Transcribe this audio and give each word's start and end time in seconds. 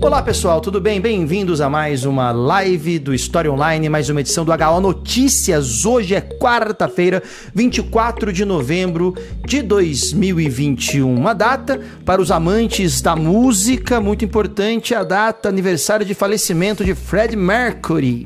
Olá 0.00 0.22
pessoal, 0.22 0.60
tudo 0.60 0.80
bem? 0.80 1.00
Bem-vindos 1.00 1.60
a 1.60 1.68
mais 1.68 2.04
uma 2.04 2.30
live 2.30 2.98
do 2.98 3.12
História 3.12 3.52
Online, 3.52 3.88
mais 3.88 4.08
uma 4.08 4.20
edição 4.20 4.44
do 4.44 4.52
HO 4.52 4.80
Notícias. 4.80 5.84
Hoje 5.84 6.14
é 6.14 6.20
quarta-feira, 6.20 7.22
24 7.54 8.32
de 8.32 8.44
novembro 8.44 9.14
de 9.46 9.60
2021. 9.60 11.14
Uma 11.14 11.34
data 11.34 11.80
para 12.04 12.22
os 12.22 12.30
amantes 12.30 13.02
da 13.02 13.16
música 13.16 14.00
muito 14.00 14.24
importante, 14.24 14.94
a 14.94 15.02
data 15.02 15.48
aniversário 15.48 16.06
de 16.06 16.14
falecimento 16.14 16.84
de 16.84 16.94
Fred 16.94 17.36
Mercury. 17.36 18.24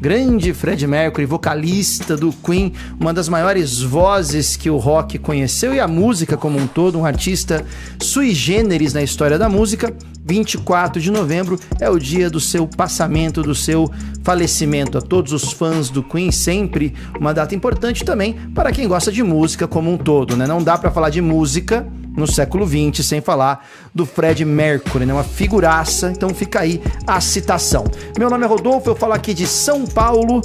Grande 0.00 0.52
Fred 0.52 0.86
Mercury, 0.86 1.26
vocalista 1.26 2.16
do 2.16 2.32
Queen, 2.32 2.72
uma 2.98 3.12
das 3.12 3.28
maiores 3.28 3.80
vozes 3.80 4.56
que 4.56 4.68
o 4.68 4.76
rock 4.76 5.18
conheceu 5.18 5.74
e 5.74 5.80
a 5.80 5.88
música 5.88 6.36
como 6.36 6.58
um 6.58 6.66
todo, 6.66 6.98
um 6.98 7.04
artista 7.06 7.64
sui 8.00 8.34
generis 8.34 8.92
na 8.92 9.02
história 9.02 9.38
da 9.38 9.48
música. 9.48 9.94
24 10.26 11.02
de 11.02 11.10
novembro 11.10 11.60
é 11.78 11.88
o 11.88 11.98
dia 11.98 12.30
do 12.30 12.40
seu 12.40 12.66
passamento, 12.66 13.42
do 13.42 13.54
seu 13.54 13.90
falecimento. 14.22 14.96
A 14.98 15.02
todos 15.02 15.32
os 15.32 15.52
fãs 15.52 15.90
do 15.90 16.02
Queen, 16.02 16.30
sempre 16.30 16.94
uma 17.18 17.34
data 17.34 17.54
importante 17.54 18.04
também 18.04 18.34
para 18.54 18.72
quem 18.72 18.88
gosta 18.88 19.12
de 19.12 19.22
música 19.22 19.68
como 19.68 19.92
um 19.92 19.98
todo, 19.98 20.36
né? 20.36 20.46
Não 20.46 20.62
dá 20.62 20.78
para 20.78 20.90
falar 20.90 21.10
de 21.10 21.20
música 21.20 21.86
no 22.16 22.26
século 22.26 22.66
XX 22.66 23.04
sem 23.04 23.20
falar 23.20 23.68
do 23.94 24.06
Fred 24.06 24.44
Mercury, 24.44 25.04
né? 25.06 25.12
Uma 25.12 25.24
figuraça, 25.24 26.10
então 26.10 26.30
fica 26.30 26.60
aí 26.60 26.80
a 27.06 27.20
citação. 27.20 27.84
Meu 28.18 28.30
nome 28.30 28.44
é 28.44 28.46
Rodolfo, 28.46 28.90
eu 28.90 28.96
falo 28.96 29.12
aqui 29.12 29.34
de 29.34 29.46
São 29.46 29.84
Paulo 29.84 30.40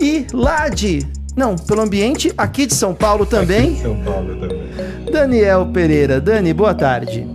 e 0.00 0.26
lá 0.32 0.68
de 0.68 1.06
não, 1.36 1.56
pelo 1.56 1.80
ambiente 1.80 2.32
aqui 2.38 2.66
de 2.66 2.74
São 2.74 2.94
Paulo 2.94 3.26
também. 3.26 3.64
Aqui 3.64 3.74
de 3.74 3.82
São 3.82 4.04
Paulo 4.04 4.40
também. 4.40 5.10
Daniel 5.10 5.66
Pereira. 5.72 6.20
Dani, 6.20 6.52
boa 6.52 6.74
tarde. 6.74 7.26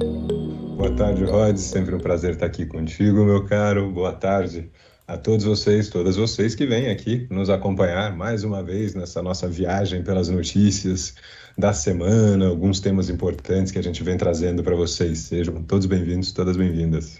Boa 0.77 0.91
tarde, 0.91 1.25
Rod. 1.25 1.57
Sempre 1.57 1.95
um 1.95 1.99
prazer 1.99 2.31
estar 2.31 2.45
aqui 2.45 2.65
contigo, 2.65 3.25
meu 3.25 3.43
caro. 3.45 3.91
Boa 3.91 4.13
tarde 4.13 4.69
a 5.05 5.17
todos 5.17 5.43
vocês, 5.43 5.89
todas 5.89 6.15
vocês 6.15 6.53
que 6.53 6.65
vêm 6.65 6.89
aqui 6.89 7.27
nos 7.31 7.49
acompanhar 7.49 8.15
mais 8.15 8.43
uma 8.43 8.61
vez 8.63 8.93
nessa 8.93 9.21
nossa 9.23 9.47
viagem 9.47 10.03
pelas 10.03 10.29
notícias 10.29 11.15
da 11.59 11.73
semana, 11.73 12.47
alguns 12.47 12.79
temas 12.79 13.09
importantes 13.09 13.69
que 13.69 13.77
a 13.77 13.83
gente 13.83 14.01
vem 14.01 14.15
trazendo 14.17 14.63
para 14.63 14.75
vocês. 14.75 15.19
Sejam 15.19 15.61
todos 15.61 15.85
bem-vindos, 15.85 16.31
todas 16.31 16.55
bem-vindas. 16.55 17.19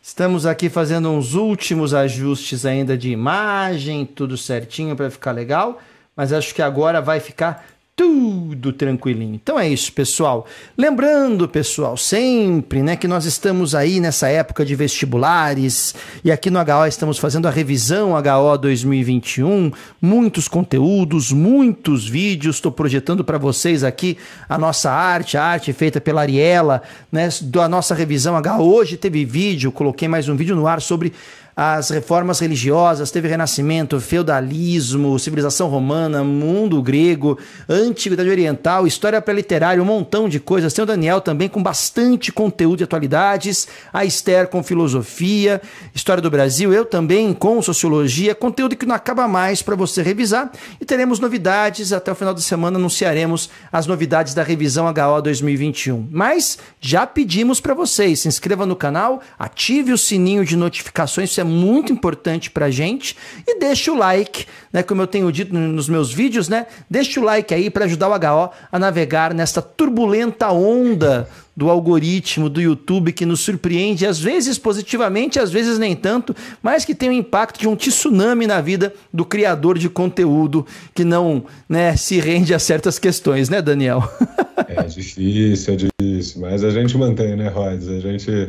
Estamos 0.00 0.46
aqui 0.46 0.68
fazendo 0.68 1.10
uns 1.10 1.34
últimos 1.34 1.92
ajustes 1.92 2.64
ainda 2.64 2.96
de 2.96 3.10
imagem, 3.10 4.06
tudo 4.06 4.36
certinho 4.36 4.94
para 4.94 5.10
ficar 5.10 5.32
legal, 5.32 5.80
mas 6.14 6.32
acho 6.32 6.54
que 6.54 6.62
agora 6.62 7.00
vai 7.00 7.18
ficar 7.18 7.71
tudo 7.94 8.72
tranquilinho. 8.72 9.34
Então 9.34 9.58
é 9.58 9.68
isso, 9.68 9.92
pessoal. 9.92 10.46
Lembrando, 10.76 11.46
pessoal, 11.46 11.96
sempre, 11.96 12.82
né, 12.82 12.96
que 12.96 13.06
nós 13.06 13.26
estamos 13.26 13.74
aí 13.74 14.00
nessa 14.00 14.28
época 14.28 14.64
de 14.64 14.74
vestibulares 14.74 15.94
e 16.24 16.32
aqui 16.32 16.50
no 16.50 16.58
HO 16.58 16.86
estamos 16.86 17.18
fazendo 17.18 17.46
a 17.46 17.50
revisão 17.50 18.14
HO 18.14 18.58
2021, 18.58 19.72
muitos 20.00 20.48
conteúdos, 20.48 21.32
muitos 21.32 22.08
vídeos. 22.08 22.56
Estou 22.56 22.72
projetando 22.72 23.22
para 23.22 23.36
vocês 23.36 23.84
aqui 23.84 24.16
a 24.48 24.56
nossa 24.56 24.90
arte, 24.90 25.36
a 25.36 25.44
arte 25.44 25.72
feita 25.72 26.00
pela 26.00 26.22
Ariela, 26.22 26.82
né, 27.10 27.28
da 27.42 27.68
nossa 27.68 27.94
revisão 27.94 28.34
HO. 28.40 28.62
Hoje 28.62 28.96
teve 28.96 29.24
vídeo, 29.24 29.70
coloquei 29.70 30.08
mais 30.08 30.28
um 30.28 30.36
vídeo 30.36 30.56
no 30.56 30.66
ar 30.66 30.80
sobre 30.80 31.12
as 31.54 31.90
reformas 31.90 32.40
religiosas, 32.40 33.10
teve 33.10 33.28
renascimento, 33.28 34.00
feudalismo, 34.00 35.18
civilização 35.18 35.68
romana, 35.68 36.24
mundo 36.24 36.82
grego, 36.82 37.38
antiguidade 37.68 38.28
oriental, 38.28 38.86
história 38.86 39.20
pré-literária, 39.20 39.82
um 39.82 39.86
montão 39.86 40.28
de 40.28 40.40
coisas. 40.40 40.72
Tem 40.72 40.82
o 40.82 40.86
Daniel 40.86 41.20
também 41.20 41.48
com 41.48 41.62
bastante 41.62 42.32
conteúdo 42.32 42.78
de 42.78 42.84
atualidades, 42.84 43.68
a 43.92 44.04
Esther 44.04 44.48
com 44.48 44.62
filosofia, 44.62 45.60
história 45.94 46.22
do 46.22 46.30
Brasil, 46.30 46.72
eu 46.72 46.84
também 46.84 47.34
com 47.34 47.60
sociologia, 47.60 48.34
conteúdo 48.34 48.76
que 48.76 48.86
não 48.86 48.94
acaba 48.94 49.28
mais 49.28 49.60
para 49.60 49.76
você 49.76 50.02
revisar. 50.02 50.50
E 50.80 50.84
teremos 50.84 51.18
novidades, 51.18 51.92
até 51.92 52.10
o 52.10 52.14
final 52.14 52.32
da 52.32 52.40
semana 52.40 52.78
anunciaremos 52.78 53.50
as 53.70 53.86
novidades 53.86 54.32
da 54.32 54.42
revisão 54.42 54.86
HO 54.86 55.22
2021. 55.22 56.08
Mas 56.10 56.58
já 56.80 57.06
pedimos 57.06 57.60
para 57.60 57.74
vocês, 57.74 58.20
se 58.20 58.28
inscreva 58.28 58.64
no 58.64 58.74
canal, 58.74 59.20
ative 59.38 59.92
o 59.92 59.98
sininho 59.98 60.44
de 60.44 60.56
notificações, 60.56 61.30
é 61.42 61.44
muito 61.44 61.92
importante 61.92 62.50
pra 62.50 62.70
gente. 62.70 63.16
E 63.46 63.58
deixa 63.58 63.92
o 63.92 63.96
like, 63.96 64.46
né? 64.72 64.82
Como 64.82 65.02
eu 65.02 65.06
tenho 65.06 65.30
dito 65.30 65.54
nos 65.54 65.88
meus 65.88 66.12
vídeos, 66.12 66.48
né? 66.48 66.66
Deixa 66.88 67.20
o 67.20 67.24
like 67.24 67.52
aí 67.52 67.68
para 67.68 67.84
ajudar 67.84 68.08
o 68.08 68.14
HO 68.14 68.50
a 68.70 68.78
navegar 68.78 69.34
nesta 69.34 69.60
turbulenta 69.60 70.50
onda 70.50 71.28
do 71.54 71.68
algoritmo 71.68 72.48
do 72.48 72.60
YouTube 72.60 73.12
que 73.12 73.26
nos 73.26 73.40
surpreende, 73.40 74.06
às 74.06 74.18
vezes 74.18 74.56
positivamente, 74.56 75.38
às 75.38 75.50
vezes 75.50 75.78
nem 75.78 75.94
tanto, 75.94 76.34
mas 76.62 76.84
que 76.84 76.94
tem 76.94 77.10
o 77.10 77.12
impacto 77.12 77.60
de 77.60 77.68
um 77.68 77.76
tsunami 77.76 78.46
na 78.46 78.60
vida 78.60 78.94
do 79.12 79.24
criador 79.24 79.78
de 79.78 79.88
conteúdo 79.88 80.66
que 80.94 81.04
não 81.04 81.44
né, 81.68 81.94
se 81.96 82.18
rende 82.18 82.54
a 82.54 82.58
certas 82.58 82.98
questões, 82.98 83.50
né, 83.50 83.60
Daniel? 83.60 84.02
é 84.66 84.82
difícil, 84.84 85.74
é 85.74 85.76
difícil, 85.76 86.40
mas 86.40 86.64
a 86.64 86.70
gente 86.70 86.96
mantém, 86.96 87.36
né, 87.36 87.48
Rods? 87.48 87.86
A 87.86 88.00
gente 88.00 88.48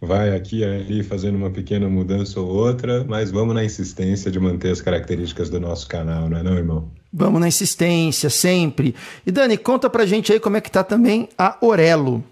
vai 0.00 0.34
aqui 0.34 0.58
e 0.58 0.64
ali 0.64 1.02
fazendo 1.02 1.36
uma 1.36 1.50
pequena 1.50 1.88
mudança 1.88 2.40
ou 2.40 2.48
outra, 2.48 3.04
mas 3.04 3.30
vamos 3.30 3.54
na 3.54 3.64
insistência 3.64 4.30
de 4.30 4.38
manter 4.38 4.70
as 4.70 4.80
características 4.80 5.50
do 5.50 5.58
nosso 5.58 5.88
canal, 5.88 6.28
não 6.28 6.38
é 6.38 6.42
não, 6.42 6.56
irmão? 6.56 6.90
Vamos 7.12 7.40
na 7.40 7.48
insistência, 7.48 8.28
sempre. 8.28 8.94
E 9.26 9.30
Dani, 9.30 9.56
conta 9.56 9.88
pra 9.88 10.04
gente 10.04 10.32
aí 10.32 10.40
como 10.40 10.56
é 10.56 10.60
que 10.60 10.70
tá 10.70 10.84
também 10.84 11.28
a 11.38 11.56
Orelo. 11.60 12.22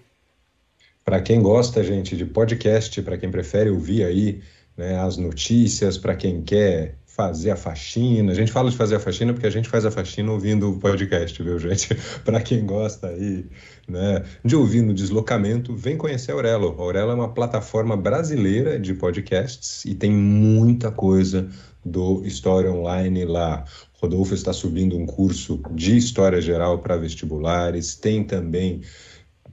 Para 1.03 1.21
quem 1.21 1.41
gosta, 1.41 1.83
gente, 1.83 2.15
de 2.15 2.25
podcast, 2.25 3.01
para 3.01 3.17
quem 3.17 3.29
prefere 3.29 3.69
ouvir 3.69 4.03
aí 4.03 4.41
né, 4.77 4.99
as 4.99 5.17
notícias, 5.17 5.97
para 5.97 6.15
quem 6.15 6.41
quer 6.41 6.95
fazer 7.15 7.51
a 7.51 7.55
faxina. 7.55 8.33
A 8.33 8.35
gente 8.35 8.51
fala 8.51 8.69
de 8.69 8.75
fazer 8.75 8.95
a 8.95 8.99
faxina 8.99 9.31
porque 9.31 9.47
a 9.47 9.51
gente 9.51 9.69
faz 9.69 9.85
a 9.85 9.91
faxina 9.91 10.29
ouvindo 10.33 10.69
o 10.69 10.77
podcast, 10.77 11.41
viu, 11.41 11.57
gente? 11.57 11.95
Para 12.25 12.41
quem 12.41 12.65
gosta 12.65 13.07
aí, 13.07 13.45
né, 13.87 14.21
de 14.43 14.53
ouvir 14.53 14.81
no 14.81 14.93
deslocamento, 14.93 15.73
vem 15.73 15.95
conhecer 15.95 16.31
a 16.31 16.33
Aurelo. 16.35 16.75
A 16.77 16.81
Aurelo 16.81 17.11
é 17.11 17.15
uma 17.15 17.33
plataforma 17.33 17.95
brasileira 17.95 18.77
de 18.77 18.93
podcasts 18.93 19.85
e 19.85 19.95
tem 19.95 20.11
muita 20.11 20.91
coisa 20.91 21.47
do 21.85 22.21
História 22.25 22.69
Online 22.69 23.23
lá. 23.23 23.63
Rodolfo 23.93 24.33
está 24.33 24.51
subindo 24.51 24.97
um 24.97 25.05
curso 25.05 25.61
de 25.71 25.95
História 25.95 26.41
Geral 26.41 26.79
para 26.79 26.97
vestibulares, 26.97 27.95
tem 27.95 28.25
também 28.25 28.81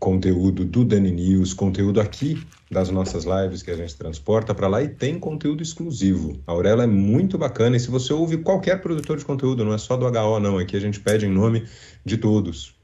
conteúdo 0.01 0.65
do 0.65 0.85
Dani 0.85 1.13
News, 1.13 1.55
conteúdo 1.55 2.01
aqui 2.01 2.45
das 2.73 2.91
nossas 2.91 3.25
lives 3.25 3.63
que 3.63 3.71
a 3.71 3.77
gente 3.77 3.95
transporta 3.95 4.55
para 4.55 4.67
lá 4.67 4.83
e 4.83 4.89
tem 4.89 5.19
conteúdo 5.19 5.63
exclusivo. 5.63 6.41
A 6.47 6.53
Aurela 6.53 6.85
é 6.85 6.87
muito 6.87 7.37
bacana 7.37 7.77
e 7.77 7.81
se 7.81 7.91
você 7.91 8.15
ouve 8.15 8.39
qualquer 8.39 8.81
produtor 8.81 9.19
de 9.19 9.27
conteúdo, 9.27 9.63
não 9.63 9.75
é 9.75 9.79
só 9.79 9.95
do 9.95 10.07
HO 10.07 10.41
não, 10.41 10.57
aqui 10.57 10.75
a 10.75 10.81
gente 10.81 10.99
pede 10.99 11.27
em 11.27 11.31
nome 11.31 11.65
de 12.03 12.17
todos. 12.17 12.75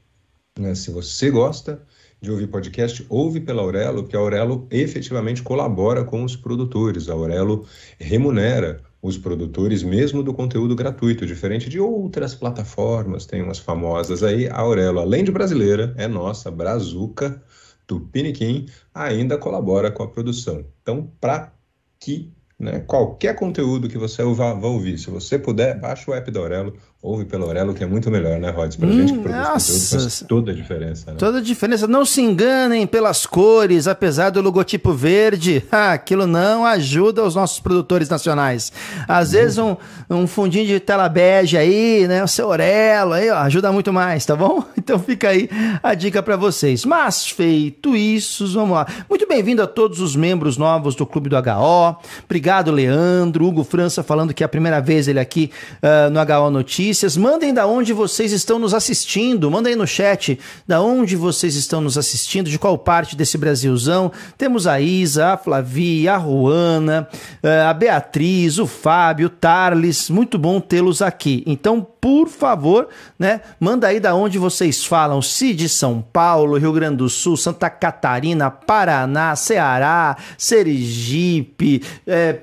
Né? 0.59 0.75
Se 0.75 0.91
você 0.91 1.31
gosta 1.31 1.81
de 2.21 2.29
ouvir 2.29 2.47
podcast, 2.47 3.03
ouve 3.09 3.39
pela 3.39 3.63
Aurelo, 3.63 4.03
que 4.03 4.15
a 4.15 4.19
Aurelo 4.19 4.67
efetivamente 4.69 5.41
colabora 5.41 6.03
com 6.03 6.23
os 6.23 6.35
produtores. 6.35 7.09
A 7.09 7.13
Aurelo 7.13 7.65
remunera 7.97 8.83
os 9.01 9.17
produtores 9.17 9.81
mesmo 9.81 10.21
do 10.21 10.33
conteúdo 10.33 10.75
gratuito, 10.75 11.25
diferente 11.25 11.67
de 11.67 11.79
outras 11.79 12.35
plataformas, 12.35 13.25
tem 13.25 13.41
umas 13.41 13.57
famosas 13.57 14.21
aí. 14.21 14.47
A 14.47 14.59
Aurelo, 14.59 14.99
além 14.99 15.23
de 15.23 15.31
brasileira, 15.31 15.95
é 15.97 16.07
nossa, 16.07 16.51
Brazuca, 16.51 17.41
Tupiniquim, 17.89 18.67
ainda 18.93 19.35
colabora 19.35 19.89
com 19.89 20.03
a 20.03 20.07
produção. 20.07 20.63
Então, 20.79 21.11
para 21.19 21.51
que 21.99 22.31
né, 22.59 22.81
qualquer 22.81 23.35
conteúdo 23.35 23.89
que 23.89 23.97
você 23.97 24.21
vá, 24.23 24.53
ouvir, 24.53 24.99
se 24.99 25.09
você 25.09 25.39
puder, 25.39 25.79
baixa 25.79 26.11
o 26.11 26.13
app 26.13 26.29
da 26.29 26.39
Aurelo, 26.39 26.77
ouve 27.01 27.23
pelo 27.23 27.45
Aurelo, 27.45 27.73
que 27.73 27.81
é 27.81 27.87
muito 27.87 28.11
melhor, 28.11 28.39
né, 28.39 28.49
Rods? 28.49 28.75
Pra 28.75 28.87
hum, 28.87 28.91
gente 28.91 29.13
que 29.13 29.19
produz 29.19 29.41
nossa. 29.41 29.71
conteúdo 29.71 30.01
faz 30.01 30.25
toda 30.27 30.51
a 30.51 30.53
diferença. 30.53 31.11
Né? 31.11 31.17
Toda 31.17 31.37
a 31.37 31.41
diferença. 31.41 31.87
Não 31.87 32.03
se 32.03 32.21
enganem 32.21 32.85
pelas 32.85 33.25
cores, 33.25 33.87
apesar 33.87 34.31
do 34.31 34.41
logotipo 34.41 34.91
verde, 34.93 35.63
ah, 35.71 35.93
aquilo 35.93 36.27
não 36.27 36.65
ajuda 36.65 37.23
os 37.23 37.35
nossos 37.35 37.59
produtores 37.61 38.09
nacionais. 38.09 38.73
Às 39.07 39.29
hum. 39.29 39.31
vezes 39.31 39.57
um, 39.57 39.77
um 40.09 40.27
fundinho 40.27 40.67
de 40.67 40.79
tela 40.79 41.07
bege 41.07 41.57
aí, 41.57 42.05
né, 42.05 42.21
o 42.21 42.27
seu 42.27 42.47
Aurelo, 42.47 43.13
aí, 43.13 43.29
ó, 43.29 43.37
ajuda 43.37 43.71
muito 43.71 43.93
mais, 43.93 44.25
tá 44.25 44.35
bom? 44.35 44.63
Então 44.89 44.97
fica 44.97 45.29
aí 45.29 45.47
a 45.83 45.93
dica 45.93 46.23
para 46.23 46.35
vocês. 46.35 46.83
Mas 46.83 47.27
feito 47.27 47.95
isso, 47.95 48.51
vamos 48.51 48.71
lá. 48.71 48.87
Muito 49.07 49.27
bem-vindo 49.27 49.61
a 49.61 49.67
todos 49.67 49.99
os 49.99 50.15
membros 50.15 50.57
novos 50.57 50.95
do 50.95 51.05
Clube 51.05 51.29
do 51.29 51.35
HO. 51.35 51.95
Obrigado, 52.25 52.71
Leandro. 52.71 53.45
Hugo 53.45 53.63
França 53.63 54.01
falando 54.01 54.33
que 54.33 54.41
é 54.41 54.45
a 54.47 54.49
primeira 54.49 54.81
vez 54.81 55.07
ele 55.07 55.19
aqui 55.19 55.51
uh, 55.83 56.09
no 56.09 56.19
HO 56.19 56.49
Notícias 56.49 56.88
Notícias. 56.89 57.15
Mandem 57.15 57.53
da 57.53 57.67
onde 57.67 57.93
vocês 57.93 58.31
estão 58.31 58.57
nos 58.57 58.73
assistindo. 58.73 59.51
Mandem 59.51 59.75
no 59.75 59.85
chat 59.85 60.39
da 60.67 60.81
onde 60.81 61.15
vocês 61.15 61.55
estão 61.55 61.81
nos 61.81 61.99
assistindo, 61.99 62.49
de 62.49 62.57
qual 62.57 62.79
parte 62.79 63.15
desse 63.15 63.37
Brasilzão. 63.37 64.11
Temos 64.39 64.65
a 64.65 64.81
Isa, 64.81 65.33
a 65.33 65.37
Flavia, 65.37 66.15
a 66.15 66.19
Juana, 66.19 67.07
eh, 67.43 67.61
a 67.61 67.71
Beatriz, 67.75 68.57
o 68.57 68.65
Fábio, 68.65 69.27
o 69.27 69.29
Tarles. 69.29 70.09
Muito 70.09 70.39
bom 70.39 70.59
tê-los 70.59 70.99
aqui. 71.03 71.43
Então, 71.45 71.85
por 72.01 72.29
favor, 72.29 72.87
né? 73.17 73.41
Manda 73.59 73.87
aí 73.87 73.99
da 73.99 74.15
onde 74.15 74.37
vocês 74.37 74.85
falam. 74.85 75.21
Se 75.21 75.53
de 75.53 75.67
São 75.67 76.01
Paulo, 76.01 76.57
Rio 76.57 76.71
Grande 76.71 76.97
do 76.97 77.09
Sul, 77.09 77.35
Santa 77.35 77.69
Catarina, 77.69 78.49
Paraná, 78.49 79.35
Ceará, 79.35 80.15
Sergipe, 80.37 81.83
é, 82.07 82.39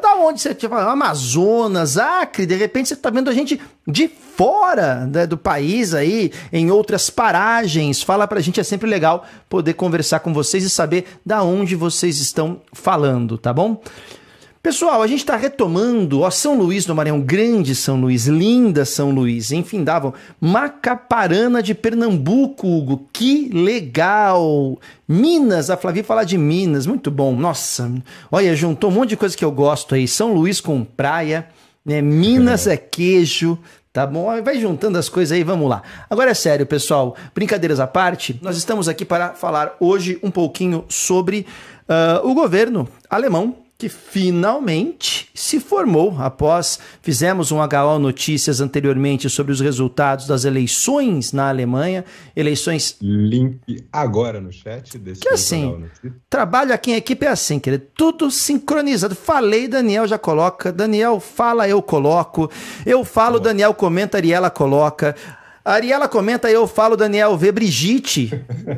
da 0.00 0.14
onde 0.16 0.40
você 0.40 0.50
estiver, 0.50 0.76
Amazonas, 0.76 1.98
Acre, 1.98 2.46
de 2.46 2.54
repente 2.54 2.88
você 2.88 2.94
está 2.94 3.10
vendo 3.10 3.28
a 3.28 3.34
gente 3.34 3.60
de 3.86 4.08
fora 4.08 5.06
né, 5.06 5.26
do 5.26 5.36
país 5.36 5.94
aí, 5.94 6.32
em 6.52 6.70
outras 6.70 7.08
paragens. 7.08 8.02
Fala 8.02 8.26
pra 8.26 8.40
gente, 8.40 8.60
é 8.60 8.64
sempre 8.64 8.88
legal 8.88 9.24
poder 9.48 9.74
conversar 9.74 10.20
com 10.20 10.32
vocês 10.32 10.64
e 10.64 10.70
saber 10.70 11.06
da 11.24 11.42
onde 11.42 11.76
vocês 11.76 12.18
estão 12.18 12.60
falando, 12.72 13.38
tá 13.38 13.52
bom? 13.52 13.80
Pessoal, 14.66 15.00
a 15.00 15.06
gente 15.06 15.20
está 15.20 15.36
retomando, 15.36 16.22
ó, 16.22 16.30
São 16.30 16.58
Luís 16.58 16.84
do 16.84 16.92
Maranhão, 16.92 17.20
grande 17.20 17.72
São 17.72 18.00
Luís, 18.00 18.26
linda 18.26 18.84
São 18.84 19.12
Luís, 19.12 19.52
enfim, 19.52 19.84
davam 19.84 20.12
Macaparana 20.40 21.62
de 21.62 21.72
Pernambuco, 21.72 22.66
Hugo, 22.66 23.06
que 23.12 23.48
legal! 23.50 24.76
Minas, 25.06 25.70
a 25.70 25.76
Flavia 25.76 26.02
fala 26.02 26.24
de 26.24 26.36
Minas, 26.36 26.84
muito 26.84 27.12
bom, 27.12 27.32
nossa, 27.36 27.88
olha, 28.28 28.56
juntou 28.56 28.90
um 28.90 28.94
monte 28.94 29.10
de 29.10 29.16
coisa 29.16 29.36
que 29.36 29.44
eu 29.44 29.52
gosto 29.52 29.94
aí, 29.94 30.08
São 30.08 30.34
Luís 30.34 30.60
com 30.60 30.82
praia, 30.82 31.46
né, 31.86 32.02
Minas 32.02 32.66
é, 32.66 32.74
é 32.74 32.76
queijo, 32.76 33.58
Tá 33.96 34.06
bom? 34.06 34.26
Vai 34.42 34.60
juntando 34.60 34.98
as 34.98 35.08
coisas 35.08 35.32
aí, 35.32 35.42
vamos 35.42 35.70
lá. 35.70 35.82
Agora 36.10 36.30
é 36.30 36.34
sério, 36.34 36.66
pessoal. 36.66 37.16
Brincadeiras 37.34 37.80
à 37.80 37.86
parte, 37.86 38.38
nós 38.42 38.58
estamos 38.58 38.90
aqui 38.90 39.06
para 39.06 39.32
falar 39.32 39.74
hoje 39.80 40.18
um 40.22 40.30
pouquinho 40.30 40.84
sobre 40.86 41.46
uh, 41.88 42.28
o 42.28 42.34
governo 42.34 42.86
alemão 43.08 43.56
que 43.78 43.90
finalmente 43.90 45.28
se 45.34 45.60
formou 45.60 46.16
após 46.18 46.78
fizemos 47.02 47.52
um 47.52 47.58
HO 47.60 47.98
Notícias 47.98 48.60
anteriormente 48.60 49.28
sobre 49.28 49.52
os 49.52 49.60
resultados 49.60 50.26
das 50.26 50.46
eleições 50.46 51.32
na 51.32 51.50
Alemanha, 51.50 52.02
eleições 52.34 52.96
link 53.02 53.60
agora 53.92 54.40
no 54.40 54.50
chat 54.50 54.96
desse 54.96 55.20
que 55.20 55.28
assim, 55.28 55.84
trabalho 56.30 56.72
aqui 56.72 56.92
em 56.92 56.94
equipe 56.94 57.26
é 57.26 57.28
assim, 57.28 57.58
querido, 57.58 57.84
tudo 57.94 58.30
sincronizado. 58.30 59.14
Falei, 59.14 59.68
Daniel 59.68 60.06
já 60.06 60.18
coloca, 60.18 60.72
Daniel 60.72 61.20
fala, 61.20 61.68
eu 61.68 61.82
coloco. 61.82 62.50
Eu 62.84 63.04
falo, 63.04 63.38
Daniel 63.38 63.74
comenta, 63.74 64.16
Ariela 64.16 64.50
coloca. 64.50 65.14
A 65.66 65.72
Ariela 65.72 66.06
comenta, 66.06 66.48
eu 66.48 66.64
falo, 66.68 66.96
Daniel 66.96 67.36
vê 67.36 67.50
Brigitte 67.50 68.30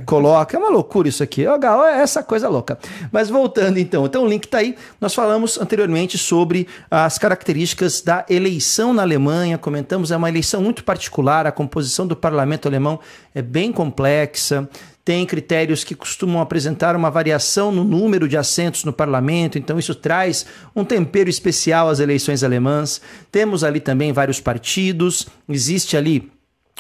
coloca. 0.07 0.57
É 0.57 0.59
uma 0.59 0.71
loucura 0.71 1.07
isso 1.07 1.23
aqui. 1.23 1.45
Oh, 1.47 1.85
é 1.85 2.01
essa 2.01 2.23
coisa 2.23 2.49
louca. 2.49 2.79
Mas 3.13 3.29
voltando 3.29 3.77
então. 3.77 4.07
Então 4.07 4.25
o 4.25 4.27
link 4.27 4.47
está 4.47 4.57
aí. 4.57 4.75
Nós 4.99 5.15
falamos 5.15 5.61
anteriormente 5.61 6.17
sobre 6.17 6.67
as 6.91 7.19
características 7.19 8.01
da 8.01 8.25
eleição 8.27 8.95
na 8.95 9.03
Alemanha. 9.03 9.59
Comentamos, 9.59 10.11
é 10.11 10.17
uma 10.17 10.31
eleição 10.31 10.63
muito 10.63 10.83
particular. 10.83 11.47
A 11.47 11.53
composição 11.53 12.07
do 12.07 12.17
parlamento 12.17 12.67
alemão 12.67 12.99
é 13.35 13.43
bem 13.43 13.71
complexa 13.71 14.67
tem 15.05 15.25
critérios 15.25 15.85
que 15.85 15.95
costumam 15.95 16.39
apresentar 16.39 16.95
uma 16.95 17.11
variação 17.11 17.73
no 17.73 17.83
número 17.83 18.29
de 18.29 18.37
assentos 18.37 18.85
no 18.85 18.93
parlamento, 18.93 19.57
então 19.57 19.79
isso 19.79 19.95
traz 19.95 20.45
um 20.77 20.85
tempero 20.85 21.31
especial 21.31 21.89
às 21.89 21.99
eleições 21.99 22.45
alemãs. 22.45 23.01
Temos 23.33 23.65
ali 23.65 23.81
também 23.81 24.13
vários 24.13 24.39
partidos, 24.39 25.27
existe 25.49 25.97
ali 25.97 26.31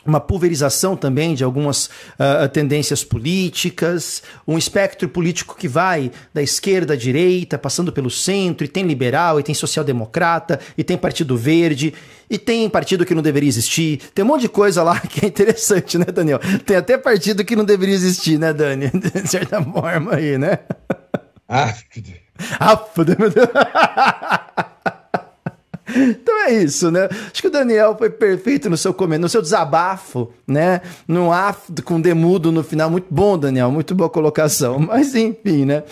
uma 0.05 0.21
pulverização 0.21 0.97
também 0.97 1.35
de 1.35 1.45
algumas 1.45 1.87
uh, 1.87 2.49
tendências 2.53 3.05
políticas, 3.05 4.23
um 4.47 4.56
espectro 4.56 5.09
político 5.09 5.56
que 5.56 5.69
vai 5.69 6.11
da 6.33 6.43
esquerda 6.43 6.95
à 6.95 6.97
direita, 6.97 7.59
passando 7.59 7.93
pelo 7.93 8.11
centro, 8.11 8.65
e 8.65 8.69
tem 8.69 8.85
liberal, 8.85 9.39
e 9.39 9.43
tem 9.43 9.55
social-democrata, 9.55 10.59
e 10.77 10.85
tem 10.85 10.97
Partido 10.97 11.37
Verde, 11.37 11.93
e 12.31 12.39
tem 12.39 12.69
partido 12.69 13.06
que 13.06 13.15
não 13.15 13.23
deveria 13.23 13.49
existir. 13.49 13.99
Tem 14.15 14.25
um 14.25 14.29
monte 14.29 14.43
de 14.43 14.49
coisa 14.49 14.83
lá 14.83 15.00
que 15.09 15.25
é 15.25 15.29
interessante, 15.29 15.99
né, 15.99 16.06
Daniel? 16.06 16.41
Tem 16.65 16.77
até 16.77 16.99
partido 16.99 17.45
que 17.45 17.56
não 17.56 17.65
deveria 17.65 17.95
existir, 17.95 18.39
né, 18.39 18.53
Dani? 18.53 18.91
De 18.93 19.29
certa 19.29 19.62
forma 19.62 20.15
aí, 20.15 20.37
né? 20.39 20.59
Ah, 21.49 21.75
ah 22.61 22.85
meu 23.19 23.31
Deus. 23.31 23.49
Então 25.96 26.43
é 26.46 26.52
isso, 26.52 26.90
né? 26.90 27.08
Acho 27.11 27.40
que 27.40 27.49
o 27.49 27.50
Daniel 27.50 27.96
foi 27.96 28.11
perfeito 28.11 28.69
no 28.69 28.76
seu 28.76 28.93
comentário, 28.93 29.23
no 29.23 29.29
seu 29.29 29.43
desabafo, 29.43 30.31
né? 30.46 30.82
No 31.06 31.32
af 31.32 31.70
com 31.85 32.00
demudo 32.00 32.52
no 32.52 32.62
final. 32.62 32.90
Muito 32.90 33.06
bom, 33.11 33.38
Daniel, 33.38 33.70
muito 33.70 33.94
boa 33.94 34.11
colocação. 34.11 34.79
Mas 34.88 35.14
enfim, 35.14 35.64
né? 35.64 35.82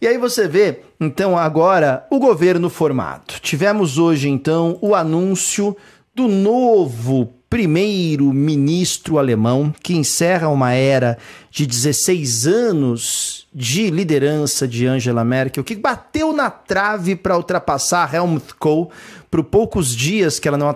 E 0.00 0.06
aí 0.06 0.18
você 0.18 0.48
vê, 0.48 0.80
então, 1.00 1.38
agora 1.38 2.06
o 2.10 2.18
governo 2.18 2.68
formado. 2.68 3.34
Tivemos 3.40 3.98
hoje, 3.98 4.28
então, 4.28 4.76
o 4.80 4.96
anúncio 4.96 5.76
do 6.14 6.26
novo 6.26 7.32
primeiro-ministro 7.52 9.18
alemão, 9.18 9.74
que 9.82 9.94
encerra 9.94 10.48
uma 10.48 10.72
era 10.72 11.18
de 11.50 11.66
16 11.66 12.46
anos 12.46 13.46
de 13.54 13.90
liderança 13.90 14.66
de 14.66 14.86
Angela 14.86 15.22
Merkel, 15.22 15.62
que 15.62 15.76
bateu 15.76 16.32
na 16.32 16.50
trave 16.50 17.14
para 17.14 17.36
ultrapassar 17.36 18.12
Helmut 18.14 18.54
Kohl 18.54 18.90
por 19.32 19.42
poucos 19.42 19.96
dias 19.96 20.38
que 20.38 20.46
ela 20.46 20.58
não 20.58 20.68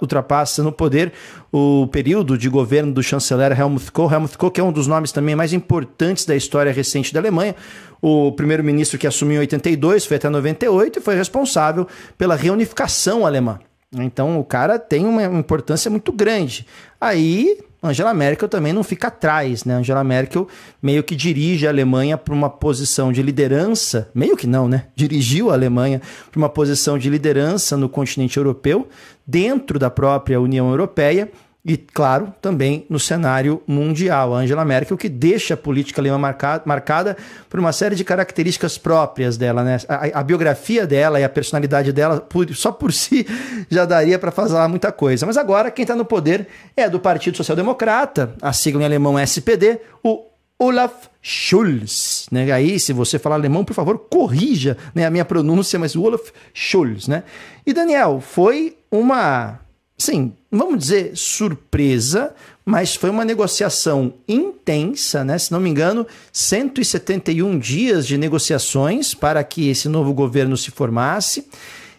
ultrapassa 0.00 0.62
no 0.62 0.70
poder 0.70 1.12
o 1.50 1.88
período 1.88 2.38
de 2.38 2.48
governo 2.48 2.92
do 2.92 3.02
chanceler 3.02 3.58
Helmut 3.58 3.90
Kohl. 3.90 4.12
Helmut 4.12 4.38
Kohl, 4.38 4.52
que 4.52 4.60
é 4.60 4.64
um 4.64 4.70
dos 4.70 4.86
nomes 4.86 5.10
também 5.10 5.34
mais 5.34 5.52
importantes 5.52 6.24
da 6.24 6.36
história 6.36 6.72
recente 6.72 7.12
da 7.12 7.18
Alemanha, 7.18 7.56
o 8.00 8.30
primeiro-ministro 8.30 8.96
que 8.96 9.08
assumiu 9.08 9.38
em 9.38 9.40
82, 9.40 10.06
foi 10.06 10.18
até 10.18 10.28
98 10.28 11.00
e 11.00 11.02
foi 11.02 11.16
responsável 11.16 11.84
pela 12.16 12.36
reunificação 12.36 13.26
alemã. 13.26 13.58
Então 13.92 14.38
o 14.38 14.44
cara 14.44 14.78
tem 14.78 15.04
uma 15.04 15.24
importância 15.24 15.90
muito 15.90 16.12
grande. 16.12 16.64
Aí 17.00 17.58
Angela 17.86 18.12
Merkel 18.12 18.48
também 18.48 18.72
não 18.72 18.82
fica 18.82 19.08
atrás, 19.08 19.64
né? 19.64 19.74
Angela 19.74 20.04
Merkel 20.04 20.46
meio 20.82 21.02
que 21.02 21.14
dirige 21.14 21.66
a 21.66 21.70
Alemanha 21.70 22.18
para 22.18 22.34
uma 22.34 22.50
posição 22.50 23.12
de 23.12 23.22
liderança, 23.22 24.10
meio 24.14 24.36
que 24.36 24.46
não, 24.46 24.68
né? 24.68 24.86
Dirigiu 24.94 25.50
a 25.50 25.54
Alemanha 25.54 26.00
para 26.30 26.38
uma 26.38 26.48
posição 26.48 26.98
de 26.98 27.08
liderança 27.08 27.76
no 27.76 27.88
continente 27.88 28.36
europeu, 28.36 28.88
dentro 29.26 29.78
da 29.78 29.90
própria 29.90 30.40
União 30.40 30.68
Europeia 30.68 31.30
e, 31.68 31.76
claro, 31.76 32.32
também 32.40 32.86
no 32.88 32.96
cenário 32.96 33.60
mundial. 33.66 34.32
A 34.32 34.38
Angela 34.38 34.64
Merkel, 34.64 34.96
que 34.96 35.08
deixa 35.08 35.54
a 35.54 35.56
política 35.56 36.00
alemã 36.00 36.16
marcada, 36.16 36.62
marcada 36.64 37.16
por 37.50 37.58
uma 37.58 37.72
série 37.72 37.96
de 37.96 38.04
características 38.04 38.78
próprias 38.78 39.36
dela. 39.36 39.64
Né? 39.64 39.78
A, 39.88 40.20
a 40.20 40.22
biografia 40.22 40.86
dela 40.86 41.18
e 41.18 41.24
a 41.24 41.28
personalidade 41.28 41.92
dela, 41.92 42.20
por, 42.20 42.54
só 42.54 42.70
por 42.70 42.92
si, 42.94 43.26
já 43.68 43.84
daria 43.84 44.16
para 44.16 44.30
fazer 44.30 44.64
muita 44.68 44.92
coisa. 44.92 45.26
Mas 45.26 45.36
agora, 45.36 45.68
quem 45.72 45.82
está 45.82 45.96
no 45.96 46.04
poder 46.04 46.46
é 46.76 46.88
do 46.88 47.00
Partido 47.00 47.36
Social 47.36 47.56
Democrata, 47.56 48.32
a 48.40 48.52
sigla 48.52 48.82
em 48.82 48.84
alemão 48.84 49.18
SPD, 49.18 49.80
o 50.04 50.24
Olaf 50.60 51.08
Scholz, 51.20 52.28
né? 52.30 52.52
Aí, 52.52 52.78
se 52.78 52.92
você 52.92 53.18
falar 53.18 53.34
alemão, 53.34 53.64
por 53.64 53.74
favor, 53.74 53.98
corrija 54.08 54.76
né, 54.94 55.04
a 55.04 55.10
minha 55.10 55.24
pronúncia, 55.24 55.80
mas 55.80 55.96
Olaf 55.96 56.30
Scholz, 56.54 57.08
né? 57.08 57.24
E 57.66 57.72
Daniel, 57.72 58.20
foi 58.20 58.76
uma 58.88 59.65
sim, 59.96 60.32
vamos 60.50 60.78
dizer 60.78 61.12
surpresa, 61.14 62.34
mas 62.64 62.96
foi 62.96 63.10
uma 63.10 63.24
negociação 63.24 64.14
intensa, 64.26 65.22
né? 65.24 65.38
Se 65.38 65.52
não 65.52 65.60
me 65.60 65.70
engano, 65.70 66.06
171 66.32 67.58
dias 67.58 68.06
de 68.06 68.18
negociações 68.18 69.14
para 69.14 69.42
que 69.44 69.68
esse 69.68 69.88
novo 69.88 70.12
governo 70.12 70.56
se 70.56 70.70
formasse. 70.70 71.46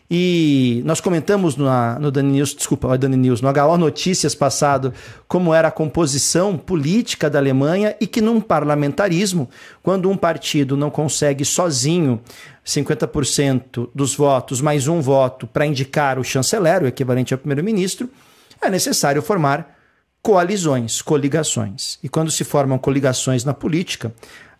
E 0.09 0.81
nós 0.85 1.01
comentamos 1.01 1.57
no, 1.57 1.65
no 1.99 2.09
Dani 2.09 2.31
News, 2.31 2.55
desculpa, 2.55 2.97
Dani 2.97 3.17
News, 3.17 3.41
no 3.41 3.49
HO 3.49 3.77
Notícias 3.77 4.33
passado, 4.33 4.93
como 5.27 5.53
era 5.53 5.67
a 5.67 5.71
composição 5.71 6.57
política 6.57 7.29
da 7.29 7.39
Alemanha 7.39 7.93
e 7.99 8.07
que 8.07 8.21
num 8.21 8.39
parlamentarismo, 8.39 9.49
quando 9.83 10.09
um 10.09 10.15
partido 10.15 10.77
não 10.77 10.89
consegue 10.89 11.43
sozinho 11.43 12.21
50% 12.65 13.89
dos 13.93 14.15
votos 14.15 14.61
mais 14.61 14.87
um 14.87 15.01
voto 15.01 15.45
para 15.45 15.65
indicar 15.65 16.17
o 16.17 16.23
chanceler, 16.23 16.83
o 16.83 16.87
equivalente 16.87 17.33
ao 17.33 17.37
primeiro-ministro, 17.37 18.09
é 18.61 18.69
necessário 18.69 19.21
formar 19.21 19.77
coalizões, 20.21 21.01
coligações. 21.01 21.99
E 22.01 22.07
quando 22.07 22.31
se 22.31 22.45
formam 22.45 22.77
coligações 22.77 23.43
na 23.43 23.53
política, 23.53 24.13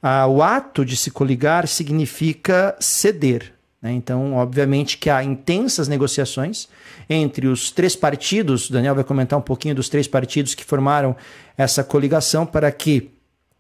ah, 0.04 0.28
o 0.28 0.44
ato 0.44 0.84
de 0.84 0.98
se 0.98 1.10
coligar 1.10 1.68
significa 1.68 2.76
ceder? 2.82 3.57
Então, 3.92 4.36
obviamente 4.36 4.98
que 4.98 5.10
há 5.10 5.24
intensas 5.24 5.88
negociações 5.88 6.68
entre 7.10 7.48
os 7.48 7.72
três 7.72 7.96
partidos. 7.96 8.70
O 8.70 8.74
Daniel 8.74 8.96
vai 8.96 9.04
comentar 9.04 9.38
um 9.38 9.42
pouquinho 9.42 9.76
dos 9.76 9.90
três 9.90 10.08
partidos 10.08 10.56
que 10.56 10.64
formaram 10.64 11.16
essa 11.58 11.84
coligação 11.84 12.46
para 12.46 12.72
que 12.72 13.12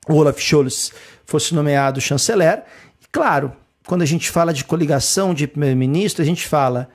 Olaf 0.07 0.39
Scholz 0.39 0.91
fosse 1.25 1.53
nomeado 1.53 2.01
chanceler. 2.01 2.63
E, 3.01 3.07
claro, 3.11 3.51
quando 3.85 4.01
a 4.01 4.05
gente 4.05 4.29
fala 4.29 4.53
de 4.53 4.63
coligação 4.63 5.33
de 5.33 5.47
primeiro-ministro, 5.47 6.21
a 6.21 6.25
gente 6.25 6.45
fala 6.47 6.89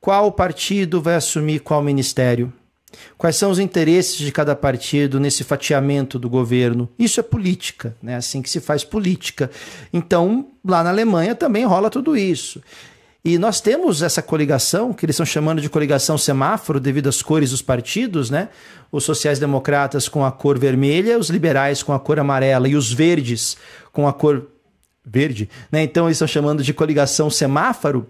qual 0.00 0.32
partido 0.32 1.00
vai 1.00 1.14
assumir 1.14 1.60
qual 1.60 1.82
ministério. 1.82 2.52
Quais 3.16 3.36
são 3.36 3.50
os 3.50 3.58
interesses 3.58 4.16
de 4.16 4.30
cada 4.32 4.54
partido 4.54 5.20
nesse 5.20 5.44
fatiamento 5.44 6.18
do 6.18 6.28
governo? 6.28 6.88
Isso 6.98 7.20
é 7.20 7.22
política, 7.22 7.96
né? 8.02 8.16
Assim 8.16 8.42
que 8.42 8.50
se 8.50 8.60
faz 8.60 8.84
política. 8.84 9.50
Então, 9.92 10.48
lá 10.64 10.82
na 10.82 10.90
Alemanha 10.90 11.34
também 11.34 11.64
rola 11.64 11.90
tudo 11.90 12.16
isso. 12.16 12.62
E 13.24 13.38
nós 13.38 13.60
temos 13.60 14.02
essa 14.02 14.20
coligação, 14.20 14.92
que 14.92 15.06
eles 15.06 15.14
estão 15.14 15.24
chamando 15.24 15.60
de 15.60 15.68
coligação 15.68 16.18
semáforo, 16.18 16.80
devido 16.80 17.08
às 17.08 17.22
cores 17.22 17.50
dos 17.50 17.62
partidos, 17.62 18.30
né? 18.30 18.48
Os 18.90 19.04
sociais-democratas 19.04 20.08
com 20.08 20.24
a 20.24 20.32
cor 20.32 20.58
vermelha, 20.58 21.16
os 21.16 21.30
liberais 21.30 21.84
com 21.84 21.92
a 21.92 22.00
cor 22.00 22.18
amarela 22.18 22.68
e 22.68 22.74
os 22.74 22.92
verdes 22.92 23.56
com 23.92 24.08
a 24.08 24.12
cor 24.12 24.48
verde, 25.04 25.48
né? 25.70 25.82
Então 25.82 26.06
eles 26.06 26.16
estão 26.16 26.28
chamando 26.28 26.62
de 26.62 26.74
coligação 26.74 27.30
semáforo. 27.30 28.08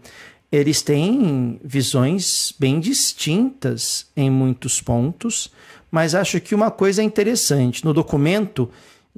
Eles 0.53 0.83
têm 0.83 1.59
visões 1.65 2.55
bem 2.61 2.79
distintas 2.79 4.07
em 4.15 4.31
muitos 4.31 4.83
pontos, 4.83 5.51
mas 5.91 6.15
acho 6.15 6.39
que 6.41 6.55
uma 6.55 6.71
coisa 6.71 7.01
é 7.01 7.05
interessante. 7.05 7.83
No 7.85 7.95
documento, 7.95 8.69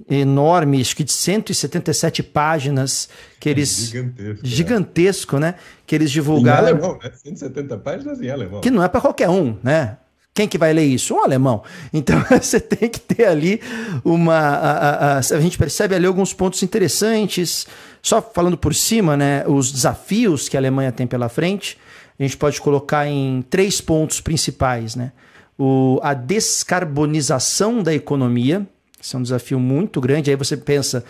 enorme, 0.08 0.80
acho 0.80 0.94
que 0.94 1.04
de 1.04 1.12
177 1.12 2.22
páginas 2.22 3.08
que 3.38 3.48
eles 3.48 3.88
gigantesco, 3.88 4.46
gigantesco 4.46 5.38
né? 5.38 5.54
Que 5.86 5.94
eles 5.94 6.10
divulgaram. 6.10 6.68
Em 6.68 6.70
alemão, 6.72 6.98
né? 7.02 7.10
170 7.12 7.78
páginas 7.78 8.20
em 8.20 8.30
alemão. 8.30 8.60
Que 8.60 8.70
não 8.70 8.82
é 8.82 8.88
para 8.88 9.00
qualquer 9.00 9.28
um, 9.28 9.56
né? 9.62 9.96
Quem 10.34 10.48
que 10.48 10.58
vai 10.58 10.72
ler 10.72 10.84
isso? 10.84 11.14
Um 11.14 11.22
alemão. 11.22 11.62
Então 11.92 12.20
você 12.30 12.58
tem 12.58 12.88
que 12.88 12.98
ter 12.98 13.24
ali 13.24 13.60
uma. 14.04 14.34
A, 14.34 14.70
a, 14.70 15.12
a, 15.14 15.18
a, 15.18 15.40
gente 15.40 15.56
percebe 15.56 15.94
ali 15.94 16.06
alguns 16.06 16.34
pontos 16.34 16.62
interessantes. 16.62 17.66
Só 18.04 18.20
falando 18.20 18.58
por 18.58 18.74
cima, 18.74 19.16
né? 19.16 19.46
Os 19.46 19.72
desafios 19.72 20.46
que 20.46 20.58
a 20.58 20.60
Alemanha 20.60 20.92
tem 20.92 21.06
pela 21.06 21.30
frente, 21.30 21.78
a 22.18 22.22
gente 22.22 22.36
pode 22.36 22.60
colocar 22.60 23.06
em 23.06 23.40
três 23.48 23.80
pontos 23.80 24.20
principais, 24.20 24.94
né? 24.94 25.10
O, 25.56 25.98
a 26.02 26.12
descarbonização 26.12 27.82
da 27.82 27.94
economia, 27.94 28.68
isso 29.00 29.16
é 29.16 29.18
um 29.18 29.22
desafio 29.22 29.58
muito 29.58 30.02
grande. 30.02 30.28
Aí 30.28 30.36
você 30.36 30.54
pensa 30.54 31.02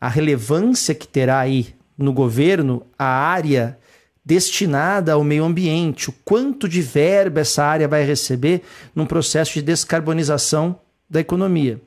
a 0.00 0.08
relevância 0.08 0.94
que 0.94 1.08
terá 1.08 1.40
aí 1.40 1.74
no 1.98 2.12
governo 2.12 2.86
a 2.96 3.06
área 3.06 3.76
destinada 4.24 5.14
ao 5.14 5.24
meio 5.24 5.42
ambiente, 5.42 6.10
o 6.10 6.14
quanto 6.24 6.68
de 6.68 6.80
verba 6.80 7.40
essa 7.40 7.64
área 7.64 7.88
vai 7.88 8.04
receber 8.04 8.62
num 8.94 9.04
processo 9.04 9.54
de 9.54 9.62
descarbonização 9.62 10.78
da 11.08 11.18
economia. 11.18 11.80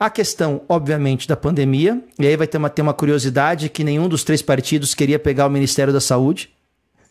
A 0.00 0.08
questão, 0.08 0.62
obviamente, 0.66 1.28
da 1.28 1.36
pandemia, 1.36 2.02
e 2.18 2.26
aí 2.26 2.34
vai 2.34 2.46
ter 2.46 2.56
uma, 2.56 2.70
ter 2.70 2.80
uma 2.80 2.94
curiosidade 2.94 3.68
que 3.68 3.84
nenhum 3.84 4.08
dos 4.08 4.24
três 4.24 4.40
partidos 4.40 4.94
queria 4.94 5.18
pegar 5.18 5.46
o 5.46 5.50
Ministério 5.50 5.92
da 5.92 6.00
Saúde. 6.00 6.48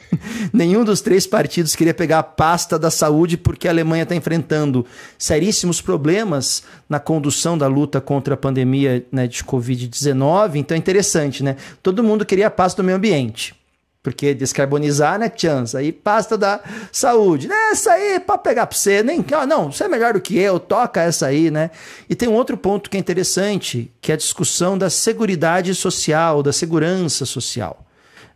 Nenhum 0.51 0.83
dos 0.83 0.99
três 1.01 1.27
partidos 1.27 1.75
queria 1.75 1.93
pegar 1.93 2.17
a 2.17 2.23
pasta 2.23 2.79
da 2.79 2.89
saúde 2.89 3.37
porque 3.37 3.67
a 3.67 3.71
Alemanha 3.71 4.01
está 4.01 4.15
enfrentando 4.15 4.83
seríssimos 5.19 5.81
problemas 5.81 6.63
na 6.89 6.99
condução 6.99 7.55
da 7.55 7.67
luta 7.67 8.01
contra 8.01 8.33
a 8.33 8.37
pandemia 8.37 9.05
né, 9.11 9.27
de 9.27 9.43
Covid-19. 9.43 10.55
Então 10.55 10.73
é 10.73 10.79
interessante, 10.79 11.43
né? 11.43 11.57
Todo 11.83 12.03
mundo 12.03 12.25
queria 12.25 12.47
a 12.47 12.49
pasta 12.49 12.81
do 12.81 12.85
meio 12.87 12.97
ambiente. 12.97 13.58
Porque 14.01 14.33
descarbonizar, 14.33 15.19
né, 15.19 15.31
chance? 15.35 15.75
Aí 15.75 15.91
pasta 15.91 16.37
da 16.37 16.61
saúde. 16.91 17.49
Essa 17.71 17.91
aí 17.93 18.13
é 18.13 18.19
para 18.19 18.37
pegar 18.37 18.65
para 18.65 18.77
você. 18.77 19.03
Nem, 19.03 19.23
não, 19.47 19.71
você 19.71 19.83
é 19.83 19.87
melhor 19.89 20.13
do 20.13 20.21
que 20.21 20.37
eu, 20.37 20.57
toca 20.59 21.01
essa 21.01 21.27
aí, 21.27 21.51
né? 21.51 21.69
E 22.09 22.15
tem 22.15 22.29
um 22.29 22.33
outro 22.33 22.55
ponto 22.55 22.89
que 22.89 22.95
é 22.95 22.99
interessante, 22.99 23.93
que 23.99 24.11
é 24.11 24.15
a 24.15 24.17
discussão 24.17 24.77
da 24.77 24.89
segurança 24.89 25.73
social, 25.73 26.41
da 26.41 26.53
segurança 26.53 27.25
social 27.25 27.85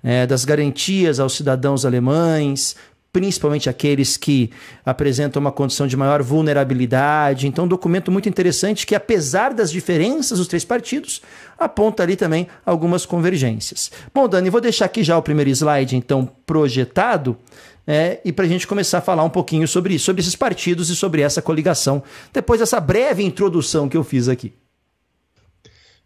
é, 0.04 0.28
das 0.28 0.44
garantias 0.44 1.20
aos 1.20 1.34
cidadãos 1.34 1.86
alemães, 1.86 2.76
principalmente 3.14 3.70
aqueles 3.70 4.18
que 4.18 4.50
apresentam 4.84 5.40
uma 5.40 5.52
condição 5.52 5.86
de 5.86 5.96
maior 5.96 6.24
vulnerabilidade. 6.24 7.48
Então, 7.48 7.66
um 7.66 7.68
documento 7.68 8.12
muito 8.12 8.28
interessante 8.28 8.88
que, 8.88 8.96
apesar 8.96 9.54
das 9.54 9.72
diferenças 9.72 10.40
dos 10.40 10.48
três 10.48 10.66
partidos, 10.66 11.22
aponta 11.58 12.02
ali 12.02 12.16
também 12.16 12.48
algumas 12.66 13.06
convergências. 13.06 13.92
Bom, 14.12 14.28
Dani, 14.28 14.50
vou 14.50 14.60
deixar 14.60 14.86
aqui 14.86 15.04
já 15.04 15.16
o 15.16 15.22
primeiro 15.22 15.52
slide, 15.52 15.96
então, 15.96 16.28
projetado. 16.44 17.38
É, 17.86 18.20
e 18.26 18.32
para 18.32 18.46
a 18.46 18.48
gente 18.48 18.66
começar 18.66 18.98
a 18.98 19.02
falar 19.02 19.24
um 19.24 19.30
pouquinho 19.30 19.68
sobre 19.68 19.94
isso, 19.94 20.06
sobre 20.06 20.22
esses 20.22 20.36
partidos 20.36 20.90
e 20.90 20.96
sobre 20.96 21.22
essa 21.22 21.42
coligação, 21.42 22.02
depois 22.34 22.62
dessa 22.62 22.80
breve 22.80 23.24
introdução 23.24 23.88
que 23.88 23.96
eu 23.96 24.04
fiz 24.04 24.28
aqui. 24.28 24.54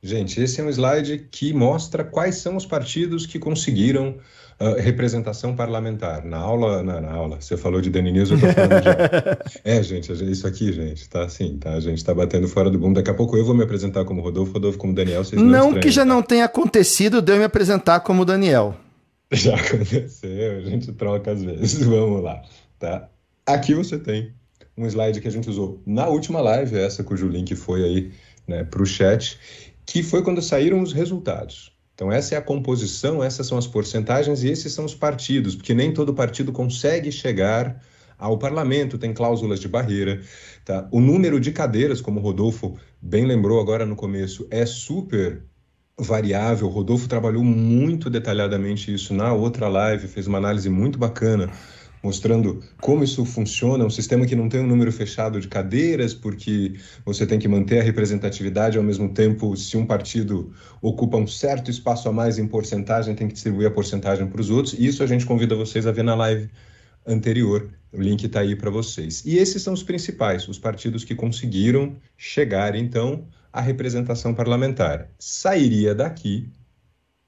Gente, 0.04 0.42
esse 0.42 0.60
é 0.60 0.64
um 0.64 0.70
slide 0.70 1.28
que 1.32 1.54
mostra 1.54 2.04
quais 2.04 2.36
são 2.36 2.56
os 2.56 2.66
partidos 2.66 3.26
que 3.26 3.40
conseguiram 3.40 4.18
uh, 4.60 4.80
representação 4.80 5.56
parlamentar. 5.56 6.26
Na 6.26 6.38
aula, 6.38 6.84
na, 6.84 7.02
na, 7.02 7.12
aula, 7.12 7.40
você 7.40 7.58
falou 7.58 7.82
de 7.82 7.90
Dani 7.90 8.12
News, 8.12 8.32
eu 8.32 8.40
tô 8.40 8.48
falando 8.48 8.82
de... 8.82 9.60
é, 9.64 9.84
gente, 9.84 10.12
isso 10.12 10.48
aqui, 10.48 10.74
gente, 10.74 11.08
tá 11.10 11.24
assim, 11.24 11.58
tá? 11.58 11.74
A 11.74 11.80
gente 11.80 12.04
tá 12.04 12.14
batendo 12.14 12.48
fora 12.48 12.70
do 12.70 12.78
boom. 12.78 12.94
Daqui 12.94 13.10
a 13.10 13.14
pouco 13.14 13.38
eu 13.38 13.46
vou 13.46 13.56
me 13.56 13.64
apresentar 13.64 14.06
como 14.06 14.22
Rodolfo, 14.22 14.54
Rodolfo 14.54 14.78
como 14.78 14.94
Daniel, 14.94 15.24
vocês 15.24 15.42
não 15.42 15.72
Não 15.72 15.80
que 15.80 15.92
já 15.92 16.02
tá? 16.02 16.06
não 16.06 16.22
tenha 16.22 16.46
acontecido 16.46 17.22
de 17.22 17.32
eu 17.32 17.38
me 17.38 17.44
apresentar 17.44 18.00
como 18.02 18.26
Daniel. 18.26 18.76
Já 19.32 19.56
aconteceu, 19.56 20.58
a 20.58 20.62
gente 20.62 20.92
troca 20.94 21.32
às 21.32 21.44
vezes. 21.44 21.84
Vamos 21.84 22.24
lá, 22.24 22.42
tá? 22.80 23.10
Aqui 23.46 23.74
você 23.74 24.00
tem 24.00 24.32
um 24.78 24.86
slide 24.86 25.20
que 25.20 25.28
a 25.28 25.32
gente 25.32 25.50
usou 25.50 25.82
na 25.86 26.08
última 26.08 26.40
live, 26.40 26.78
essa 26.78 27.04
cujo 27.04 27.28
link 27.28 27.54
foi 27.56 27.84
aí 27.84 28.12
né, 28.48 28.64
para 28.64 28.82
o 28.82 28.86
chat, 28.86 29.38
que 29.86 30.02
foi 30.02 30.24
quando 30.24 30.42
saíram 30.42 30.82
os 30.82 30.94
resultados. 30.94 31.77
Então, 31.98 32.12
essa 32.12 32.36
é 32.36 32.38
a 32.38 32.42
composição, 32.44 33.24
essas 33.24 33.48
são 33.48 33.58
as 33.58 33.66
porcentagens 33.66 34.44
e 34.44 34.50
esses 34.50 34.72
são 34.72 34.86
os 34.86 34.94
partidos, 34.94 35.56
porque 35.56 35.74
nem 35.74 35.92
todo 35.92 36.14
partido 36.14 36.52
consegue 36.52 37.12
chegar 37.12 37.82
ao 38.20 38.38
parlamento, 38.38 39.00
tem 39.00 39.12
cláusulas 39.12 39.60
de 39.60 39.68
barreira. 39.68 40.22
Tá? 40.64 40.88
O 40.92 41.02
número 41.02 41.40
de 41.40 41.52
cadeiras, 41.52 42.00
como 42.00 42.20
o 42.20 42.24
Rodolfo 42.24 42.78
bem 43.02 43.26
lembrou 43.26 43.60
agora 43.60 43.84
no 43.84 43.96
começo, 43.96 44.48
é 44.52 44.64
super 44.64 45.42
variável. 45.98 46.68
O 46.68 46.70
Rodolfo 46.70 47.08
trabalhou 47.08 47.44
muito 47.44 48.12
detalhadamente 48.12 48.94
isso 48.94 49.12
na 49.12 49.34
outra 49.34 49.68
live, 49.68 50.08
fez 50.08 50.28
uma 50.28 50.38
análise 50.38 50.70
muito 50.70 51.00
bacana 51.00 51.52
mostrando 52.04 52.64
como 52.82 53.04
isso 53.04 53.26
funciona, 53.26 53.86
um 53.86 53.90
sistema 53.90 54.26
que 54.26 54.36
não 54.36 54.50
tem 54.50 54.62
um 54.62 54.68
número 54.68 54.92
fechado 54.92 55.40
de 55.40 55.48
cadeiras, 55.48 56.14
porque 56.14 56.76
você 57.06 57.26
tem 57.26 57.40
que 57.40 57.48
manter 57.48 57.80
a 57.80 57.84
representatividade 57.84 58.78
ao 58.78 58.84
mesmo 58.84 59.10
tempo, 59.14 59.56
se 59.56 59.78
um 59.78 59.86
partido 59.86 60.54
ocupa 60.82 61.18
um 61.18 61.28
certo 61.28 61.72
espaço 61.72 62.08
a 62.08 62.12
mais 62.12 62.38
em 62.38 62.48
porcentagem, 62.48 63.16
tem 63.16 63.28
que 63.28 63.34
distribuir 63.34 63.68
a 63.68 63.72
porcentagem 63.72 64.28
para 64.28 64.42
os 64.42 64.50
outros. 64.50 64.74
Isso 64.78 65.04
a 65.04 65.08
gente 65.08 65.26
convida 65.26 65.56
vocês 65.56 65.88
a 65.88 65.92
ver 65.92 66.04
na 66.04 66.16
live 66.16 66.50
anterior. 67.06 67.70
O 67.92 68.02
link 68.02 68.26
está 68.26 68.42
aí 68.42 68.56
para 68.56 68.70
vocês. 68.70 69.24
E 69.26 69.38
esses 69.38 69.62
são 69.62 69.74
os 69.74 69.82
principais, 69.82 70.48
os 70.48 70.60
partidos 70.60 71.04
que 71.04 71.16
conseguiram 71.16 71.96
chegar, 72.18 72.76
então, 72.76 73.26
à 73.52 73.62
representação 73.62 74.34
parlamentar. 74.34 75.10
Sairia 75.18 75.96
daqui 75.96 76.50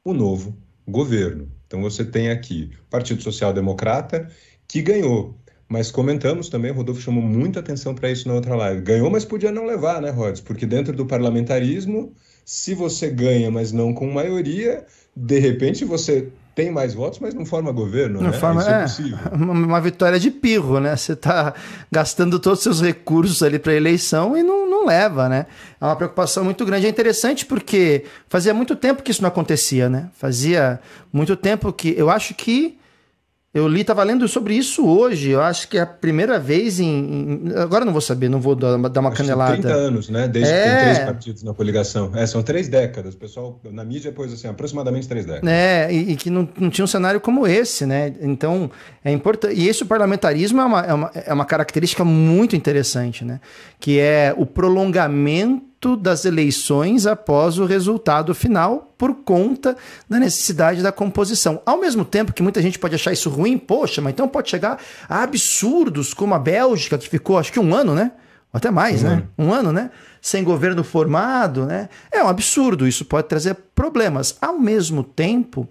o 0.04 0.14
novo 0.14 0.58
governo. 0.88 1.50
Então 1.66 1.82
você 1.82 2.04
tem 2.04 2.30
aqui 2.30 2.72
o 2.88 2.90
Partido 2.90 3.22
Social 3.22 3.54
Democrata 3.54 4.28
que 4.70 4.82
ganhou. 4.82 5.36
Mas 5.68 5.92
comentamos 5.92 6.48
também, 6.50 6.72
o 6.72 6.74
Rodolfo 6.74 7.02
chamou 7.02 7.22
muita 7.22 7.60
atenção 7.60 7.94
para 7.94 8.10
isso 8.10 8.28
na 8.28 8.34
outra 8.34 8.56
live. 8.56 8.82
Ganhou, 8.82 9.10
mas 9.10 9.26
podia 9.26 9.52
não 9.52 9.66
levar, 9.66 10.02
né, 10.02 10.10
Rods? 10.10 10.42
Porque 10.42 10.66
dentro 10.66 10.96
do 10.96 11.06
parlamentarismo, 11.06 12.14
se 12.46 12.74
você 12.74 13.10
ganha, 13.10 13.52
mas 13.52 13.72
não 13.72 13.94
com 13.94 14.10
maioria, 14.10 14.86
de 15.16 15.38
repente 15.38 15.86
você 15.86 16.30
tem 16.56 16.72
mais 16.72 16.94
votos, 16.94 17.20
mas 17.20 17.34
não 17.34 17.46
forma 17.46 17.72
governo, 17.72 18.20
não 18.20 18.32
né? 18.32 18.38
Forma, 18.38 18.62
Isso 18.86 19.02
é, 19.02 19.06
é 19.06 19.30
uma, 19.36 19.54
uma, 19.54 19.82
vitória 19.82 20.20
de 20.20 20.32
pirro, 20.32 20.80
né? 20.80 20.96
Você 20.96 21.14
está 21.14 21.54
gastando 21.92 22.40
todos 22.40 22.60
os 22.60 22.64
seus 22.64 22.82
recursos 22.82 23.44
ali 23.44 23.60
para 23.60 23.74
eleição 23.74 24.36
e 24.36 24.42
não, 24.42 24.68
não 24.70 24.86
leva, 24.88 25.30
né? 25.30 25.46
É 25.80 25.86
uma 25.86 25.96
preocupação 25.96 26.44
muito 26.44 26.66
grande. 26.66 26.88
É 26.88 26.90
interessante 26.90 27.46
porque 27.46 28.06
fazia 28.28 28.54
muito 28.56 28.76
tempo 28.76 29.04
que 29.04 29.12
isso 29.12 29.22
não 29.22 29.30
acontecia, 29.30 29.88
né? 29.88 30.10
Fazia 30.16 30.80
muito 31.14 31.36
tempo 31.36 31.72
que... 31.72 31.94
Eu 31.96 32.10
acho 32.10 32.34
que 32.34 32.79
eu 33.60 33.68
li, 33.68 33.82
estava 33.82 34.04
lendo 34.04 34.28
sobre 34.28 34.56
isso 34.56 34.86
hoje. 34.86 35.32
Eu 35.32 35.42
acho 35.42 35.68
que 35.68 35.78
é 35.78 35.82
a 35.82 35.86
primeira 35.86 36.40
vez 36.40 36.80
em. 36.80 36.88
em 36.88 37.54
agora 37.56 37.86
não 37.86 37.92
vou 37.92 38.02
saber, 38.02 38.30
não 38.30 38.40
vou 38.40 38.56
dar, 38.56 38.78
dar 38.78 39.00
uma 39.00 39.10
acho 39.10 39.18
canelada. 39.18 39.54
30 39.54 39.74
anos, 39.74 40.10
né? 40.10 40.28
Desde 40.28 40.52
é... 40.52 40.64
que 40.64 40.70
tem 40.70 40.80
três 40.80 41.00
partidos 41.00 41.44
na 41.44 41.54
coligação. 41.54 42.12
É, 42.16 42.26
são 42.26 42.42
três 42.42 42.68
décadas. 42.68 43.14
O 43.14 43.18
pessoal, 43.18 43.60
na 43.72 43.84
mídia, 43.84 44.12
pôs 44.12 44.34
assim, 44.34 44.48
aproximadamente 44.48 45.08
três 45.08 45.26
décadas. 45.26 45.50
É, 45.50 45.92
e, 45.92 46.12
e, 46.12 46.16
que 46.16 46.30
não, 46.30 46.48
não 46.58 46.70
tinha 46.70 46.84
um 46.84 46.88
cenário 46.88 47.20
como 47.20 47.46
esse, 47.46 47.86
né? 47.86 48.14
Então, 48.22 48.72
é 49.04 49.12
importante. 49.12 49.56
E 49.56 49.68
esse 49.68 49.86
parlamentarismo 49.86 50.62
é 50.62 50.66
uma, 50.66 50.82
é, 50.82 50.94
uma, 50.94 51.12
é 51.14 51.34
uma 51.34 51.46
característica 51.46 52.04
muito 52.04 52.56
interessante, 52.56 53.24
né? 53.24 53.40
Que 53.80 54.00
é 54.00 54.34
o 54.36 54.46
prolongamento 54.46 55.69
das 55.96 56.26
eleições 56.26 57.08
após 57.08 57.58
o 57.58 57.66
resultado 57.66 58.36
final 58.36 58.94
por 58.98 59.14
conta 59.24 59.78
da 60.10 60.20
necessidade 60.20 60.82
da 60.82 60.92
composição. 60.92 61.62
Ao 61.66 61.80
mesmo 61.80 62.04
tempo 62.04 62.34
que 62.34 62.44
muita 62.44 62.62
gente 62.62 62.78
pode 62.78 62.96
achar 62.96 63.14
isso 63.14 63.30
ruim, 63.30 63.58
poxa, 63.58 64.02
mas 64.02 64.12
então 64.12 64.28
pode 64.28 64.50
chegar 64.50 64.78
a 65.08 65.24
absurdos 65.24 66.14
como 66.14 66.34
a 66.34 66.40
Bélgica, 66.40 66.98
que 66.98 67.08
ficou 67.08 67.38
acho 67.38 67.52
que 67.54 67.60
um 67.60 67.74
ano, 67.74 67.96
né? 67.96 68.12
Até 68.52 68.70
mais, 68.70 69.04
um 69.04 69.08
né? 69.08 69.14
Ano. 69.14 69.30
Um 69.38 69.54
ano, 69.54 69.72
né? 69.72 69.92
Sem 70.22 70.44
governo 70.44 70.84
formado, 70.84 71.66
né? 71.66 71.88
É 72.12 72.22
um 72.22 72.28
absurdo, 72.28 72.88
isso 72.88 73.06
pode 73.06 73.28
trazer 73.28 73.56
problemas. 73.74 74.36
Ao 74.42 74.60
mesmo 74.60 75.04
tempo, 75.04 75.68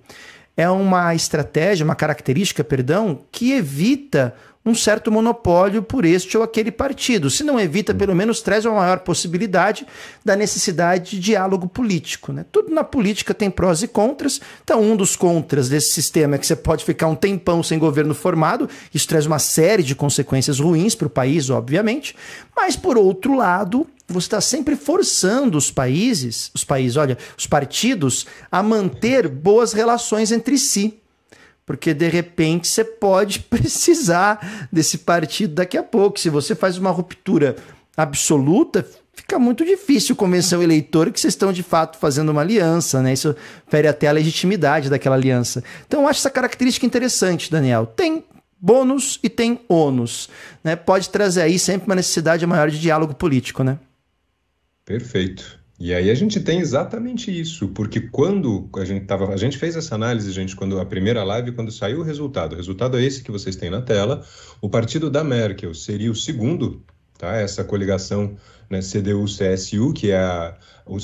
é 0.56 0.68
uma 0.70 1.14
estratégia, 1.14 1.84
uma 1.84 1.94
característica, 1.94 2.64
perdão, 2.64 3.20
que 3.30 3.52
evita 3.52 4.34
um 4.68 4.74
certo 4.74 5.10
monopólio 5.10 5.82
por 5.82 6.04
este 6.04 6.36
ou 6.36 6.42
aquele 6.42 6.70
partido. 6.70 7.30
Se 7.30 7.42
não 7.42 7.58
evita, 7.58 7.94
pelo 7.94 8.14
menos 8.14 8.40
traz 8.40 8.64
uma 8.64 8.76
maior 8.76 9.00
possibilidade 9.00 9.86
da 10.24 10.36
necessidade 10.36 11.12
de 11.12 11.20
diálogo 11.20 11.66
político. 11.66 12.32
Né? 12.32 12.44
Tudo 12.52 12.74
na 12.74 12.84
política 12.84 13.32
tem 13.32 13.50
prós 13.50 13.82
e 13.82 13.88
contras. 13.88 14.40
Então, 14.62 14.82
um 14.82 14.94
dos 14.94 15.16
contras 15.16 15.68
desse 15.68 15.92
sistema 15.92 16.34
é 16.34 16.38
que 16.38 16.46
você 16.46 16.56
pode 16.56 16.84
ficar 16.84 17.06
um 17.06 17.14
tempão 17.14 17.62
sem 17.62 17.78
governo 17.78 18.14
formado. 18.14 18.68
Isso 18.92 19.08
traz 19.08 19.26
uma 19.26 19.38
série 19.38 19.82
de 19.82 19.94
consequências 19.94 20.60
ruins 20.60 20.94
para 20.94 21.06
o 21.06 21.10
país, 21.10 21.48
obviamente. 21.48 22.14
Mas, 22.54 22.76
por 22.76 22.98
outro 22.98 23.34
lado, 23.34 23.86
você 24.06 24.26
está 24.26 24.40
sempre 24.40 24.76
forçando 24.76 25.56
os 25.56 25.70
países, 25.70 26.50
os 26.54 26.64
países, 26.64 26.96
olha, 26.96 27.16
os 27.36 27.46
partidos, 27.46 28.26
a 28.50 28.62
manter 28.62 29.28
boas 29.28 29.72
relações 29.72 30.32
entre 30.32 30.58
si 30.58 31.00
porque 31.68 31.92
de 31.92 32.08
repente 32.08 32.66
você 32.66 32.82
pode 32.82 33.40
precisar 33.50 34.68
desse 34.72 34.96
partido 34.96 35.56
daqui 35.56 35.76
a 35.76 35.82
pouco. 35.82 36.18
Se 36.18 36.30
você 36.30 36.54
faz 36.54 36.78
uma 36.78 36.90
ruptura 36.90 37.56
absoluta, 37.94 38.88
fica 39.12 39.38
muito 39.38 39.66
difícil 39.66 40.16
convencer 40.16 40.58
o 40.58 40.62
eleitor 40.62 41.12
que 41.12 41.20
vocês 41.20 41.34
estão 41.34 41.52
de 41.52 41.62
fato 41.62 41.98
fazendo 41.98 42.30
uma 42.30 42.40
aliança, 42.40 43.02
né? 43.02 43.12
Isso 43.12 43.36
fere 43.66 43.86
até 43.86 44.08
a 44.08 44.12
legitimidade 44.12 44.88
daquela 44.88 45.14
aliança. 45.14 45.62
Então 45.86 46.00
eu 46.00 46.08
acho 46.08 46.20
essa 46.20 46.30
característica 46.30 46.86
interessante, 46.86 47.50
Daniel. 47.50 47.84
Tem 47.84 48.24
bônus 48.58 49.20
e 49.22 49.28
tem 49.28 49.60
ônus, 49.68 50.30
né? 50.64 50.74
Pode 50.74 51.10
trazer 51.10 51.42
aí 51.42 51.58
sempre 51.58 51.86
uma 51.86 51.96
necessidade 51.96 52.46
maior 52.46 52.70
de 52.70 52.80
diálogo 52.80 53.14
político, 53.14 53.62
né? 53.62 53.78
Perfeito. 54.86 55.57
E 55.80 55.94
aí 55.94 56.10
a 56.10 56.14
gente 56.14 56.40
tem 56.40 56.58
exatamente 56.58 57.30
isso, 57.30 57.68
porque 57.68 58.00
quando 58.00 58.68
a 58.76 58.84
gente 58.84 59.06
tava, 59.06 59.32
a 59.32 59.36
gente 59.36 59.56
fez 59.56 59.76
essa 59.76 59.94
análise, 59.94 60.32
gente, 60.32 60.56
quando 60.56 60.80
a 60.80 60.84
primeira 60.84 61.22
live, 61.22 61.52
quando 61.52 61.70
saiu 61.70 62.00
o 62.00 62.02
resultado, 62.02 62.54
o 62.54 62.56
resultado 62.56 62.98
é 62.98 63.04
esse 63.04 63.22
que 63.22 63.30
vocês 63.30 63.54
têm 63.54 63.70
na 63.70 63.80
tela. 63.80 64.24
O 64.60 64.68
partido 64.68 65.08
da 65.08 65.22
Merkel 65.22 65.72
seria 65.74 66.10
o 66.10 66.16
segundo, 66.16 66.82
tá? 67.16 67.36
Essa 67.36 67.62
coligação, 67.62 68.36
né, 68.68 68.80
CDU-CSU, 68.80 69.92
que 69.92 70.10
é 70.10 70.18
a, 70.18 70.58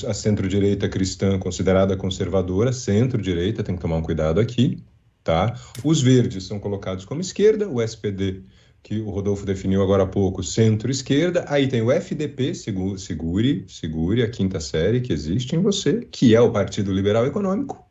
a 0.09 0.15
centro-direita 0.15 0.89
cristã 0.89 1.39
considerada 1.39 1.97
conservadora, 1.97 2.73
centro-direita, 2.73 3.63
tem 3.63 3.77
que 3.77 3.81
tomar 3.81 3.99
um 3.99 4.03
cuidado 4.03 4.41
aqui, 4.41 4.83
tá? 5.23 5.55
Os 5.85 6.03
verdes 6.03 6.45
são 6.49 6.59
colocados 6.59 7.05
como 7.05 7.21
esquerda, 7.21 7.69
o 7.69 7.81
SPD 7.81 8.43
que 8.85 9.01
o 9.01 9.09
Rodolfo 9.09 9.47
definiu 9.47 9.83
agora 9.83 10.03
há 10.03 10.07
pouco, 10.07 10.43
centro-esquerda. 10.43 11.47
Aí 11.49 11.67
tem 11.67 11.81
o 11.81 11.91
FDP, 11.91 12.55
segure, 12.55 13.65
segure 13.67 14.23
a 14.23 14.29
quinta 14.29 14.61
série 14.61 15.01
que 15.01 15.11
existe 15.11 15.57
em 15.57 15.63
você, 15.63 16.07
que 16.13 16.35
é 16.35 16.41
o 16.41 16.53
Partido 16.53 16.93
Liberal 16.93 17.27
Econômico. 17.27 17.83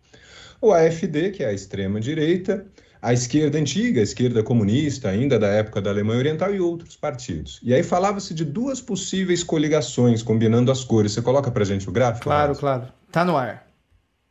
O 0.62 0.72
AFD, 0.72 1.32
que 1.32 1.44
é 1.44 1.48
a 1.48 1.54
extrema-direita. 1.54 2.68
A 3.02 3.12
esquerda 3.12 3.58
antiga, 3.58 4.00
a 4.00 4.04
esquerda 4.04 4.44
comunista, 4.44 5.10
ainda 5.10 5.40
da 5.40 5.48
época 5.48 5.82
da 5.82 5.90
Alemanha 5.90 6.20
Oriental, 6.20 6.54
e 6.54 6.60
outros 6.60 6.96
partidos. 6.96 7.60
E 7.64 7.74
aí 7.74 7.82
falava-se 7.82 8.34
de 8.34 8.46
duas 8.46 8.80
possíveis 8.80 9.44
coligações, 9.44 10.22
combinando 10.22 10.72
as 10.72 10.84
cores. 10.84 11.12
Você 11.12 11.24
coloca 11.24 11.50
para 11.50 11.66
gente 11.66 11.90
o 11.90 11.92
gráfico? 11.92 12.26
Claro, 12.26 12.56
claro. 12.56 12.88
Tá 13.12 13.26
no 13.26 13.36
ar. 13.36 13.68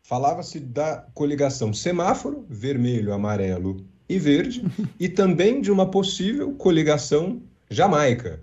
Falava-se 0.05 0.61
da 0.61 1.05
coligação 1.13 1.75
semáforo, 1.75 2.47
vermelho, 2.49 3.13
amarelo 3.13 3.85
e 4.15 4.19
verde, 4.19 4.65
e 4.99 5.09
também 5.09 5.61
de 5.61 5.71
uma 5.71 5.91
possível 5.91 6.53
coligação 6.53 7.43
jamaica, 7.71 8.41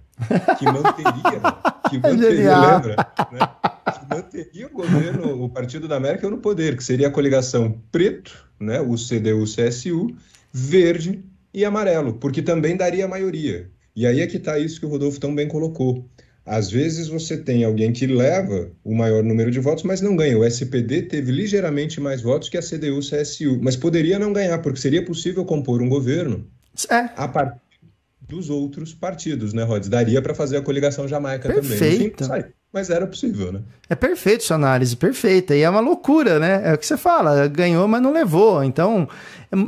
que 0.58 0.66
manteria, 0.66 1.42
que 1.90 1.98
manteria, 2.00 2.60
lembra, 2.60 2.96
né? 3.32 3.40
que 3.94 4.16
manteria 4.16 4.68
o 4.68 4.72
governo, 4.72 5.44
o 5.44 5.50
Partido 5.50 5.88
da 5.88 5.96
América 5.96 6.30
no 6.30 6.40
poder, 6.40 6.76
que 6.76 6.84
seria 6.84 7.08
a 7.08 7.12
coligação 7.12 7.82
preto, 7.92 8.50
né, 8.60 8.82
o 8.82 8.96
CDU-CSU, 8.96 10.16
verde 10.52 11.24
e 11.54 11.64
amarelo, 11.64 12.14
porque 12.14 12.42
também 12.42 12.76
daria 12.76 13.08
maioria. 13.08 13.70
E 13.96 14.06
aí 14.06 14.22
é 14.22 14.28
que 14.28 14.38
está 14.38 14.58
isso 14.58 14.80
que 14.80 14.86
o 14.86 14.90
Rodolfo 14.90 15.20
tão 15.20 15.34
bem 15.34 15.48
colocou. 15.48 16.06
Às 16.50 16.72
vezes 16.72 17.08
você 17.08 17.38
tem 17.38 17.64
alguém 17.64 17.94
que 17.94 18.08
leva 18.08 18.72
o 18.84 18.96
maior 18.96 19.24
número 19.24 19.52
de 19.52 19.60
votos, 19.60 19.84
mas 19.84 20.02
não 20.02 20.16
ganha. 20.16 20.36
O 20.36 20.44
SPD 20.44 21.04
teve 21.04 21.32
ligeiramente 21.32 22.02
mais 22.02 22.24
votos 22.24 22.50
que 22.50 22.58
a 22.58 22.62
CDU-CSU, 22.62 23.60
mas 23.62 23.76
poderia 23.76 24.18
não 24.18 24.34
ganhar, 24.34 24.58
porque 24.58 24.80
seria 24.80 25.06
possível 25.06 25.46
compor 25.46 25.80
um 25.80 25.88
governo 25.88 26.48
é. 26.90 27.10
a 27.16 27.28
partir 27.28 27.60
dos 28.28 28.50
outros 28.50 28.96
partidos, 28.96 29.54
né, 29.54 29.64
Rods? 29.64 29.90
Daria 29.90 30.24
para 30.24 30.34
fazer 30.34 30.58
a 30.58 30.62
coligação 30.62 31.08
jamaica 31.08 31.48
Perfeito. 31.48 32.26
também. 32.26 32.40
Enfim, 32.40 32.50
mas 32.72 32.90
era 32.92 33.08
possível, 33.08 33.52
né? 33.52 33.62
É 33.90 33.96
perfeito 33.96 34.44
sua 34.44 34.56
análise, 34.56 34.96
perfeita. 34.96 35.56
E 35.56 35.62
é 35.62 35.70
uma 35.70 35.80
loucura, 35.80 36.38
né? 36.38 36.62
É 36.64 36.74
o 36.74 36.78
que 36.78 36.86
você 36.86 36.98
fala, 36.98 37.48
ganhou, 37.48 37.88
mas 37.88 38.02
não 38.02 38.14
levou. 38.14 38.64
Então, 38.64 39.10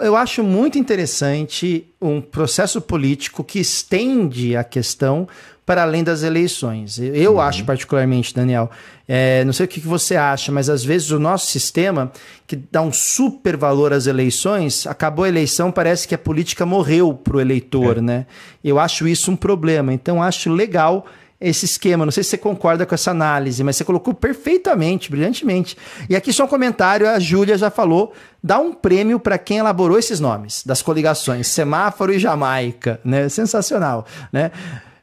eu 0.01 0.15
acho 0.15 0.43
muito 0.43 0.77
interessante 0.77 1.88
um 2.00 2.22
processo 2.22 2.79
político 2.79 3.44
que 3.44 3.59
estende 3.59 4.55
a 4.55 4.63
questão 4.63 5.27
para 5.72 5.84
além 5.84 6.03
das 6.03 6.22
eleições. 6.22 7.00
Eu 7.00 7.36
uhum. 7.36 7.40
acho 7.40 7.64
particularmente, 7.64 8.36
Daniel, 8.36 8.70
é, 9.07 9.42
não 9.46 9.53
sei 9.53 9.66
o 9.66 9.70
que 9.70 9.79
você 9.79 10.18
acha, 10.18 10.51
mas 10.51 10.70
às 10.70 10.84
vezes 10.84 11.12
o 11.12 11.18
nosso 11.18 11.46
sistema, 11.46 12.12
que 12.46 12.57
dá 12.70 12.81
um 12.81 12.92
super 12.92 13.55
valor 13.55 13.94
às 13.94 14.05
eleições, 14.05 14.86
acabou 14.86 15.24
a 15.24 15.29
eleição, 15.29 15.72
parece 15.72 16.05
que 16.05 16.14
a 16.14 16.18
política 16.18 16.66
morreu 16.66 17.14
para 17.14 17.38
o 17.38 17.40
eleitor, 17.40 18.00
é. 18.00 18.01
né? 18.01 18.25
Eu 18.62 18.77
acho 18.77 19.07
isso 19.07 19.31
um 19.31 19.36
problema. 19.38 19.94
Então, 19.94 20.22
acho 20.22 20.51
legal 20.51 21.05
esse 21.40 21.64
esquema. 21.64 22.03
Não 22.03 22.12
sei 22.12 22.22
se 22.22 22.31
você 22.31 22.38
concorda 22.38 22.86
com 22.86 22.94
essa 22.94 23.12
análise, 23.12 23.64
mas 23.64 23.77
você 23.77 23.86
colocou 23.86 24.14
perfeitamente, 24.14 25.10
brilhantemente. 25.10 25.77
E 26.10 26.18
aqui 26.18 26.34
só 26.34 26.44
um 26.44 26.50
comentário, 26.50 27.07
a 27.07 27.18
Júlia 27.18 27.57
já 27.57 27.72
falou, 27.72 28.12
dá 28.44 28.60
um 28.60 28.74
prêmio 28.74 29.22
para 29.22 29.38
quem 29.38 29.60
elaborou 29.60 29.98
esses 29.98 30.20
nomes 30.20 30.64
das 30.66 30.81
coligações, 30.81 31.48
Semáforo 31.48 32.12
e 32.12 32.20
Jamaica, 32.20 33.00
né? 33.05 33.29
Sensacional, 33.29 34.05
né? 34.34 34.51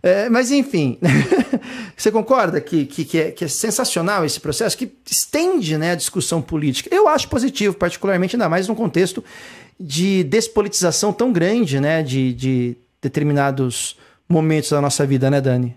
É, 0.03 0.29
mas 0.29 0.51
enfim, 0.51 0.99
você 1.97 2.11
concorda 2.11 2.61
que, 2.61 2.87
que, 2.87 3.05
que, 3.05 3.19
é, 3.19 3.31
que, 3.31 3.45
é, 3.45 3.49
sensacional 3.49 4.25
esse 4.25 4.39
processo, 4.39 4.77
que 4.79 4.91
estende 5.11 5.77
né, 5.77 5.93
a 5.93 5.97
discussão 5.97 6.41
política? 6.41 6.95
Eu 6.95 7.09
acho 7.09 7.29
positivo, 7.29 7.75
particularmente, 7.77 8.37
ainda 8.37 8.49
mais 8.49 8.69
num 8.69 8.75
contexto 8.75 9.25
de 9.79 10.25
despolitização 10.25 11.13
tão 11.13 11.33
grande 11.33 11.81
né, 11.81 12.03
de, 12.03 12.33
de 12.33 12.77
determinados 13.03 13.97
momentos 14.29 14.71
da 14.71 14.81
nossa 14.81 15.05
vida, 15.07 15.31
né, 15.31 15.41
Dani? 15.41 15.77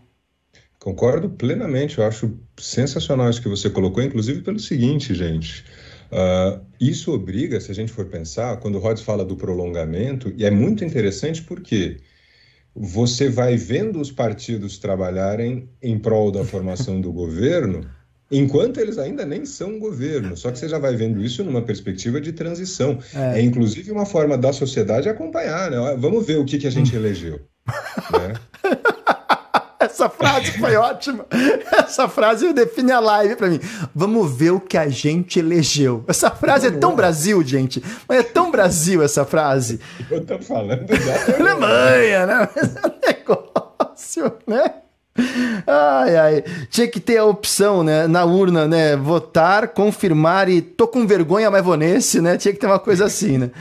Concordo 0.80 1.30
plenamente, 1.30 2.00
eu 2.00 2.06
acho 2.06 2.34
sensacional 2.58 3.30
isso 3.30 3.42
que 3.42 3.48
você 3.48 3.70
colocou, 3.70 4.02
inclusive 4.04 4.42
pelo 4.42 4.60
seguinte, 4.60 5.14
gente. 5.14 5.64
Uh, 6.12 6.60
isso 6.80 7.14
obriga, 7.14 7.62
se 7.62 7.72
a 7.72 7.76
gente 7.76 7.92
for 7.92 8.06
pensar, 8.06 8.58
quando 8.58 8.76
o 8.76 8.80
Rhodes 8.80 9.04
fala 9.04 9.24
do 9.24 9.36
prolongamento, 9.36 10.34
e 10.36 10.44
é 10.44 10.52
muito 10.52 10.84
interessante 10.84 11.42
porque 11.44 11.98
você 12.76 13.30
vai 13.30 13.58
vendo 13.58 14.00
os 14.00 14.12
partidos 14.12 14.78
trabalharem 14.78 15.70
em 15.82 16.00
prol 16.00 16.32
da 16.32 16.44
formação 16.44 17.02
do 17.02 17.12
governo, 17.12 17.86
enquanto 18.32 18.80
eles 18.80 18.98
ainda 18.98 19.26
nem 19.26 19.46
são 19.46 19.78
governo. 19.78 20.38
Só 20.38 20.52
que 20.52 20.60
você 20.60 20.70
já 20.70 20.80
vai 20.80 20.96
vendo 20.96 21.24
isso 21.24 21.44
numa 21.44 21.62
perspectiva 21.62 22.22
de 22.22 22.32
transição. 22.32 22.98
É, 23.14 23.40
é 23.40 23.42
inclusive 23.42 23.92
uma 23.92 24.06
forma 24.06 24.38
da 24.38 24.54
sociedade 24.54 25.10
acompanhar, 25.10 25.70
né? 25.70 25.96
Vamos 25.98 26.26
ver 26.26 26.38
o 26.38 26.46
que, 26.46 26.58
que 26.58 26.68
a 26.68 26.72
gente 26.72 26.94
elegeu. 26.96 27.42
né? 28.12 28.34
Essa 29.92 30.10
frase 30.10 30.52
foi 30.54 30.76
ótima. 30.78 31.26
Essa 31.72 32.08
frase 32.08 32.54
define 32.54 32.94
a 32.94 33.00
live 33.00 33.36
para 33.36 33.50
mim. 33.50 33.60
Vamos 33.94 34.34
ver 34.34 34.52
o 34.52 34.60
que 34.60 34.78
a 34.78 34.88
gente 34.88 35.38
elegeu. 35.38 36.06
Essa 36.08 36.32
frase 36.32 36.68
é 36.68 36.72
tão 36.72 36.96
Brasil, 36.96 37.44
gente. 37.44 37.84
Mas 38.08 38.20
é 38.20 38.24
tão 38.24 38.50
Brasil 38.50 39.04
essa 39.04 39.26
frase. 39.26 39.82
Eu 40.10 40.26
tô 40.26 40.40
falando 40.40 40.86
da 40.86 41.36
Alemanha, 41.36 42.26
né? 42.26 42.50
Mas 42.56 42.76
é 42.76 42.88
um 42.88 42.94
negócio, 43.06 44.34
né? 44.48 44.74
Ai, 45.68 46.16
ai. 46.16 46.44
Tinha 46.70 46.88
que 46.88 47.00
ter 47.00 47.18
a 47.18 47.26
opção, 47.26 47.84
né? 47.84 48.08
Na 48.08 48.24
urna, 48.24 48.66
né? 48.66 48.96
Votar, 48.96 49.68
confirmar 49.68 50.48
e 50.48 50.62
tô 50.62 50.88
com 50.88 51.06
vergonha, 51.06 51.52
mas 51.52 51.64
vou 51.64 51.76
nesse, 51.76 52.22
né? 52.22 52.38
Tinha 52.38 52.54
que 52.54 52.60
ter 52.60 52.68
uma 52.68 52.80
coisa 52.80 53.06
assim, 53.06 53.38
né? 53.38 53.52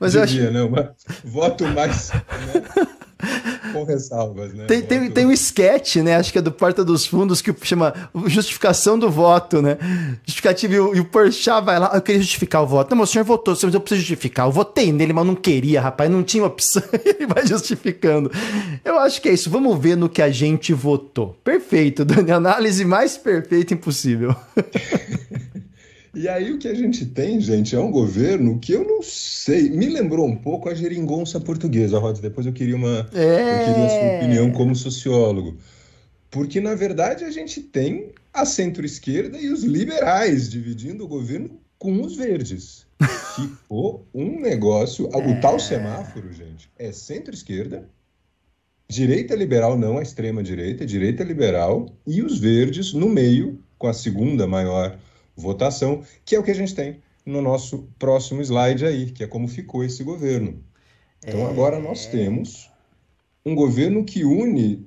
Mas 0.00 0.12
Devia, 0.12 0.42
eu 0.42 0.48
acho... 0.48 0.52
não, 0.52 0.68
mas 0.68 0.88
voto 1.24 1.64
mais. 1.68 2.10
Né? 2.12 2.86
Com 3.76 3.84
ressalvas, 3.84 4.52
né? 4.54 4.64
Tem, 4.66 4.82
tem, 4.82 5.10
tem 5.10 5.26
um 5.26 5.32
sketch, 5.32 5.96
né? 5.96 6.16
Acho 6.16 6.32
que 6.32 6.38
é 6.38 6.42
do 6.42 6.52
Porta 6.52 6.84
dos 6.84 7.06
Fundos 7.06 7.40
que 7.40 7.54
chama 7.62 7.92
Justificação 8.26 8.98
do 8.98 9.10
Voto, 9.10 9.60
né? 9.62 9.78
Justificativa 10.24 10.74
e 10.74 10.80
o, 10.80 10.94
e 10.94 11.00
o 11.00 11.04
Porchat 11.04 11.64
vai 11.64 11.78
lá. 11.78 11.90
Eu 11.94 12.02
queria 12.02 12.20
justificar 12.20 12.62
o 12.62 12.66
voto. 12.66 12.90
Não, 12.90 12.98
mas 12.98 13.10
o 13.10 13.12
senhor 13.12 13.24
votou, 13.24 13.56
mas 13.60 13.74
eu 13.74 13.80
preciso 13.80 14.00
justificar. 14.00 14.46
Eu 14.46 14.52
votei 14.52 14.92
nele, 14.92 15.12
mas 15.12 15.26
não 15.26 15.34
queria, 15.34 15.80
rapaz. 15.80 16.10
Não 16.10 16.22
tinha 16.22 16.44
opção. 16.44 16.82
Ele 17.04 17.26
vai 17.26 17.46
justificando. 17.46 18.30
Eu 18.84 18.98
acho 18.98 19.20
que 19.20 19.28
é 19.28 19.32
isso. 19.32 19.50
Vamos 19.50 19.78
ver 19.78 19.96
no 19.96 20.08
que 20.08 20.22
a 20.22 20.30
gente 20.30 20.72
votou. 20.72 21.36
Perfeito, 21.44 22.04
Dani. 22.04 22.30
Análise 22.32 22.84
mais 22.84 23.16
perfeita 23.16 23.74
impossível. 23.74 24.34
E 26.16 26.26
aí 26.28 26.50
o 26.50 26.58
que 26.58 26.66
a 26.66 26.72
gente 26.72 27.04
tem, 27.04 27.38
gente, 27.38 27.76
é 27.76 27.78
um 27.78 27.90
governo 27.90 28.58
que 28.58 28.72
eu 28.72 28.82
não 28.82 29.02
sei, 29.02 29.68
me 29.68 29.86
lembrou 29.86 30.26
um 30.26 30.34
pouco 30.34 30.66
a 30.66 30.74
geringonça 30.74 31.38
portuguesa, 31.38 31.98
Rods. 31.98 32.22
Depois 32.22 32.46
eu 32.46 32.54
queria 32.54 32.74
uma, 32.74 33.06
é... 33.12 33.52
eu 33.52 33.66
queria 33.66 33.84
a 33.84 33.88
sua 33.90 34.16
opinião 34.16 34.50
como 34.50 34.74
sociólogo, 34.74 35.58
porque 36.30 36.58
na 36.58 36.74
verdade 36.74 37.22
a 37.22 37.30
gente 37.30 37.60
tem 37.60 38.12
a 38.32 38.46
centro-esquerda 38.46 39.36
e 39.36 39.50
os 39.50 39.62
liberais 39.62 40.48
dividindo 40.48 41.04
o 41.04 41.08
governo 41.08 41.60
com 41.78 42.00
os 42.00 42.16
verdes. 42.16 42.86
Ficou 43.36 44.06
um 44.14 44.40
negócio, 44.40 45.04
o 45.08 45.40
tal 45.42 45.60
semáforo, 45.60 46.32
gente, 46.32 46.70
é 46.78 46.92
centro-esquerda 46.92 47.86
direita 48.88 49.34
liberal, 49.34 49.76
não 49.76 49.98
a 49.98 50.02
extrema 50.02 50.42
direita, 50.42 50.86
direita 50.86 51.22
liberal, 51.22 51.92
e 52.06 52.22
os 52.22 52.38
verdes 52.38 52.94
no 52.94 53.08
meio, 53.08 53.60
com 53.76 53.86
a 53.86 53.92
segunda 53.92 54.46
maior 54.46 54.96
votação, 55.36 56.02
que 56.24 56.34
é 56.34 56.38
o 56.38 56.42
que 56.42 56.50
a 56.50 56.54
gente 56.54 56.74
tem 56.74 57.00
no 57.24 57.42
nosso 57.42 57.88
próximo 57.98 58.40
slide 58.40 58.86
aí, 58.86 59.10
que 59.10 59.24
é 59.24 59.26
como 59.26 59.48
ficou 59.48 59.84
esse 59.84 60.02
governo. 60.02 60.62
Então 61.26 61.40
é... 61.40 61.50
agora 61.50 61.78
nós 61.78 62.06
temos 62.06 62.70
um 63.44 63.54
governo 63.54 64.04
que 64.04 64.24
une 64.24 64.86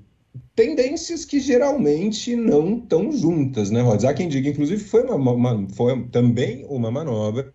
tendências 0.55 1.25
que 1.25 1.39
geralmente 1.39 2.35
não 2.35 2.77
estão 2.77 3.11
juntas, 3.11 3.71
né, 3.71 3.81
Rods? 3.81 4.05
Há 4.05 4.13
quem 4.13 4.27
diga, 4.27 4.49
inclusive, 4.49 4.83
foi, 4.83 5.03
uma, 5.03 5.31
uma 5.31 5.67
foi 5.69 6.03
também 6.07 6.65
uma 6.69 6.91
manobra 6.91 7.51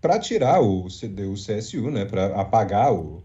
para 0.00 0.18
tirar 0.18 0.60
o, 0.60 0.88
CD, 0.88 1.24
o 1.24 1.34
CSU, 1.34 1.90
né, 1.90 2.04
para 2.04 2.26
apagar 2.40 2.92
o, 2.92 3.22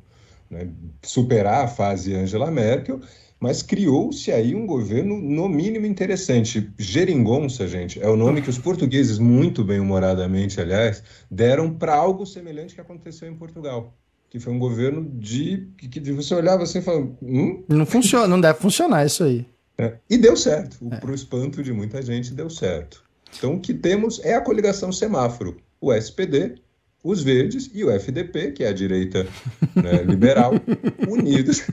né, 0.49 0.69
superar 1.01 1.65
a 1.65 1.67
fase 1.67 2.15
Angela 2.15 2.49
Merkel, 2.49 2.99
mas 3.43 3.61
criou-se 3.61 4.31
aí 4.31 4.55
um 4.55 4.65
governo 4.65 5.19
no 5.19 5.49
mínimo 5.49 5.85
interessante. 5.85 6.71
Geringonça, 6.79 7.67
gente, 7.67 8.01
é 8.01 8.07
o 8.07 8.15
nome 8.15 8.41
que 8.41 8.49
os 8.49 8.57
portugueses, 8.57 9.19
muito 9.19 9.65
bem 9.65 9.81
humoradamente, 9.81 10.61
aliás, 10.61 11.03
deram 11.29 11.69
para 11.73 11.93
algo 11.93 12.25
semelhante 12.25 12.73
que 12.73 12.79
aconteceu 12.79 13.27
em 13.27 13.35
Portugal. 13.35 13.93
Que 14.29 14.39
foi 14.39 14.53
um 14.53 14.57
governo 14.57 15.11
de. 15.19 15.67
que, 15.77 15.89
que 15.89 16.11
você 16.13 16.33
olhava 16.33 16.63
assim 16.63 16.79
e 16.79 16.81
falava. 16.83 17.11
Hum? 17.21 17.61
Não 17.67 17.85
funciona, 17.85 18.29
não 18.29 18.39
deve 18.39 18.59
funcionar 18.59 19.05
isso 19.05 19.25
aí. 19.25 19.45
É, 19.77 19.95
e 20.09 20.17
deu 20.17 20.37
certo. 20.37 20.77
É. 20.89 20.95
Para 20.95 21.11
o 21.11 21.13
espanto 21.13 21.61
de 21.61 21.73
muita 21.73 22.01
gente, 22.01 22.33
deu 22.33 22.49
certo. 22.49 23.03
Então, 23.37 23.55
o 23.55 23.59
que 23.59 23.73
temos 23.73 24.23
é 24.23 24.35
a 24.35 24.41
coligação 24.41 24.89
semáforo. 24.89 25.57
O 25.81 25.91
SPD, 25.91 26.55
os 27.03 27.21
verdes 27.21 27.69
e 27.73 27.83
o 27.83 27.91
FDP, 27.91 28.53
que 28.53 28.63
é 28.63 28.69
a 28.69 28.73
direita 28.73 29.27
né, 29.75 30.01
liberal, 30.03 30.53
unidos. 31.09 31.67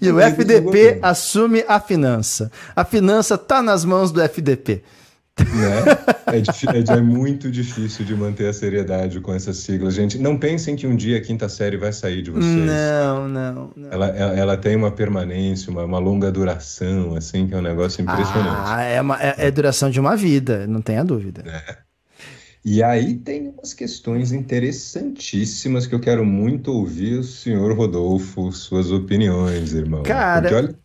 E 0.00 0.10
o 0.10 0.20
FDP 0.20 0.98
assume 1.02 1.64
a 1.66 1.80
finança. 1.80 2.50
A 2.74 2.84
finança 2.84 3.34
está 3.34 3.62
nas 3.62 3.84
mãos 3.84 4.10
do 4.10 4.20
FDP. 4.20 4.82
Né? 5.38 5.82
É, 6.26 6.94
é, 6.94 6.98
é, 6.98 7.00
muito 7.00 7.50
difícil 7.50 8.04
de 8.04 8.14
manter 8.14 8.48
a 8.48 8.52
seriedade 8.52 9.18
com 9.20 9.32
essas 9.32 9.56
siglas. 9.58 9.94
Gente, 9.94 10.18
não 10.18 10.36
pensem 10.36 10.76
que 10.76 10.86
um 10.86 10.94
dia 10.94 11.18
a 11.18 11.20
quinta 11.20 11.48
série 11.48 11.76
vai 11.76 11.92
sair 11.92 12.22
de 12.22 12.30
vocês. 12.30 12.54
Não, 12.54 13.28
não. 13.28 13.70
não. 13.74 13.90
Ela, 13.90 14.08
ela, 14.08 14.32
ela, 14.34 14.56
tem 14.56 14.76
uma 14.76 14.90
permanência, 14.90 15.70
uma, 15.70 15.84
uma, 15.84 15.98
longa 15.98 16.30
duração, 16.30 17.16
assim, 17.16 17.46
que 17.46 17.54
é 17.54 17.58
um 17.58 17.62
negócio 17.62 18.02
impressionante. 18.02 18.62
Ah, 18.66 18.82
é, 18.82 19.00
uma, 19.00 19.22
é, 19.22 19.34
é 19.38 19.50
duração 19.50 19.90
de 19.90 19.98
uma 19.98 20.14
vida, 20.16 20.66
não 20.66 20.82
tenha 20.82 21.02
dúvida. 21.02 21.42
É. 21.46 21.91
E 22.64 22.82
aí 22.82 23.14
tem 23.14 23.48
umas 23.48 23.74
questões 23.74 24.30
interessantíssimas 24.30 25.86
que 25.86 25.94
eu 25.94 26.00
quero 26.00 26.24
muito 26.24 26.72
ouvir 26.72 27.18
o 27.18 27.24
senhor 27.24 27.76
Rodolfo, 27.76 28.52
suas 28.52 28.92
opiniões, 28.92 29.72
irmão. 29.72 30.04
Cara. 30.04 30.56
Olha... 30.56 30.76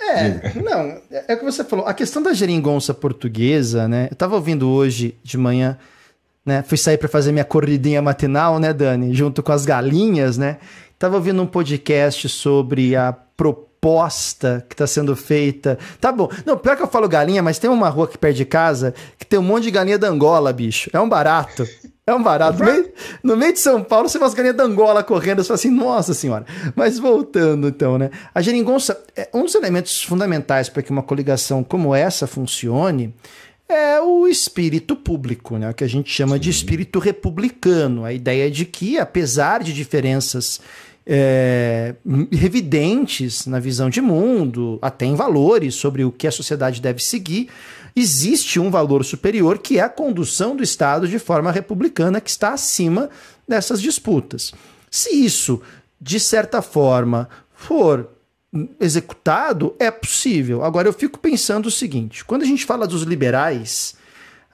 É, 0.00 0.62
não, 0.62 1.02
é 1.10 1.34
o 1.34 1.38
que 1.38 1.44
você 1.44 1.64
falou. 1.64 1.84
A 1.86 1.92
questão 1.92 2.22
da 2.22 2.32
geringonça 2.32 2.94
portuguesa, 2.94 3.88
né? 3.88 4.08
Eu 4.10 4.16
tava 4.16 4.36
ouvindo 4.36 4.68
hoje 4.68 5.14
de 5.24 5.36
manhã, 5.36 5.76
né? 6.46 6.62
Fui 6.62 6.78
sair 6.78 6.96
para 6.96 7.08
fazer 7.08 7.32
minha 7.32 7.44
corridinha 7.44 8.00
matinal, 8.00 8.60
né, 8.60 8.72
Dani? 8.72 9.12
Junto 9.12 9.42
com 9.42 9.52
as 9.52 9.66
galinhas, 9.66 10.38
né? 10.38 10.58
Tava 10.98 11.16
ouvindo 11.16 11.42
um 11.42 11.46
podcast 11.46 12.28
sobre 12.28 12.94
a 12.96 13.12
proposta 13.12 13.67
proposta 13.80 14.64
que 14.68 14.74
está 14.74 14.86
sendo 14.86 15.14
feita. 15.16 15.78
Tá 16.00 16.12
bom. 16.12 16.28
Não, 16.44 16.56
pior 16.56 16.76
que 16.76 16.82
eu 16.82 16.88
falo 16.88 17.08
galinha, 17.08 17.42
mas 17.42 17.58
tem 17.58 17.70
uma 17.70 17.88
rua 17.88 18.04
aqui 18.04 18.18
perto 18.18 18.36
de 18.36 18.44
casa 18.44 18.94
que 19.18 19.24
tem 19.24 19.38
um 19.38 19.42
monte 19.42 19.64
de 19.64 19.70
galinha 19.70 19.98
da 19.98 20.08
Angola, 20.08 20.52
bicho. 20.52 20.90
É 20.92 21.00
um 21.00 21.08
barato. 21.08 21.66
É 22.06 22.14
um 22.14 22.22
barato. 22.22 22.58
No 22.58 22.64
meio, 22.64 22.92
no 23.22 23.36
meio 23.36 23.52
de 23.52 23.60
São 23.60 23.82
Paulo, 23.82 24.08
você 24.08 24.18
vê 24.18 24.24
umas 24.24 24.34
galinhas 24.34 24.56
da 24.56 24.64
Angola 24.64 25.02
correndo, 25.02 25.42
você 25.42 25.48
fala 25.48 25.56
assim, 25.56 25.70
nossa 25.70 26.14
senhora. 26.14 26.44
Mas 26.74 26.98
voltando 26.98 27.68
então, 27.68 27.98
né? 27.98 28.10
A 28.34 28.40
geringonça, 28.40 28.98
é 29.16 29.28
um 29.32 29.44
dos 29.44 29.54
elementos 29.54 30.02
fundamentais 30.02 30.68
para 30.68 30.82
que 30.82 30.90
uma 30.90 31.02
coligação 31.02 31.62
como 31.62 31.94
essa 31.94 32.26
funcione 32.26 33.14
é 33.68 34.00
o 34.00 34.26
espírito 34.26 34.96
público, 34.96 35.58
né? 35.58 35.68
o 35.68 35.74
que 35.74 35.84
a 35.84 35.88
gente 35.88 36.10
chama 36.10 36.36
Sim. 36.36 36.40
de 36.40 36.50
espírito 36.50 36.98
republicano. 36.98 38.06
A 38.06 38.12
ideia 38.14 38.50
de 38.50 38.64
que, 38.64 38.98
apesar 38.98 39.62
de 39.62 39.74
diferenças 39.74 40.58
é, 41.10 41.94
evidentes 42.30 43.46
na 43.46 43.58
visão 43.58 43.88
de 43.88 44.00
mundo, 44.00 44.78
até 44.82 45.06
em 45.06 45.14
valores 45.14 45.74
sobre 45.74 46.04
o 46.04 46.12
que 46.12 46.26
a 46.26 46.30
sociedade 46.30 46.82
deve 46.82 47.02
seguir, 47.02 47.48
existe 47.96 48.60
um 48.60 48.70
valor 48.70 49.02
superior 49.04 49.58
que 49.58 49.78
é 49.78 49.82
a 49.82 49.88
condução 49.88 50.54
do 50.54 50.62
Estado 50.62 51.08
de 51.08 51.18
forma 51.18 51.50
republicana 51.50 52.20
que 52.20 52.28
está 52.28 52.52
acima 52.52 53.08
dessas 53.48 53.80
disputas. 53.80 54.52
Se 54.90 55.10
isso, 55.24 55.62
de 55.98 56.20
certa 56.20 56.60
forma, 56.60 57.26
for 57.54 58.10
executado, 58.78 59.74
é 59.78 59.90
possível. 59.90 60.62
Agora 60.62 60.88
eu 60.88 60.92
fico 60.92 61.18
pensando 61.18 61.66
o 61.66 61.70
seguinte: 61.70 62.22
quando 62.22 62.42
a 62.42 62.46
gente 62.46 62.66
fala 62.66 62.86
dos 62.86 63.02
liberais, 63.02 63.94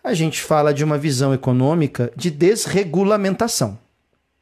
a 0.04 0.14
gente 0.14 0.40
fala 0.40 0.72
de 0.72 0.84
uma 0.84 0.98
visão 0.98 1.34
econômica 1.34 2.12
de 2.16 2.30
desregulamentação. 2.30 3.78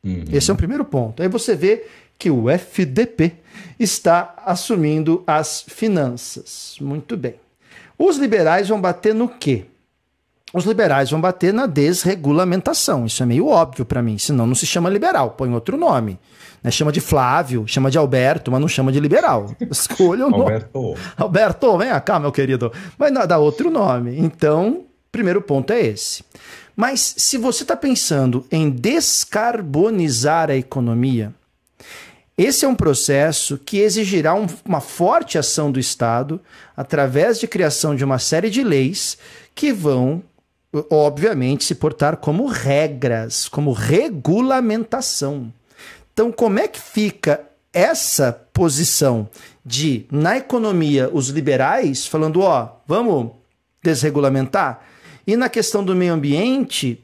Uhum. 0.05 0.25
Esse 0.33 0.51
é 0.51 0.55
o 0.55 0.57
primeiro 0.57 0.85
ponto. 0.85 1.23
Aí 1.23 1.29
você 1.29 1.55
vê 1.55 1.87
que 2.23 2.31
o 2.31 2.49
FDP 2.49 3.33
está 3.81 4.37
assumindo 4.47 5.25
as 5.27 5.65
finanças. 5.67 6.77
Muito 6.81 7.17
bem. 7.17 7.35
Os 7.99 8.17
liberais 8.17 8.69
vão 8.69 8.81
bater 8.81 9.13
no 9.13 9.29
quê? 9.29 9.65
Os 10.55 10.65
liberais 10.65 11.11
vão 11.11 11.21
bater 11.21 11.53
na 11.53 11.67
desregulamentação. 11.67 13.07
Isso 13.07 13.25
é 13.25 13.27
meio 13.27 13.49
óbvio 13.49 13.85
para 13.85 14.01
mim, 14.01 14.19
senão 14.19 14.47
não 14.47 14.55
se 14.55 14.67
chama 14.67 14.89
liberal, 14.89 15.31
põe 15.31 15.53
outro 15.53 15.77
nome. 15.77 16.17
Né? 16.63 16.71
Chama 16.71 16.93
de 16.93 17.01
Flávio, 17.01 17.65
chama 17.67 17.91
de 17.91 17.99
Alberto, 17.99 18.53
mas 18.53 18.61
não 18.61 18.69
chama 18.69 18.93
de 18.93 19.01
liberal. 19.01 19.53
Escolha 19.69 20.29
o 20.29 20.31
nome. 20.31 20.45
Alberto. 20.45 20.95
Alberto, 21.17 21.77
vem 21.77 21.89
cá, 22.05 22.21
meu 22.21 22.31
querido. 22.31 22.71
Mas 22.97 23.13
dá 23.27 23.37
outro 23.39 23.69
nome. 23.69 24.17
Então, 24.17 24.85
primeiro 25.11 25.43
ponto 25.43 25.73
é 25.73 25.81
esse. 25.81 26.23
Mas 26.77 27.17
se 27.19 27.37
você 27.37 27.65
está 27.65 27.75
pensando 27.75 28.47
em 28.49 28.71
descarbonizar 28.71 30.51
a 30.51 30.57
economia, 30.57 31.35
esse 32.37 32.65
é 32.65 32.69
um 32.69 32.75
processo 32.75 33.59
que 33.59 33.79
exigirá 33.79 34.35
um, 34.35 34.47
uma 34.65 34.81
forte 34.81 35.37
ação 35.37 35.71
do 35.71 35.79
Estado 35.79 36.41
através 36.77 37.39
de 37.39 37.47
criação 37.47 37.95
de 37.95 38.05
uma 38.05 38.19
série 38.19 38.49
de 38.49 38.63
leis 38.63 39.19
que 39.55 39.73
vão, 39.73 40.23
obviamente, 40.91 41.65
se 41.65 41.75
portar 41.75 42.17
como 42.17 42.47
regras, 42.47 43.49
como 43.49 43.73
regulamentação. 43.73 45.53
Então, 46.13 46.33
como 46.33 46.59
é 46.59 46.67
que 46.67 46.81
fica 46.81 47.43
essa 47.73 48.33
posição 48.53 49.29
de, 49.65 50.07
na 50.11 50.37
economia, 50.37 51.11
os 51.13 51.29
liberais 51.29 52.07
falando, 52.07 52.41
ó, 52.41 52.77
vamos 52.87 53.33
desregulamentar? 53.83 54.83
E 55.27 55.37
na 55.37 55.49
questão 55.49 55.85
do 55.85 55.95
meio 55.95 56.15
ambiente, 56.15 56.99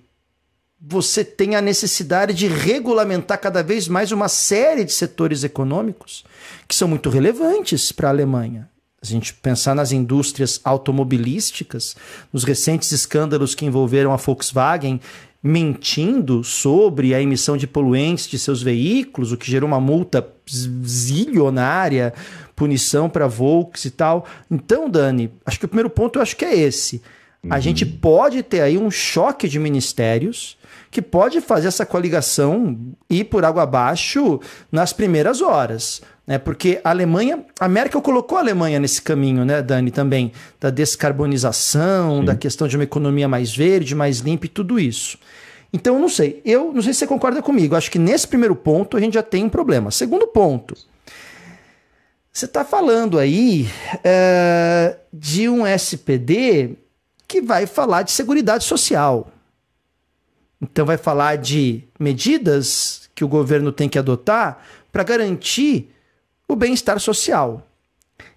você 0.80 1.24
tem 1.24 1.56
a 1.56 1.60
necessidade 1.60 2.32
de 2.32 2.46
regulamentar 2.46 3.40
cada 3.40 3.62
vez 3.62 3.88
mais 3.88 4.12
uma 4.12 4.28
série 4.28 4.84
de 4.84 4.92
setores 4.92 5.42
econômicos 5.42 6.24
que 6.68 6.74
são 6.74 6.86
muito 6.86 7.10
relevantes 7.10 7.90
para 7.90 8.08
a 8.08 8.12
Alemanha. 8.12 8.68
A 9.02 9.06
gente 9.06 9.34
pensar 9.34 9.74
nas 9.74 9.92
indústrias 9.92 10.60
automobilísticas, 10.64 11.96
nos 12.32 12.44
recentes 12.44 12.90
escândalos 12.92 13.54
que 13.54 13.64
envolveram 13.64 14.12
a 14.12 14.16
Volkswagen 14.16 15.00
mentindo 15.40 16.42
sobre 16.42 17.14
a 17.14 17.22
emissão 17.22 17.56
de 17.56 17.66
poluentes 17.66 18.26
de 18.26 18.38
seus 18.38 18.60
veículos, 18.60 19.30
o 19.30 19.36
que 19.36 19.50
gerou 19.50 19.68
uma 19.68 19.80
multa 19.80 20.26
zilionária, 20.84 22.12
punição 22.56 23.08
para 23.08 23.28
Volks 23.28 23.84
e 23.84 23.90
tal. 23.90 24.26
Então, 24.50 24.90
Dani, 24.90 25.30
acho 25.46 25.60
que 25.60 25.64
o 25.64 25.68
primeiro 25.68 25.90
ponto 25.90 26.18
eu 26.18 26.22
acho 26.22 26.36
que 26.36 26.44
é 26.44 26.56
esse. 26.56 27.00
A 27.48 27.54
uhum. 27.54 27.60
gente 27.60 27.86
pode 27.86 28.42
ter 28.42 28.62
aí 28.62 28.76
um 28.76 28.90
choque 28.90 29.48
de 29.48 29.60
ministérios 29.60 30.57
que 30.90 31.02
pode 31.02 31.40
fazer 31.40 31.68
essa 31.68 31.84
coligação 31.84 32.78
ir 33.08 33.24
por 33.24 33.44
água 33.44 33.62
abaixo 33.62 34.40
nas 34.70 34.92
primeiras 34.92 35.40
horas. 35.40 36.00
Né? 36.26 36.38
Porque 36.38 36.80
a 36.84 36.90
Alemanha, 36.90 37.44
a 37.58 37.68
Merkel 37.68 38.02
colocou 38.02 38.36
a 38.38 38.40
Alemanha 38.40 38.78
nesse 38.78 39.00
caminho, 39.00 39.44
né, 39.44 39.62
Dani, 39.62 39.90
também, 39.90 40.32
da 40.60 40.70
descarbonização, 40.70 42.20
Sim. 42.20 42.24
da 42.26 42.36
questão 42.36 42.68
de 42.68 42.76
uma 42.76 42.84
economia 42.84 43.26
mais 43.26 43.54
verde, 43.54 43.94
mais 43.94 44.18
limpa 44.18 44.46
e 44.46 44.48
tudo 44.50 44.78
isso. 44.78 45.18
Então, 45.72 45.94
eu 45.94 46.00
não 46.00 46.08
sei. 46.08 46.40
Eu 46.44 46.72
não 46.72 46.82
sei 46.82 46.92
se 46.92 47.00
você 47.00 47.06
concorda 47.06 47.42
comigo. 47.42 47.76
Acho 47.76 47.90
que 47.90 47.98
nesse 47.98 48.26
primeiro 48.26 48.56
ponto 48.56 48.96
a 48.96 49.00
gente 49.00 49.14
já 49.14 49.22
tem 49.22 49.44
um 49.44 49.48
problema. 49.48 49.90
Segundo 49.90 50.26
ponto. 50.26 50.74
Você 52.32 52.44
está 52.44 52.64
falando 52.64 53.18
aí 53.18 53.68
é, 54.04 54.96
de 55.12 55.48
um 55.48 55.66
SPD 55.66 56.76
que 57.26 57.42
vai 57.42 57.66
falar 57.66 58.02
de 58.02 58.12
seguridade 58.12 58.64
social. 58.64 59.28
Então, 60.60 60.84
vai 60.84 60.96
falar 60.96 61.36
de 61.36 61.84
medidas 61.98 63.08
que 63.14 63.24
o 63.24 63.28
governo 63.28 63.70
tem 63.70 63.88
que 63.88 63.98
adotar 63.98 64.64
para 64.90 65.04
garantir 65.04 65.90
o 66.48 66.56
bem-estar 66.56 66.98
social. 66.98 67.66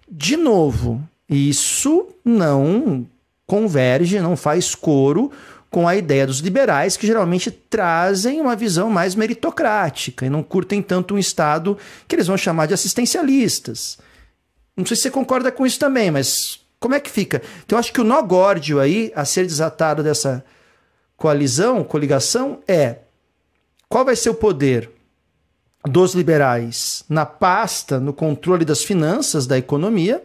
De 0.08 0.36
novo, 0.36 1.02
isso 1.28 2.08
não 2.24 3.06
converge, 3.46 4.20
não 4.20 4.36
faz 4.36 4.74
coro 4.74 5.32
com 5.70 5.88
a 5.88 5.96
ideia 5.96 6.26
dos 6.26 6.40
liberais, 6.40 6.98
que 6.98 7.06
geralmente 7.06 7.50
trazem 7.50 8.40
uma 8.40 8.54
visão 8.54 8.90
mais 8.90 9.14
meritocrática 9.14 10.26
e 10.26 10.30
não 10.30 10.42
curtem 10.42 10.82
tanto 10.82 11.14
um 11.14 11.18
Estado 11.18 11.78
que 12.06 12.14
eles 12.14 12.26
vão 12.26 12.36
chamar 12.36 12.66
de 12.66 12.74
assistencialistas. 12.74 13.98
Não 14.76 14.84
sei 14.84 14.96
se 14.96 15.02
você 15.02 15.10
concorda 15.10 15.50
com 15.50 15.66
isso 15.66 15.78
também, 15.78 16.10
mas 16.10 16.60
como 16.78 16.94
é 16.94 17.00
que 17.00 17.10
fica? 17.10 17.40
Então, 17.64 17.76
eu 17.76 17.80
acho 17.80 17.92
que 17.92 18.00
o 18.00 18.04
nó 18.04 18.20
górdio 18.20 18.80
aí, 18.80 19.10
a 19.14 19.24
ser 19.24 19.46
desatado 19.46 20.02
dessa 20.02 20.44
coalizão, 21.22 21.84
coligação, 21.84 22.58
é 22.66 22.96
qual 23.88 24.04
vai 24.04 24.16
ser 24.16 24.30
o 24.30 24.34
poder 24.34 24.90
dos 25.88 26.16
liberais 26.16 27.04
na 27.08 27.24
pasta, 27.24 28.00
no 28.00 28.12
controle 28.12 28.64
das 28.64 28.82
finanças 28.82 29.46
da 29.46 29.56
economia 29.56 30.20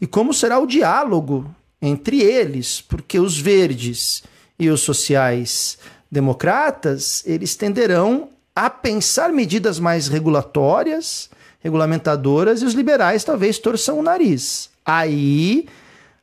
e 0.00 0.06
como 0.06 0.32
será 0.32 0.60
o 0.60 0.66
diálogo 0.66 1.52
entre 1.82 2.22
eles, 2.22 2.80
porque 2.80 3.18
os 3.18 3.36
verdes 3.36 4.22
e 4.56 4.70
os 4.70 4.80
sociais 4.82 5.76
democratas, 6.08 7.24
eles 7.26 7.56
tenderão 7.56 8.28
a 8.54 8.70
pensar 8.70 9.32
medidas 9.32 9.80
mais 9.80 10.06
regulatórias, 10.06 11.30
regulamentadoras, 11.58 12.62
e 12.62 12.64
os 12.64 12.74
liberais 12.74 13.24
talvez 13.24 13.58
torçam 13.58 13.98
o 13.98 14.02
nariz. 14.04 14.70
Aí, 14.86 15.66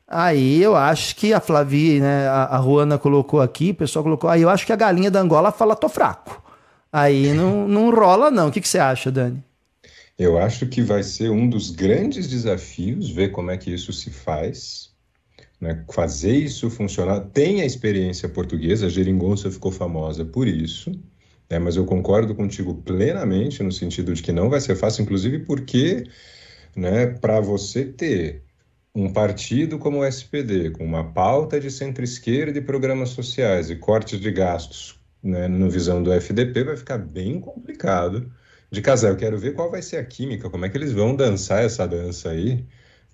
aí 0.06 0.62
eu 0.62 0.76
acho 0.76 1.16
que 1.16 1.32
a 1.32 1.40
Flavi, 1.40 2.00
né, 2.00 2.28
a, 2.28 2.58
a 2.58 2.62
Juana 2.62 2.98
colocou 2.98 3.40
aqui, 3.40 3.70
o 3.70 3.74
pessoal 3.74 4.02
colocou, 4.02 4.30
aí 4.30 4.42
eu 4.42 4.50
acho 4.50 4.64
que 4.66 4.72
a 4.72 4.76
galinha 4.76 5.10
da 5.10 5.20
Angola 5.20 5.52
fala 5.52 5.74
tô 5.76 5.88
fraco. 5.88 6.42
Aí 6.92 7.32
não, 7.34 7.68
não 7.68 7.90
rola 7.94 8.30
não. 8.30 8.48
O 8.48 8.52
que, 8.52 8.60
que 8.60 8.68
você 8.68 8.78
acha, 8.78 9.10
Dani? 9.10 9.44
Eu 10.18 10.38
acho 10.38 10.66
que 10.66 10.80
vai 10.80 11.02
ser 11.02 11.30
um 11.30 11.48
dos 11.48 11.70
grandes 11.70 12.26
desafios 12.26 13.10
ver 13.10 13.32
como 13.32 13.50
é 13.50 13.58
que 13.58 13.70
isso 13.70 13.92
se 13.92 14.10
faz, 14.10 14.90
né? 15.60 15.84
fazer 15.92 16.34
isso 16.34 16.70
funcionar. 16.70 17.20
Tem 17.20 17.60
a 17.60 17.66
experiência 17.66 18.28
portuguesa, 18.28 18.86
a 18.86 18.88
geringonça 18.88 19.50
ficou 19.50 19.70
famosa 19.70 20.24
por 20.24 20.48
isso, 20.48 20.90
né? 21.50 21.58
mas 21.58 21.76
eu 21.76 21.84
concordo 21.84 22.34
contigo 22.34 22.74
plenamente 22.76 23.62
no 23.62 23.70
sentido 23.70 24.14
de 24.14 24.22
que 24.22 24.32
não 24.32 24.48
vai 24.48 24.60
ser 24.60 24.74
fácil, 24.74 25.02
inclusive 25.02 25.40
porque 25.40 26.04
né, 26.74 27.06
para 27.06 27.40
você 27.40 27.84
ter 27.84 28.42
um 28.96 29.12
partido 29.12 29.78
como 29.78 29.98
o 29.98 30.04
SPD, 30.06 30.70
com 30.70 30.82
uma 30.82 31.04
pauta 31.04 31.60
de 31.60 31.70
centro-esquerda 31.70 32.58
e 32.58 32.62
programas 32.62 33.10
sociais 33.10 33.68
e 33.68 33.76
cortes 33.76 34.18
de 34.18 34.30
gastos 34.30 34.98
né, 35.22 35.46
no 35.46 35.68
visão 35.68 36.02
do 36.02 36.10
FDP, 36.10 36.64
vai 36.64 36.76
ficar 36.78 36.96
bem 36.96 37.38
complicado 37.38 38.32
de 38.70 38.80
casar. 38.80 39.10
Eu 39.10 39.16
quero 39.16 39.36
ver 39.36 39.52
qual 39.52 39.70
vai 39.70 39.82
ser 39.82 39.98
a 39.98 40.04
química, 40.04 40.48
como 40.48 40.64
é 40.64 40.70
que 40.70 40.78
eles 40.78 40.94
vão 40.94 41.14
dançar 41.14 41.62
essa 41.62 41.86
dança 41.86 42.30
aí, 42.30 42.64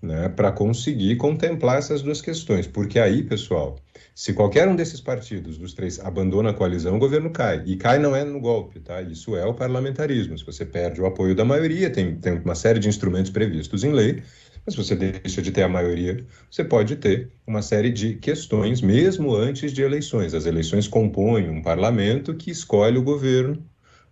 né, 0.01 0.29
para 0.29 0.53
conseguir 0.53 1.17
contemplar 1.17 1.79
essas 1.79 2.01
duas 2.01 2.23
questões. 2.23 2.69
Porque 2.69 3.01
aí, 3.01 3.25
pessoal, 3.25 3.77
se 4.15 4.33
qualquer 4.35 4.69
um 4.69 4.77
desses 4.77 5.01
partidos, 5.01 5.59
dos 5.59 5.75
três, 5.75 5.99
abandona 5.99 6.51
a 6.51 6.55
coalizão, 6.55 6.95
o 6.95 7.01
governo 7.01 7.31
cai. 7.31 7.61
E 7.67 7.75
cai 7.75 7.99
não 7.99 8.15
é 8.15 8.23
no 8.23 8.39
golpe, 8.39 8.79
tá? 8.79 9.03
Isso 9.03 9.35
é 9.35 9.45
o 9.45 9.55
parlamentarismo. 9.55 10.39
Se 10.39 10.47
você 10.47 10.65
perde 10.65 11.01
o 11.01 11.07
apoio 11.07 11.35
da 11.35 11.45
maioria, 11.45 11.91
tem, 11.91 12.15
tem 12.15 12.35
uma 12.35 12.55
série 12.55 12.79
de 12.79 12.89
instrumentos 12.89 13.33
previstos 13.33 13.83
em 13.83 13.91
lei, 13.91 14.23
mas 14.65 14.75
se 14.75 14.83
você 14.83 14.95
deixa 14.97 15.43
de 15.43 15.51
ter 15.51 15.63
a 15.63 15.69
maioria, 15.69 16.25
você 16.51 16.65
pode 16.65 16.97
ter 16.97 17.31
uma 17.47 17.63
série 17.63 17.91
de 17.91 18.15
questões, 18.17 18.81
mesmo 18.81 19.35
antes 19.35 19.73
de 19.73 19.83
eleições. 19.83 20.35
As 20.35 20.47
eleições 20.47 20.89
compõem 20.89 21.49
um 21.49 21.63
parlamento 21.63 22.35
que 22.35 22.51
escolhe 22.51 22.99
o 22.99 23.03
governo 23.03 23.65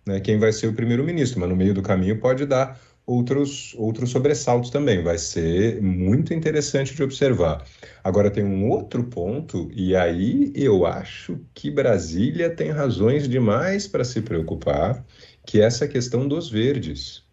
né, 0.05 0.19
quem 0.19 0.37
vai 0.37 0.51
ser 0.51 0.67
o 0.67 0.73
primeiro-ministro, 0.73 1.39
mas 1.39 1.49
no 1.49 1.55
meio 1.55 1.73
do 1.73 1.81
caminho 1.81 2.19
pode 2.19 2.45
dar 2.45 2.79
outros, 3.05 3.73
outros 3.77 4.09
sobressaltos 4.09 4.69
também. 4.69 5.03
Vai 5.03 5.17
ser 5.17 5.81
muito 5.81 6.33
interessante 6.33 6.95
de 6.95 7.03
observar. 7.03 7.65
Agora, 8.03 8.31
tem 8.31 8.43
um 8.43 8.69
outro 8.69 9.03
ponto, 9.03 9.69
e 9.73 9.95
aí 9.95 10.51
eu 10.55 10.85
acho 10.85 11.39
que 11.53 11.69
Brasília 11.69 12.49
tem 12.49 12.71
razões 12.71 13.27
demais 13.27 13.87
para 13.87 14.03
se 14.03 14.21
preocupar, 14.21 15.05
que 15.45 15.61
é 15.61 15.65
essa 15.65 15.87
questão 15.87 16.27
dos 16.27 16.49
verdes. 16.49 17.23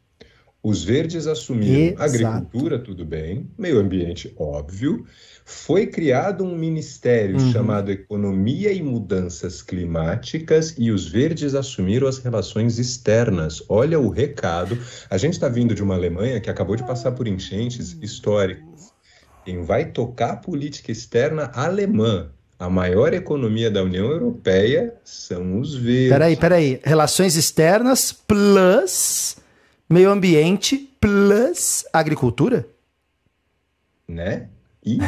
Os 0.62 0.82
verdes 0.82 1.28
assumiram 1.28 2.02
Exato. 2.02 2.02
agricultura, 2.02 2.78
tudo 2.80 3.04
bem, 3.04 3.48
meio 3.56 3.78
ambiente, 3.78 4.34
óbvio, 4.36 5.06
foi 5.44 5.86
criado 5.86 6.44
um 6.44 6.56
ministério 6.58 7.38
uhum. 7.38 7.52
chamado 7.52 7.92
Economia 7.92 8.72
e 8.72 8.82
Mudanças 8.82 9.62
Climáticas 9.62 10.74
e 10.76 10.90
os 10.90 11.06
verdes 11.06 11.54
assumiram 11.54 12.08
as 12.08 12.18
relações 12.18 12.78
externas. 12.78 13.62
Olha 13.68 14.00
o 14.00 14.08
recado. 14.08 14.76
A 15.08 15.16
gente 15.16 15.34
está 15.34 15.48
vindo 15.48 15.76
de 15.76 15.82
uma 15.82 15.94
Alemanha 15.94 16.40
que 16.40 16.50
acabou 16.50 16.74
de 16.74 16.84
passar 16.84 17.12
por 17.12 17.28
enchentes 17.28 17.96
históricas. 18.02 18.92
Quem 19.44 19.62
vai 19.62 19.86
tocar 19.86 20.32
a 20.32 20.36
política 20.36 20.90
externa 20.90 21.52
alemã, 21.54 22.30
a 22.58 22.68
maior 22.68 23.14
economia 23.14 23.70
da 23.70 23.82
União 23.84 24.10
Europeia, 24.10 24.92
são 25.04 25.60
os 25.60 25.74
verdes. 25.74 26.10
Peraí, 26.10 26.36
peraí. 26.36 26.80
Relações 26.82 27.36
externas 27.36 28.12
plus 28.12 29.36
meio 29.88 30.10
ambiente 30.10 30.76
plus 31.00 31.84
agricultura? 31.92 32.68
Né? 34.06 34.48
E 34.84 34.98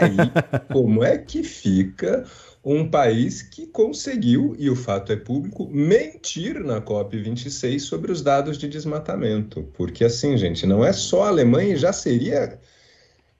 aí, 0.00 0.16
como 0.72 1.02
é 1.04 1.18
que 1.18 1.42
fica 1.42 2.24
um 2.64 2.88
país 2.88 3.42
que 3.42 3.66
conseguiu, 3.66 4.56
e 4.58 4.70
o 4.70 4.76
fato 4.76 5.12
é 5.12 5.16
público, 5.16 5.68
mentir 5.70 6.60
na 6.60 6.80
COP26 6.80 7.78
sobre 7.80 8.10
os 8.10 8.22
dados 8.22 8.56
de 8.56 8.68
desmatamento? 8.68 9.62
Porque, 9.74 10.04
assim, 10.04 10.36
gente, 10.36 10.66
não 10.66 10.84
é 10.84 10.92
só 10.92 11.24
a 11.24 11.28
Alemanha, 11.28 11.76
já 11.76 11.92
seria 11.92 12.58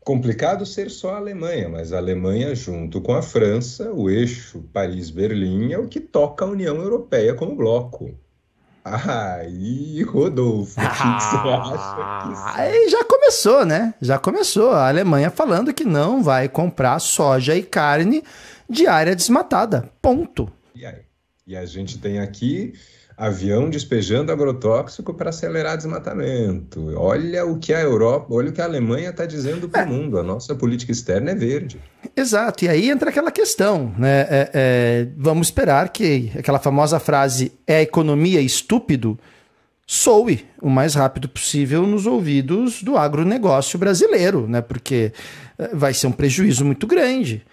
complicado 0.05 0.67
ser 0.67 0.91
só 0.91 1.15
a 1.15 1.17
Alemanha, 1.17 1.69
mas 1.69 1.93
a 1.93 1.97
Alemanha, 1.97 2.55
junto 2.55 3.01
com 3.01 3.15
a 3.15 3.23
França, 3.23 3.91
o 3.91 4.11
eixo 4.11 4.63
Paris-Berlim, 4.73 5.73
é 5.73 5.79
o 5.79 5.89
que 5.89 6.01
toca 6.01 6.45
a 6.45 6.49
União 6.49 6.77
Europeia 6.77 7.35
como 7.35 7.57
bloco. 7.57 8.15
Aí, 8.85 10.03
Rodolfo, 10.03 10.79
o 10.79 10.89
que, 10.91 10.97
você 10.99 11.37
acha? 11.37 12.61
Aí 12.61 12.89
já 12.91 13.03
começou, 13.03 13.65
né? 13.65 13.95
Já 13.99 14.19
começou. 14.19 14.73
A 14.73 14.89
Alemanha 14.89 15.31
falando 15.31 15.73
que 15.73 15.85
não 15.85 16.23
vai 16.23 16.51
comprar 16.51 16.99
soja 16.99 17.57
e 17.57 17.63
carne 17.63 18.23
de 18.69 18.87
área 18.87 19.17
desmatada. 19.17 19.89
Ponto. 20.03 20.53
E, 20.75 20.85
aí? 20.85 21.01
e 21.47 21.57
a 21.57 21.65
gente 21.65 21.97
tem 21.97 22.19
aqui 22.19 22.75
avião 23.17 23.71
despejando 23.71 24.33
agrotóxico 24.33 25.15
para 25.15 25.31
acelerar 25.31 25.77
desmatamento. 25.77 26.93
Olha 26.97 27.45
o 27.47 27.59
que 27.59 27.73
a 27.73 27.81
Europa, 27.81 28.27
olha 28.31 28.51
o 28.51 28.53
que 28.53 28.61
a 28.61 28.65
Alemanha 28.65 29.11
está 29.11 29.25
dizendo 29.25 29.69
para 29.69 29.89
o 29.89 29.95
é. 29.95 29.97
mundo. 29.97 30.19
A 30.19 30.23
nossa 30.23 30.55
política 30.55 30.91
externa 30.91 31.31
é 31.31 31.35
verde. 31.35 31.81
Exato, 32.17 32.65
e 32.65 32.69
aí 32.69 32.91
entra 32.91 33.11
aquela 33.11 33.31
questão, 33.31 33.95
né? 33.97 34.21
É, 34.23 34.51
é, 34.55 35.09
vamos 35.17 35.49
esperar 35.49 35.89
que 35.91 36.33
aquela 36.37 36.59
famosa 36.59 36.99
frase 36.99 37.53
é 37.67 37.83
economia 37.83 38.41
estúpido 38.41 39.19
soe 39.87 40.47
o 40.61 40.71
mais 40.71 40.95
rápido 40.95 41.29
possível 41.29 41.87
nos 41.87 42.07
ouvidos 42.07 42.83
do 42.83 42.97
agronegócio 42.97 43.79
brasileiro, 43.79 44.49
né? 44.49 44.61
Porque 44.61 45.13
é, 45.59 45.69
vai 45.75 45.95
ser 45.95 46.07
um 46.07 46.13
prejuízo 46.13 46.65
muito 46.65 46.87
grande 46.87 47.45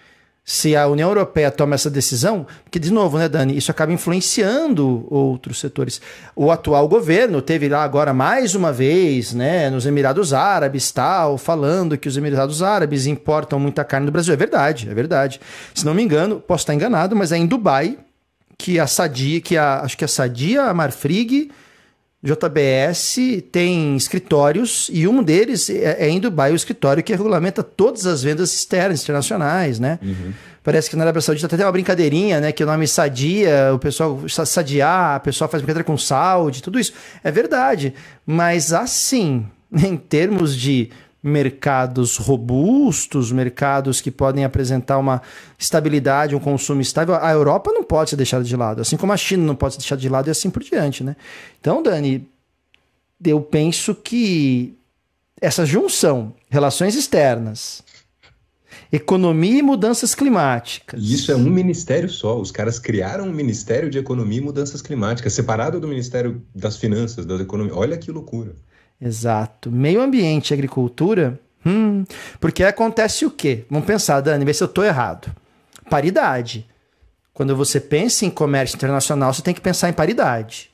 se 0.44 0.74
a 0.74 0.88
União 0.88 1.08
Europeia 1.08 1.50
toma 1.52 1.76
essa 1.76 1.88
decisão, 1.88 2.46
porque, 2.64 2.78
de 2.78 2.92
novo, 2.92 3.16
né, 3.16 3.28
Dani, 3.28 3.56
isso 3.56 3.70
acaba 3.70 3.92
influenciando 3.92 5.06
outros 5.08 5.60
setores. 5.60 6.00
O 6.34 6.50
atual 6.50 6.88
governo 6.88 7.40
teve 7.40 7.68
lá 7.68 7.84
agora 7.84 8.12
mais 8.12 8.56
uma 8.56 8.72
vez, 8.72 9.32
né, 9.32 9.70
nos 9.70 9.86
Emirados 9.86 10.32
Árabes, 10.32 10.90
tal, 10.90 11.38
falando 11.38 11.96
que 11.96 12.08
os 12.08 12.16
Emirados 12.16 12.60
Árabes 12.60 13.06
importam 13.06 13.60
muita 13.60 13.84
carne 13.84 14.06
do 14.06 14.12
Brasil. 14.12 14.34
É 14.34 14.36
verdade, 14.36 14.88
é 14.90 14.94
verdade. 14.94 15.40
Se 15.72 15.86
não 15.86 15.94
me 15.94 16.02
engano, 16.02 16.40
posso 16.40 16.62
estar 16.62 16.74
enganado, 16.74 17.14
mas 17.14 17.30
é 17.30 17.36
em 17.36 17.46
Dubai 17.46 17.98
que 18.58 18.78
a 18.78 18.86
Sadia, 18.86 19.40
que 19.40 19.56
a, 19.56 19.80
acho 19.80 19.96
que 19.96 20.04
a 20.04 20.08
Sadia, 20.08 20.64
a 20.64 20.74
Marfrig 20.74 21.50
JBS 22.22 23.16
tem 23.50 23.96
escritórios 23.96 24.88
e 24.92 25.08
um 25.08 25.22
deles 25.22 25.68
é, 25.68 26.06
é 26.06 26.08
em 26.08 26.20
Dubai, 26.20 26.52
o 26.52 26.54
escritório 26.54 27.02
que 27.02 27.12
regulamenta 27.12 27.64
todas 27.64 28.06
as 28.06 28.22
vendas 28.22 28.54
externas, 28.54 29.02
internacionais, 29.02 29.80
né? 29.80 29.98
Uhum. 30.00 30.32
Parece 30.62 30.88
que 30.88 30.94
na 30.94 31.02
Arábia 31.02 31.20
Saudita 31.20 31.46
até 31.46 31.56
tem 31.56 31.66
uma 31.66 31.72
brincadeirinha, 31.72 32.40
né? 32.40 32.52
Que 32.52 32.62
o 32.62 32.66
nome 32.66 32.86
Sadia, 32.86 33.74
o 33.74 33.78
pessoal 33.80 34.20
sadiar, 34.28 35.18
o 35.18 35.20
pessoal 35.20 35.50
faz 35.50 35.60
brincadeira 35.60 35.84
com 35.84 35.98
saúde, 35.98 36.62
tudo 36.62 36.78
isso. 36.78 36.92
É 37.24 37.32
verdade. 37.32 37.92
Mas 38.24 38.72
assim, 38.72 39.44
em 39.74 39.96
termos 39.96 40.56
de 40.56 40.90
mercados 41.22 42.16
robustos, 42.16 43.30
mercados 43.30 44.00
que 44.00 44.10
podem 44.10 44.44
apresentar 44.44 44.98
uma 44.98 45.22
estabilidade, 45.58 46.34
um 46.34 46.40
consumo 46.40 46.80
estável, 46.80 47.14
a 47.14 47.30
Europa 47.30 47.70
não 47.72 47.84
pode 47.84 48.10
ser 48.10 48.16
deixada 48.16 48.42
de 48.42 48.56
lado, 48.56 48.80
assim 48.80 48.96
como 48.96 49.12
a 49.12 49.16
China 49.16 49.44
não 49.44 49.54
pode 49.54 49.74
ser 49.74 49.78
deixada 49.78 50.00
de 50.00 50.08
lado 50.08 50.28
e 50.28 50.30
assim 50.30 50.50
por 50.50 50.62
diante, 50.62 51.04
né? 51.04 51.14
Então, 51.60 51.82
Dani, 51.82 52.26
eu 53.24 53.40
penso 53.40 53.94
que 53.94 54.74
essa 55.40 55.64
junção, 55.64 56.34
relações 56.50 56.96
externas, 56.96 57.82
economia 58.92 59.60
e 59.60 59.62
mudanças 59.62 60.14
climáticas. 60.14 61.02
Isso 61.02 61.32
é 61.32 61.36
um 61.36 61.50
ministério 61.50 62.08
só. 62.08 62.38
Os 62.38 62.50
caras 62.50 62.78
criaram 62.78 63.26
um 63.26 63.32
Ministério 63.32 63.88
de 63.88 63.98
Economia 63.98 64.38
e 64.38 64.42
Mudanças 64.42 64.82
Climáticas, 64.82 65.32
separado 65.32 65.80
do 65.80 65.88
Ministério 65.88 66.42
das 66.54 66.76
Finanças, 66.76 67.24
da 67.24 67.36
Economia. 67.36 67.74
Olha 67.74 67.96
que 67.96 68.10
loucura. 68.10 68.54
Exato. 69.02 69.70
Meio 69.70 70.00
ambiente 70.00 70.50
e 70.50 70.54
agricultura. 70.54 71.40
Hum, 71.66 72.04
porque 72.38 72.62
acontece 72.62 73.26
o 73.26 73.30
quê? 73.30 73.64
Vamos 73.68 73.86
pensar, 73.86 74.20
Dani, 74.20 74.44
ver 74.44 74.54
se 74.54 74.62
eu 74.62 74.66
estou 74.66 74.84
errado. 74.84 75.34
Paridade. 75.90 76.66
Quando 77.34 77.56
você 77.56 77.80
pensa 77.80 78.24
em 78.24 78.30
comércio 78.30 78.76
internacional, 78.76 79.32
você 79.32 79.42
tem 79.42 79.54
que 79.54 79.60
pensar 79.60 79.88
em 79.88 79.92
paridade. 79.92 80.70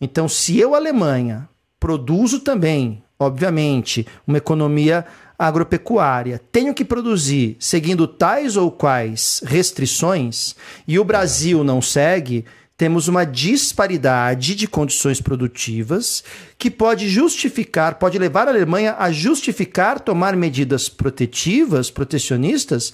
Então, 0.00 0.28
se 0.28 0.58
eu, 0.58 0.74
Alemanha, 0.74 1.48
produzo 1.78 2.40
também, 2.40 3.02
obviamente, 3.18 4.06
uma 4.26 4.38
economia 4.38 5.04
agropecuária, 5.38 6.40
tenho 6.52 6.74
que 6.74 6.84
produzir 6.84 7.56
seguindo 7.58 8.06
tais 8.06 8.56
ou 8.56 8.70
quais 8.70 9.42
restrições, 9.44 10.54
e 10.86 10.98
o 10.98 11.04
Brasil 11.04 11.64
não 11.64 11.80
segue, 11.80 12.44
temos 12.80 13.08
uma 13.08 13.26
disparidade 13.26 14.54
de 14.54 14.66
condições 14.66 15.20
produtivas 15.20 16.24
que 16.56 16.70
pode 16.70 17.10
justificar, 17.10 17.96
pode 17.96 18.18
levar 18.18 18.48
a 18.48 18.52
Alemanha 18.52 18.96
a 18.98 19.12
justificar 19.12 20.00
tomar 20.00 20.34
medidas 20.34 20.88
protetivas, 20.88 21.90
protecionistas, 21.90 22.90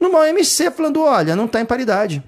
numa 0.00 0.20
OMC, 0.20 0.70
falando: 0.70 1.02
olha, 1.02 1.36
não 1.36 1.44
está 1.44 1.60
em 1.60 1.66
paridade. 1.66 2.22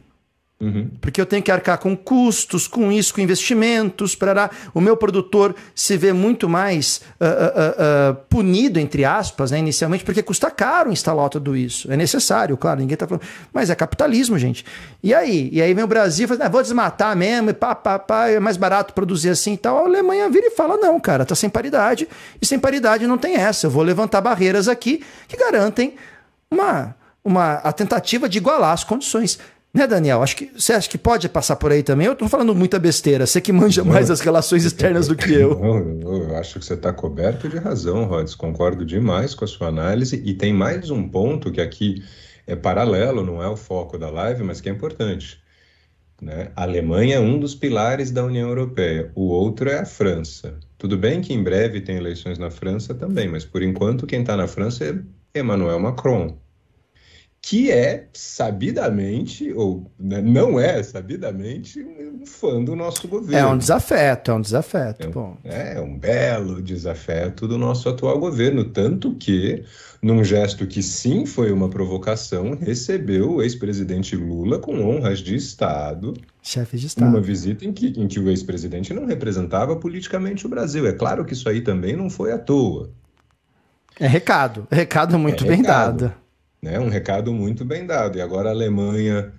Uhum. 0.62 0.88
Porque 1.00 1.20
eu 1.20 1.26
tenho 1.26 1.42
que 1.42 1.50
arcar 1.50 1.76
com 1.76 1.96
custos, 1.96 2.68
com 2.68 2.92
isso, 2.92 3.12
com 3.12 3.20
investimentos, 3.20 4.14
para 4.14 4.48
o 4.72 4.80
meu 4.80 4.96
produtor 4.96 5.56
se 5.74 5.96
vê 5.96 6.12
muito 6.12 6.48
mais 6.48 7.00
uh, 7.20 7.24
uh, 7.24 8.12
uh, 8.12 8.14
punido, 8.28 8.78
entre 8.78 9.04
aspas, 9.04 9.50
né, 9.50 9.58
inicialmente, 9.58 10.04
porque 10.04 10.22
custa 10.22 10.52
caro 10.52 10.92
instalar 10.92 11.28
tudo 11.30 11.56
isso. 11.56 11.90
É 11.90 11.96
necessário, 11.96 12.56
claro, 12.56 12.78
ninguém 12.78 12.94
está 12.94 13.08
falando. 13.08 13.24
Mas 13.52 13.70
é 13.70 13.74
capitalismo, 13.74 14.38
gente. 14.38 14.64
E 15.02 15.12
aí? 15.12 15.50
E 15.52 15.60
aí 15.60 15.74
vem 15.74 15.82
o 15.82 15.88
Brasil 15.88 16.26
e 16.26 16.28
fala, 16.28 16.44
ah, 16.44 16.48
vou 16.48 16.62
desmatar 16.62 17.16
mesmo, 17.16 17.50
e 17.50 17.54
pá, 17.54 17.74
pá, 17.74 17.98
pá, 17.98 18.28
é 18.28 18.38
mais 18.38 18.56
barato 18.56 18.94
produzir 18.94 19.30
assim 19.30 19.54
e 19.54 19.58
tal. 19.58 19.78
A 19.78 19.80
Alemanha 19.80 20.30
vira 20.30 20.46
e 20.46 20.50
fala: 20.50 20.76
não, 20.76 21.00
cara, 21.00 21.24
tá 21.24 21.34
sem 21.34 21.50
paridade, 21.50 22.08
e 22.40 22.46
sem 22.46 22.60
paridade 22.60 23.04
não 23.04 23.18
tem 23.18 23.34
essa. 23.34 23.66
Eu 23.66 23.70
vou 23.72 23.82
levantar 23.82 24.20
barreiras 24.20 24.68
aqui 24.68 25.04
que 25.26 25.36
garantem 25.36 25.96
uma, 26.48 26.94
uma 27.24 27.54
a 27.54 27.72
tentativa 27.72 28.28
de 28.28 28.38
igualar 28.38 28.72
as 28.72 28.84
condições. 28.84 29.40
Né, 29.74 29.86
Daniel? 29.86 30.22
Acho 30.22 30.36
que 30.36 30.50
você 30.54 30.74
acha 30.74 30.88
que 30.88 30.98
pode 30.98 31.28
passar 31.30 31.56
por 31.56 31.72
aí 31.72 31.82
também? 31.82 32.06
Eu 32.06 32.12
estou 32.12 32.28
falando 32.28 32.54
muita 32.54 32.78
besteira. 32.78 33.26
Você 33.26 33.40
que 33.40 33.52
manja 33.52 33.82
mais 33.82 34.10
as 34.10 34.20
relações 34.20 34.64
externas 34.66 35.08
do 35.08 35.16
que 35.16 35.32
eu. 35.32 35.56
Não, 35.98 36.24
eu 36.28 36.36
acho 36.36 36.58
que 36.58 36.64
você 36.64 36.74
está 36.74 36.92
coberto 36.92 37.48
de 37.48 37.56
razão, 37.56 38.04
Rods. 38.04 38.34
Concordo 38.34 38.84
demais 38.84 39.34
com 39.34 39.46
a 39.46 39.48
sua 39.48 39.68
análise. 39.68 40.20
E 40.24 40.34
tem 40.34 40.52
mais 40.52 40.90
um 40.90 41.08
ponto 41.08 41.50
que 41.50 41.60
aqui 41.60 42.02
é 42.46 42.54
paralelo, 42.54 43.24
não 43.24 43.42
é 43.42 43.48
o 43.48 43.56
foco 43.56 43.96
da 43.96 44.10
live, 44.10 44.42
mas 44.42 44.60
que 44.60 44.68
é 44.68 44.72
importante. 44.72 45.40
Né? 46.20 46.50
A 46.54 46.62
Alemanha 46.62 47.16
é 47.16 47.20
um 47.20 47.38
dos 47.38 47.54
pilares 47.54 48.10
da 48.10 48.24
União 48.24 48.48
Europeia, 48.48 49.10
o 49.14 49.28
outro 49.28 49.70
é 49.70 49.78
a 49.78 49.84
França. 49.84 50.58
Tudo 50.76 50.96
bem 50.96 51.20
que 51.20 51.32
em 51.32 51.42
breve 51.42 51.80
tem 51.80 51.96
eleições 51.96 52.38
na 52.38 52.50
França 52.50 52.94
também, 52.94 53.28
mas 53.28 53.44
por 53.44 53.62
enquanto 53.62 54.06
quem 54.06 54.20
está 54.20 54.36
na 54.36 54.46
França 54.46 54.84
é 54.84 55.40
Emmanuel 55.40 55.80
Macron 55.80 56.36
que 57.44 57.72
é 57.72 58.06
sabidamente, 58.14 59.52
ou 59.52 59.90
né, 59.98 60.22
não 60.22 60.60
é 60.60 60.80
sabidamente, 60.80 61.82
um 61.82 62.24
fã 62.24 62.62
do 62.62 62.76
nosso 62.76 63.08
governo. 63.08 63.36
É 63.36 63.52
um 63.52 63.58
desafeto, 63.58 64.30
é 64.30 64.34
um 64.34 64.40
desafeto. 64.40 65.08
É, 65.08 65.10
bom. 65.10 65.36
é 65.42 65.80
um 65.80 65.98
belo 65.98 66.62
desafeto 66.62 67.48
do 67.48 67.58
nosso 67.58 67.88
atual 67.88 68.20
governo, 68.20 68.64
tanto 68.66 69.16
que, 69.16 69.64
num 70.00 70.22
gesto 70.22 70.68
que 70.68 70.80
sim 70.84 71.26
foi 71.26 71.50
uma 71.50 71.68
provocação, 71.68 72.56
recebeu 72.56 73.32
o 73.32 73.42
ex-presidente 73.42 74.14
Lula 74.14 74.60
com 74.60 74.80
honras 74.80 75.18
de 75.18 75.34
Estado. 75.34 76.14
Chefe 76.40 76.78
de 76.78 76.86
Estado. 76.86 77.08
Uma 77.08 77.20
visita 77.20 77.64
em 77.64 77.72
que, 77.72 77.88
em 77.88 78.06
que 78.06 78.20
o 78.20 78.30
ex-presidente 78.30 78.94
não 78.94 79.04
representava 79.04 79.74
politicamente 79.74 80.46
o 80.46 80.48
Brasil. 80.48 80.86
É 80.86 80.92
claro 80.92 81.24
que 81.24 81.32
isso 81.32 81.48
aí 81.48 81.60
também 81.60 81.96
não 81.96 82.08
foi 82.08 82.30
à 82.30 82.38
toa. 82.38 82.88
É 83.98 84.06
recado, 84.06 84.66
recado 84.70 85.18
muito 85.18 85.44
é 85.44 85.48
bem 85.48 85.56
recado. 85.58 86.08
dado. 86.08 86.21
Né? 86.62 86.78
Um 86.78 86.88
recado 86.88 87.32
muito 87.32 87.64
bem 87.64 87.84
dado. 87.84 88.18
E 88.18 88.20
agora 88.20 88.48
a 88.48 88.52
Alemanha 88.52 89.32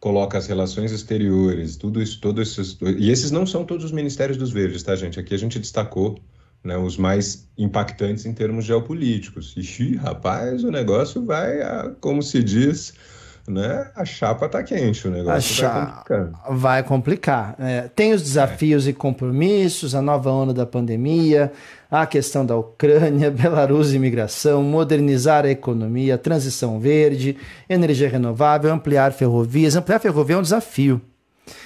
coloca 0.00 0.38
as 0.38 0.46
relações 0.46 0.90
exteriores, 0.90 1.76
tudo 1.76 2.02
isso, 2.02 2.20
todos 2.20 2.58
esses. 2.58 2.78
E 2.98 3.10
esses 3.10 3.30
não 3.30 3.46
são 3.46 3.64
todos 3.64 3.84
os 3.84 3.92
ministérios 3.92 4.36
dos 4.36 4.50
verdes, 4.50 4.82
tá, 4.82 4.96
gente? 4.96 5.20
Aqui 5.20 5.34
a 5.34 5.38
gente 5.38 5.58
destacou 5.58 6.18
né, 6.64 6.76
os 6.76 6.96
mais 6.96 7.48
impactantes 7.58 8.24
em 8.24 8.32
termos 8.32 8.64
geopolíticos. 8.64 9.54
E, 9.56 9.96
rapaz, 9.96 10.64
o 10.64 10.70
negócio 10.70 11.24
vai, 11.24 11.60
a, 11.62 11.94
como 12.00 12.22
se 12.22 12.42
diz, 12.42 12.94
né? 13.46 13.90
A 13.96 14.04
chapa 14.04 14.48
tá 14.48 14.62
quente, 14.62 15.06
o 15.08 15.10
negócio 15.10 15.64
vai 15.64 15.86
complicar. 15.86 16.30
Vai 16.50 16.82
complicar. 16.82 17.56
É, 17.58 17.88
tem 17.94 18.12
os 18.12 18.22
desafios 18.22 18.86
é. 18.86 18.90
e 18.90 18.92
compromissos, 18.92 19.94
a 19.94 20.02
nova 20.02 20.30
onda 20.30 20.54
da 20.54 20.64
pandemia, 20.64 21.52
a 21.90 22.06
questão 22.06 22.46
da 22.46 22.56
Ucrânia, 22.56 23.30
Belarus 23.32 23.92
e 23.92 23.96
imigração, 23.96 24.62
modernizar 24.62 25.44
a 25.44 25.50
economia, 25.50 26.16
transição 26.16 26.78
verde, 26.78 27.36
energia 27.68 28.08
renovável, 28.08 28.72
ampliar 28.72 29.12
ferrovias. 29.12 29.76
Ampliar 29.76 29.98
ferrovia 29.98 30.36
é 30.36 30.38
um 30.38 30.42
desafio. 30.42 31.00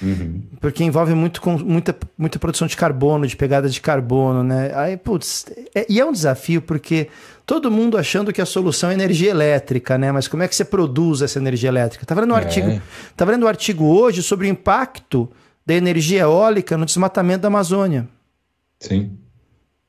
Uhum. 0.01 0.43
Porque 0.59 0.83
envolve 0.83 1.13
muito, 1.13 1.41
muita, 1.63 1.95
muita 2.17 2.39
produção 2.39 2.67
de 2.67 2.75
carbono, 2.75 3.27
de 3.27 3.35
pegada 3.35 3.69
de 3.69 3.79
carbono, 3.79 4.43
né? 4.43 4.71
Aí, 4.75 4.97
putz, 4.97 5.45
é, 5.73 5.85
e 5.89 5.99
é 5.99 6.05
um 6.05 6.11
desafio 6.11 6.61
porque 6.61 7.09
todo 7.45 7.71
mundo 7.71 7.97
achando 7.97 8.33
que 8.33 8.41
a 8.41 8.45
solução 8.45 8.89
é 8.89 8.93
energia 8.93 9.29
elétrica, 9.29 9.97
né? 9.97 10.11
Mas 10.11 10.27
como 10.27 10.43
é 10.43 10.47
que 10.47 10.55
você 10.55 10.65
produz 10.65 11.21
essa 11.21 11.39
energia 11.39 11.69
elétrica? 11.69 12.05
Tá 12.05 12.15
vendo 12.15 12.31
um 12.31 12.35
é. 12.35 12.39
artigo, 12.39 12.81
tá 13.15 13.25
vendo 13.25 13.45
um 13.45 13.47
artigo 13.47 13.85
hoje 13.85 14.23
sobre 14.23 14.47
o 14.47 14.49
impacto 14.49 15.29
da 15.65 15.73
energia 15.73 16.21
eólica 16.21 16.77
no 16.77 16.85
desmatamento 16.85 17.41
da 17.41 17.47
Amazônia. 17.47 18.07
Sim. 18.79 19.17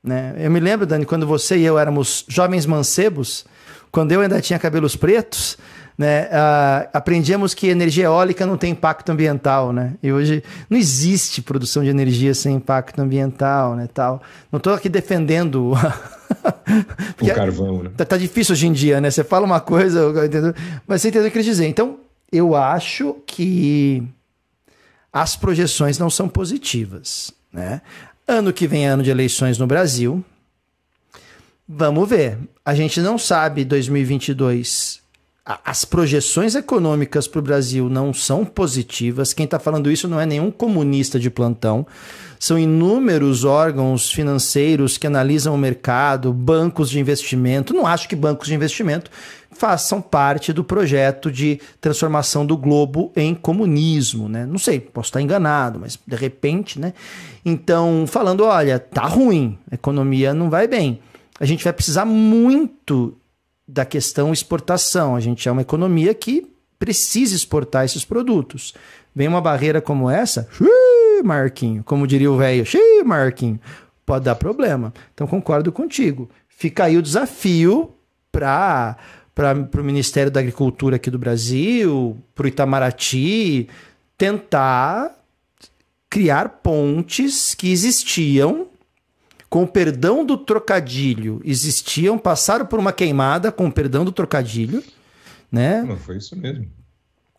Né? 0.03 0.35
Eu 0.39 0.51
me 0.51 0.61
lembro, 0.61 0.87
Dani, 0.87 1.05
quando 1.05 1.27
você 1.27 1.57
e 1.57 1.65
eu 1.65 1.79
éramos 1.79 2.25
jovens 2.29 2.67
mancebos, 2.67 3.45
quando 3.91 4.13
eu 4.13 4.21
ainda 4.21 4.41
tinha 4.41 4.59
cabelos 4.59 4.97
pretos, 4.97 5.59
né, 5.99 6.27
uh, 6.27 6.89
aprendíamos 6.93 7.55
que 7.55 7.67
energia 7.67 8.05
eólica 8.05 8.47
não 8.47 8.57
tem 8.57 8.71
impacto 8.71 9.11
ambiental, 9.11 9.73
né? 9.73 9.95
E 10.01 10.13
hoje 10.13 10.45
não 10.71 10.79
existe 10.79 11.43
produção 11.43 11.83
de 11.83 11.91
energia 11.91 12.33
sem 12.35 12.55
impacto 12.55 13.01
ambiental, 13.01 13.75
né, 13.75 13.89
tal. 13.93 14.23
Não 14.53 14.59
estou 14.59 14.73
aqui 14.73 14.89
defendendo 14.89 15.73
o 17.21 17.35
carvão, 17.35 17.83
né? 17.83 17.91
Tá, 17.97 18.05
tá, 18.05 18.17
difícil 18.17 18.53
hoje 18.53 18.69
em 18.69 18.73
dia, 18.73 19.01
né? 19.01 19.11
Você 19.11 19.25
fala 19.25 19.45
uma 19.45 19.59
coisa, 19.59 20.09
entendeu? 20.25 20.55
mas 20.87 21.03
você 21.03 21.09
entendeu 21.09 21.27
o 21.27 21.33
que 21.33 21.39
eu 21.39 21.43
quis 21.43 21.51
dizer. 21.51 21.67
Então, 21.67 21.99
eu 22.31 22.55
acho 22.55 23.17
que 23.27 24.05
as 25.13 25.35
projeções 25.35 25.99
não 25.99 26.09
são 26.09 26.29
positivas, 26.29 27.33
né? 27.53 27.83
Ano 28.27 28.53
que 28.53 28.69
vem 28.69 28.87
é 28.87 28.91
ano 28.91 29.03
de 29.03 29.11
eleições 29.11 29.59
no 29.59 29.67
Brasil. 29.67 30.25
Vamos 31.69 32.09
ver. 32.09 32.39
A 32.65 32.73
gente 32.73 33.01
não 33.01 33.19
sabe 33.19 33.65
2022 33.65 35.08
as 35.65 35.83
projeções 35.83 36.55
econômicas 36.55 37.27
para 37.27 37.39
o 37.39 37.43
Brasil 37.43 37.89
não 37.89 38.13
são 38.13 38.45
positivas. 38.45 39.33
Quem 39.33 39.45
está 39.45 39.59
falando 39.59 39.91
isso 39.91 40.07
não 40.07 40.21
é 40.21 40.27
nenhum 40.27 40.51
comunista 40.51 41.19
de 41.19 41.31
plantão. 41.31 41.87
São 42.39 42.59
inúmeros 42.59 43.45
órgãos 43.45 44.11
financeiros 44.11 44.99
que 44.99 45.07
analisam 45.07 45.55
o 45.55 45.59
mercado, 45.59 46.35
bancos 46.35 46.91
de 46.91 47.01
investimento. 47.01 47.73
Não 47.73 47.87
acho 47.87 48.07
que 48.09 48.15
bancos 48.15 48.49
de 48.49 48.55
investimento 48.55 49.11
façam 49.51 50.03
parte 50.03 50.53
do 50.53 50.63
projeto 50.63 51.33
de 51.33 51.59
transformação 51.81 52.45
do 52.45 52.57
globo 52.57 53.11
em 53.17 53.35
comunismo, 53.35 54.29
né? 54.29 54.45
Não 54.45 54.59
sei, 54.59 54.79
posso 54.79 55.09
estar 55.09 55.23
enganado, 55.23 55.81
mas 55.81 55.99
de 56.07 56.15
repente, 56.15 56.79
né? 56.79 56.93
Então, 57.43 58.05
falando, 58.07 58.45
olha, 58.45 58.79
tá 58.79 59.07
ruim, 59.07 59.59
a 59.71 59.75
economia 59.75 60.35
não 60.35 60.51
vai 60.51 60.69
bem. 60.69 61.01
A 61.41 61.47
gente 61.47 61.65
vai 61.65 61.73
precisar 61.73 62.05
muito 62.05 63.17
da 63.69 63.85
questão 63.85 64.33
exportação. 64.33 65.15
A 65.15 65.21
gente 65.21 65.47
é 65.47 65.53
uma 65.53 65.61
economia 65.61 66.15
que 66.15 66.51
precisa 66.79 67.37
exportar 67.37 67.85
esses 67.85 68.05
produtos. 68.05 68.73
Vem 69.15 69.29
uma 69.29 69.41
barreira 69.41 69.81
como 69.83 70.09
essa, 70.09 70.49
xiii, 70.53 71.23
Marquinho, 71.23 71.85
como 71.85 72.07
diria 72.07 72.31
o 72.31 72.37
velho, 72.37 72.65
xiii, 72.65 73.05
Marquinho, 73.05 73.61
pode 74.07 74.25
dar 74.25 74.37
problema. 74.37 74.95
Então 75.13 75.27
concordo 75.27 75.71
contigo. 75.71 76.31
Fica 76.49 76.85
aí 76.85 76.97
o 76.97 77.03
desafio 77.03 77.93
para 78.33 78.97
para 79.35 79.81
o 79.81 79.85
Ministério 79.85 80.33
da 80.33 80.41
Agricultura 80.41 80.97
aqui 80.97 81.13
do 81.13 81.19
Brasil, 81.19 82.17
para 82.35 82.47
o 82.47 82.49
Itamaraty, 82.49 83.69
tentar 84.17 85.15
criar 86.11 86.49
pontes 86.49 87.55
que 87.55 87.71
existiam 87.71 88.67
com 89.49 89.63
o 89.63 89.67
perdão 89.67 90.25
do 90.25 90.37
trocadilho, 90.37 91.41
existiam, 91.45 92.19
passaram 92.19 92.67
por 92.67 92.79
uma 92.79 92.93
queimada 92.93 93.51
com 93.51 93.67
o 93.67 93.73
perdão 93.73 94.05
do 94.05 94.13
trocadilho, 94.13 94.83
né? 95.51 95.83
Não 95.83 95.97
foi 95.97 96.19
isso 96.19 96.37
mesmo. 96.37 96.71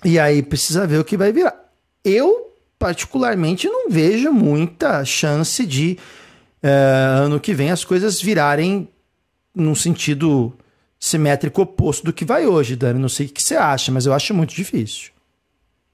E 0.04 0.17
aí 0.17 0.41
precisa 0.41 0.88
ver 0.88 1.00
o 1.00 1.04
que 1.04 1.17
vai 1.17 1.32
virar. 1.32 1.56
Eu, 2.04 2.56
particularmente, 2.80 3.67
não 3.67 3.89
vejo 3.89 4.32
muita 4.32 5.04
chance 5.06 5.65
de 5.65 5.98
é, 6.63 6.69
ano 7.17 7.39
que 7.39 7.54
vem 7.54 7.69
as 7.69 7.84
coisas 7.84 8.22
virarem 8.22 8.88
num 9.54 9.76
sentido 9.76 10.54
simétrico 10.99 11.62
oposto 11.62 12.05
do 12.05 12.14
que 12.14 12.26
vai 12.26 12.45
hoje, 12.47 12.76
Dani. 12.76 12.99
Não 12.99 13.10
sei 13.10 13.28
o 13.28 13.30
que 13.30 13.43
você 13.43 13.55
acha, 13.55 13.91
mas 13.91 14.05
eu 14.05 14.14
acho 14.14 14.34
muito 14.34 14.55
difícil. 14.55 15.12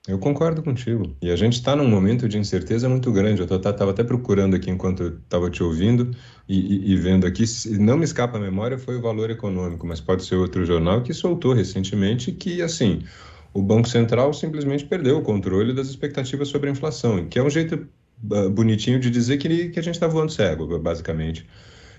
Eu 0.07 0.19
concordo 0.19 0.61
contigo. 0.61 1.15
E 1.19 1.31
a 1.31 1.35
gente 1.35 1.53
está 1.53 1.75
num 1.75 1.87
momento 1.87 2.29
de 2.29 2.37
incerteza 2.37 2.87
muito 2.87 3.11
grande. 3.11 3.41
Eu 3.41 3.57
estava 3.57 3.89
até 3.89 4.03
procurando 4.03 4.55
aqui 4.55 4.69
enquanto 4.69 5.19
estava 5.23 5.49
te 5.49 5.63
ouvindo 5.63 6.11
e, 6.47 6.59
e, 6.59 6.91
e, 6.91 6.95
vendo 6.95 7.25
aqui. 7.25 7.43
Não 7.79 7.97
me 7.97 8.05
escapa 8.05 8.37
a 8.37 8.39
memória, 8.39 8.77
foi 8.77 8.97
o 8.97 9.01
Valor 9.01 9.31
Econômico, 9.31 9.87
mas 9.87 9.99
pode 9.99 10.23
ser 10.23 10.35
outro 10.35 10.63
jornal 10.63 11.01
que 11.01 11.11
soltou 11.11 11.53
recentemente 11.53 12.31
que, 12.31 12.61
assim, 12.61 13.01
o 13.51 13.63
Banco 13.63 13.89
Central 13.89 14.31
simplesmente 14.31 14.85
perdeu 14.85 15.17
o 15.17 15.23
controle 15.23 15.73
das 15.73 15.87
expectativas 15.87 16.49
sobre 16.49 16.69
a 16.69 16.73
inflação, 16.73 17.25
que 17.27 17.39
é 17.39 17.43
um 17.43 17.49
jeito 17.49 17.87
uh, 18.31 18.49
bonitinho 18.51 18.99
de 18.99 19.09
dizer 19.09 19.37
que, 19.37 19.69
que 19.69 19.79
a 19.79 19.83
gente 19.83 19.95
está 19.95 20.07
voando 20.07 20.31
cego, 20.31 20.77
basicamente. 20.77 21.47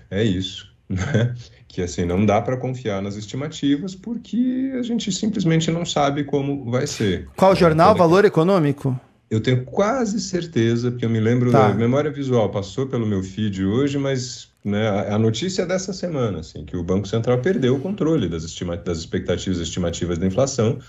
É 0.09 0.23
isso. 0.23 0.76
Né? 0.89 1.35
Que 1.67 1.81
assim, 1.81 2.05
não 2.05 2.25
dá 2.25 2.41
para 2.41 2.55
confiar 2.55 3.01
nas 3.01 3.15
estimativas 3.15 3.93
porque 3.93 4.71
a 4.79 4.81
gente 4.81 5.11
simplesmente 5.11 5.69
não 5.69 5.85
sabe 5.85 6.23
como 6.23 6.71
vai 6.71 6.87
ser. 6.87 7.27
Qual 7.35 7.55
jornal? 7.55 7.93
Então, 7.93 8.07
Valor 8.07 8.23
Econômico? 8.23 8.97
Eu 9.29 9.41
tenho 9.41 9.65
quase 9.65 10.21
certeza, 10.21 10.89
porque 10.89 11.05
eu 11.05 11.09
me 11.09 11.19
lembro 11.19 11.51
tá. 11.51 11.67
da 11.67 11.73
memória 11.73 12.09
visual, 12.09 12.49
passou 12.49 12.87
pelo 12.87 13.05
meu 13.05 13.21
feed 13.21 13.65
hoje, 13.65 13.97
mas 13.97 14.49
né, 14.63 14.87
a 15.09 15.19
notícia 15.19 15.63
é 15.63 15.65
dessa 15.65 15.91
semana, 15.91 16.39
assim, 16.39 16.63
que 16.63 16.77
o 16.77 16.83
Banco 16.83 17.07
Central 17.07 17.39
perdeu 17.39 17.75
o 17.75 17.79
controle 17.79 18.29
das, 18.29 18.43
estima 18.43 18.77
das 18.77 18.99
expectativas 18.99 19.59
estimativas 19.59 20.17
da 20.17 20.25
inflação, 20.25 20.79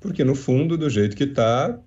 porque 0.00 0.24
no 0.24 0.34
fundo, 0.34 0.78
do 0.78 0.88
jeito 0.88 1.14
que 1.14 1.24
está, 1.24 1.78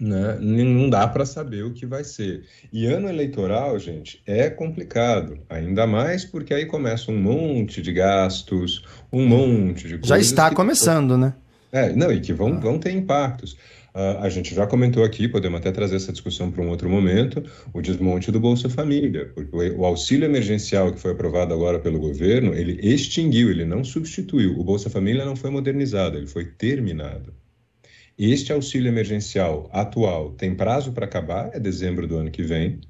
né, 0.00 0.38
não 0.40 0.88
dá 0.88 1.06
para 1.08 1.26
saber 1.26 1.64
o 1.64 1.72
que 1.72 1.84
vai 1.84 2.04
ser. 2.04 2.44
E 2.72 2.86
ano 2.86 3.08
eleitoral, 3.08 3.78
gente, 3.78 4.22
é 4.24 4.48
complicado, 4.48 5.38
ainda 5.48 5.86
mais 5.86 6.24
porque 6.24 6.54
aí 6.54 6.66
começa 6.66 7.10
um 7.10 7.20
monte 7.20 7.82
de 7.82 7.92
gastos, 7.92 8.84
um 9.12 9.26
monte 9.26 9.88
de 9.88 9.98
coisas. 9.98 10.08
Já 10.08 10.18
está 10.18 10.54
começando, 10.54 11.16
né? 11.16 11.34
É, 11.72 11.92
não, 11.92 12.12
e 12.12 12.20
que 12.20 12.32
vão, 12.32 12.52
ah. 12.52 12.60
vão 12.60 12.78
ter 12.78 12.92
impactos. 12.92 13.56
Uh, 13.94 14.22
a 14.22 14.28
gente 14.28 14.54
já 14.54 14.66
comentou 14.66 15.02
aqui, 15.02 15.26
podemos 15.26 15.58
até 15.58 15.72
trazer 15.72 15.96
essa 15.96 16.12
discussão 16.12 16.52
para 16.52 16.62
um 16.62 16.68
outro 16.68 16.88
momento, 16.88 17.42
o 17.72 17.80
desmonte 17.80 18.30
do 18.30 18.38
Bolsa 18.38 18.68
Família. 18.68 19.32
Porque 19.34 19.70
o 19.70 19.84
auxílio 19.84 20.24
emergencial 20.24 20.92
que 20.92 21.00
foi 21.00 21.12
aprovado 21.12 21.52
agora 21.52 21.80
pelo 21.80 21.98
governo, 21.98 22.54
ele 22.54 22.78
extinguiu, 22.80 23.50
ele 23.50 23.64
não 23.64 23.82
substituiu. 23.82 24.58
O 24.58 24.62
Bolsa 24.62 24.88
Família 24.88 25.24
não 25.24 25.34
foi 25.34 25.50
modernizado, 25.50 26.16
ele 26.16 26.28
foi 26.28 26.44
terminado. 26.44 27.34
Este 28.18 28.52
auxílio 28.52 28.88
emergencial 28.88 29.70
atual 29.72 30.32
tem 30.32 30.54
prazo 30.54 30.92
para 30.92 31.06
acabar, 31.06 31.50
é 31.54 31.60
dezembro 31.60 32.06
do 32.06 32.16
ano 32.16 32.30
que 32.30 32.42
vem. 32.42 32.80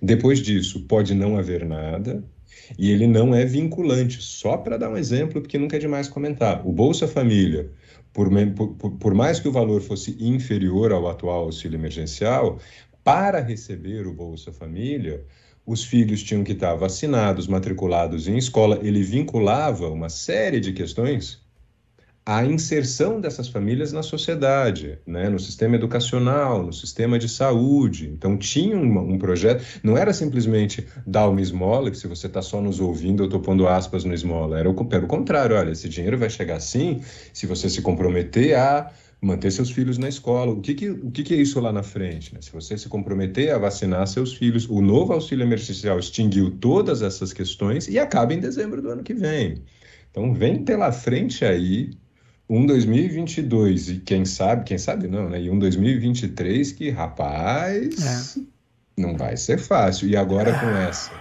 Depois 0.00 0.40
disso, 0.40 0.86
pode 0.86 1.14
não 1.14 1.36
haver 1.36 1.66
nada, 1.66 2.24
e 2.78 2.90
ele 2.90 3.06
não 3.06 3.34
é 3.34 3.44
vinculante. 3.44 4.22
Só 4.22 4.56
para 4.56 4.78
dar 4.78 4.88
um 4.88 4.96
exemplo, 4.96 5.42
porque 5.42 5.58
nunca 5.58 5.76
é 5.76 5.78
demais 5.78 6.08
comentar. 6.08 6.66
O 6.66 6.72
Bolsa 6.72 7.06
Família 7.06 7.70
por, 8.12 8.30
por, 8.76 8.90
por 8.92 9.14
mais 9.14 9.38
que 9.38 9.48
o 9.48 9.52
valor 9.52 9.80
fosse 9.80 10.16
inferior 10.18 10.92
ao 10.92 11.06
atual 11.08 11.44
auxílio 11.44 11.76
emergencial, 11.76 12.58
para 13.04 13.40
receber 13.40 14.06
o 14.06 14.12
Bolsa 14.12 14.52
Família, 14.52 15.24
os 15.64 15.84
filhos 15.84 16.22
tinham 16.22 16.42
que 16.42 16.52
estar 16.52 16.74
vacinados, 16.74 17.46
matriculados 17.46 18.26
em 18.26 18.36
escola. 18.36 18.80
Ele 18.82 19.02
vinculava 19.02 19.88
uma 19.88 20.08
série 20.08 20.60
de 20.60 20.72
questões 20.72 21.40
a 22.28 22.44
inserção 22.44 23.22
dessas 23.22 23.48
famílias 23.48 23.90
na 23.90 24.02
sociedade, 24.02 24.98
né, 25.06 25.30
no 25.30 25.38
sistema 25.38 25.76
educacional, 25.76 26.62
no 26.62 26.74
sistema 26.74 27.18
de 27.18 27.26
saúde. 27.26 28.06
Então, 28.12 28.36
tinha 28.36 28.76
um, 28.76 29.16
projeto, 29.16 29.64
não 29.82 29.96
era 29.96 30.12
simplesmente 30.12 30.86
dar 31.06 31.26
uma 31.26 31.40
esmola, 31.40 31.90
que 31.90 31.96
se 31.96 32.06
você 32.06 32.26
está 32.26 32.42
só 32.42 32.60
nos 32.60 32.80
ouvindo, 32.80 33.22
eu 33.22 33.28
estou 33.28 33.40
pondo 33.40 33.66
aspas 33.66 34.04
no 34.04 34.12
esmola, 34.12 34.58
era 34.58 34.70
o, 34.70 34.88
era 34.92 35.02
o 35.06 35.08
contrário, 35.08 35.56
olha, 35.56 35.70
esse 35.70 35.88
dinheiro 35.88 36.18
vai 36.18 36.28
chegar 36.28 36.56
assim 36.56 37.00
se 37.32 37.46
você 37.46 37.70
se 37.70 37.80
comprometer 37.80 38.58
a 38.58 38.90
manter 39.22 39.50
seus 39.50 39.70
filhos 39.70 39.96
na 39.96 40.10
escola. 40.10 40.52
O 40.52 40.60
que, 40.60 40.74
que, 40.74 40.90
o 40.90 41.10
que, 41.10 41.22
que 41.22 41.32
é 41.32 41.38
isso 41.38 41.58
lá 41.60 41.72
na 41.72 41.82
frente? 41.82 42.34
Né? 42.34 42.42
Se 42.42 42.52
você 42.52 42.76
se 42.76 42.90
comprometer 42.90 43.54
a 43.54 43.58
vacinar 43.58 44.06
seus 44.06 44.34
filhos, 44.34 44.68
o 44.68 44.82
novo 44.82 45.14
auxílio 45.14 45.44
emergencial 45.44 45.98
extinguiu 45.98 46.50
todas 46.50 47.00
essas 47.00 47.32
questões 47.32 47.88
e 47.88 47.98
acaba 47.98 48.34
em 48.34 48.38
dezembro 48.38 48.82
do 48.82 48.90
ano 48.90 49.02
que 49.02 49.14
vem. 49.14 49.62
Então, 50.10 50.34
vem 50.34 50.62
pela 50.62 50.92
frente 50.92 51.42
aí 51.42 51.96
um 52.48 52.64
2022 52.64 53.88
e 53.90 53.98
quem 53.98 54.24
sabe, 54.24 54.64
quem 54.64 54.78
sabe 54.78 55.06
não, 55.06 55.28
né? 55.28 55.40
E 55.42 55.50
um 55.50 55.58
2023 55.58 56.72
que, 56.72 56.90
rapaz, 56.90 58.36
é. 58.36 58.40
não 58.96 59.16
vai 59.16 59.36
ser 59.36 59.58
fácil. 59.58 60.08
E 60.08 60.16
agora 60.16 60.58
com 60.58 60.66
essa, 60.68 61.12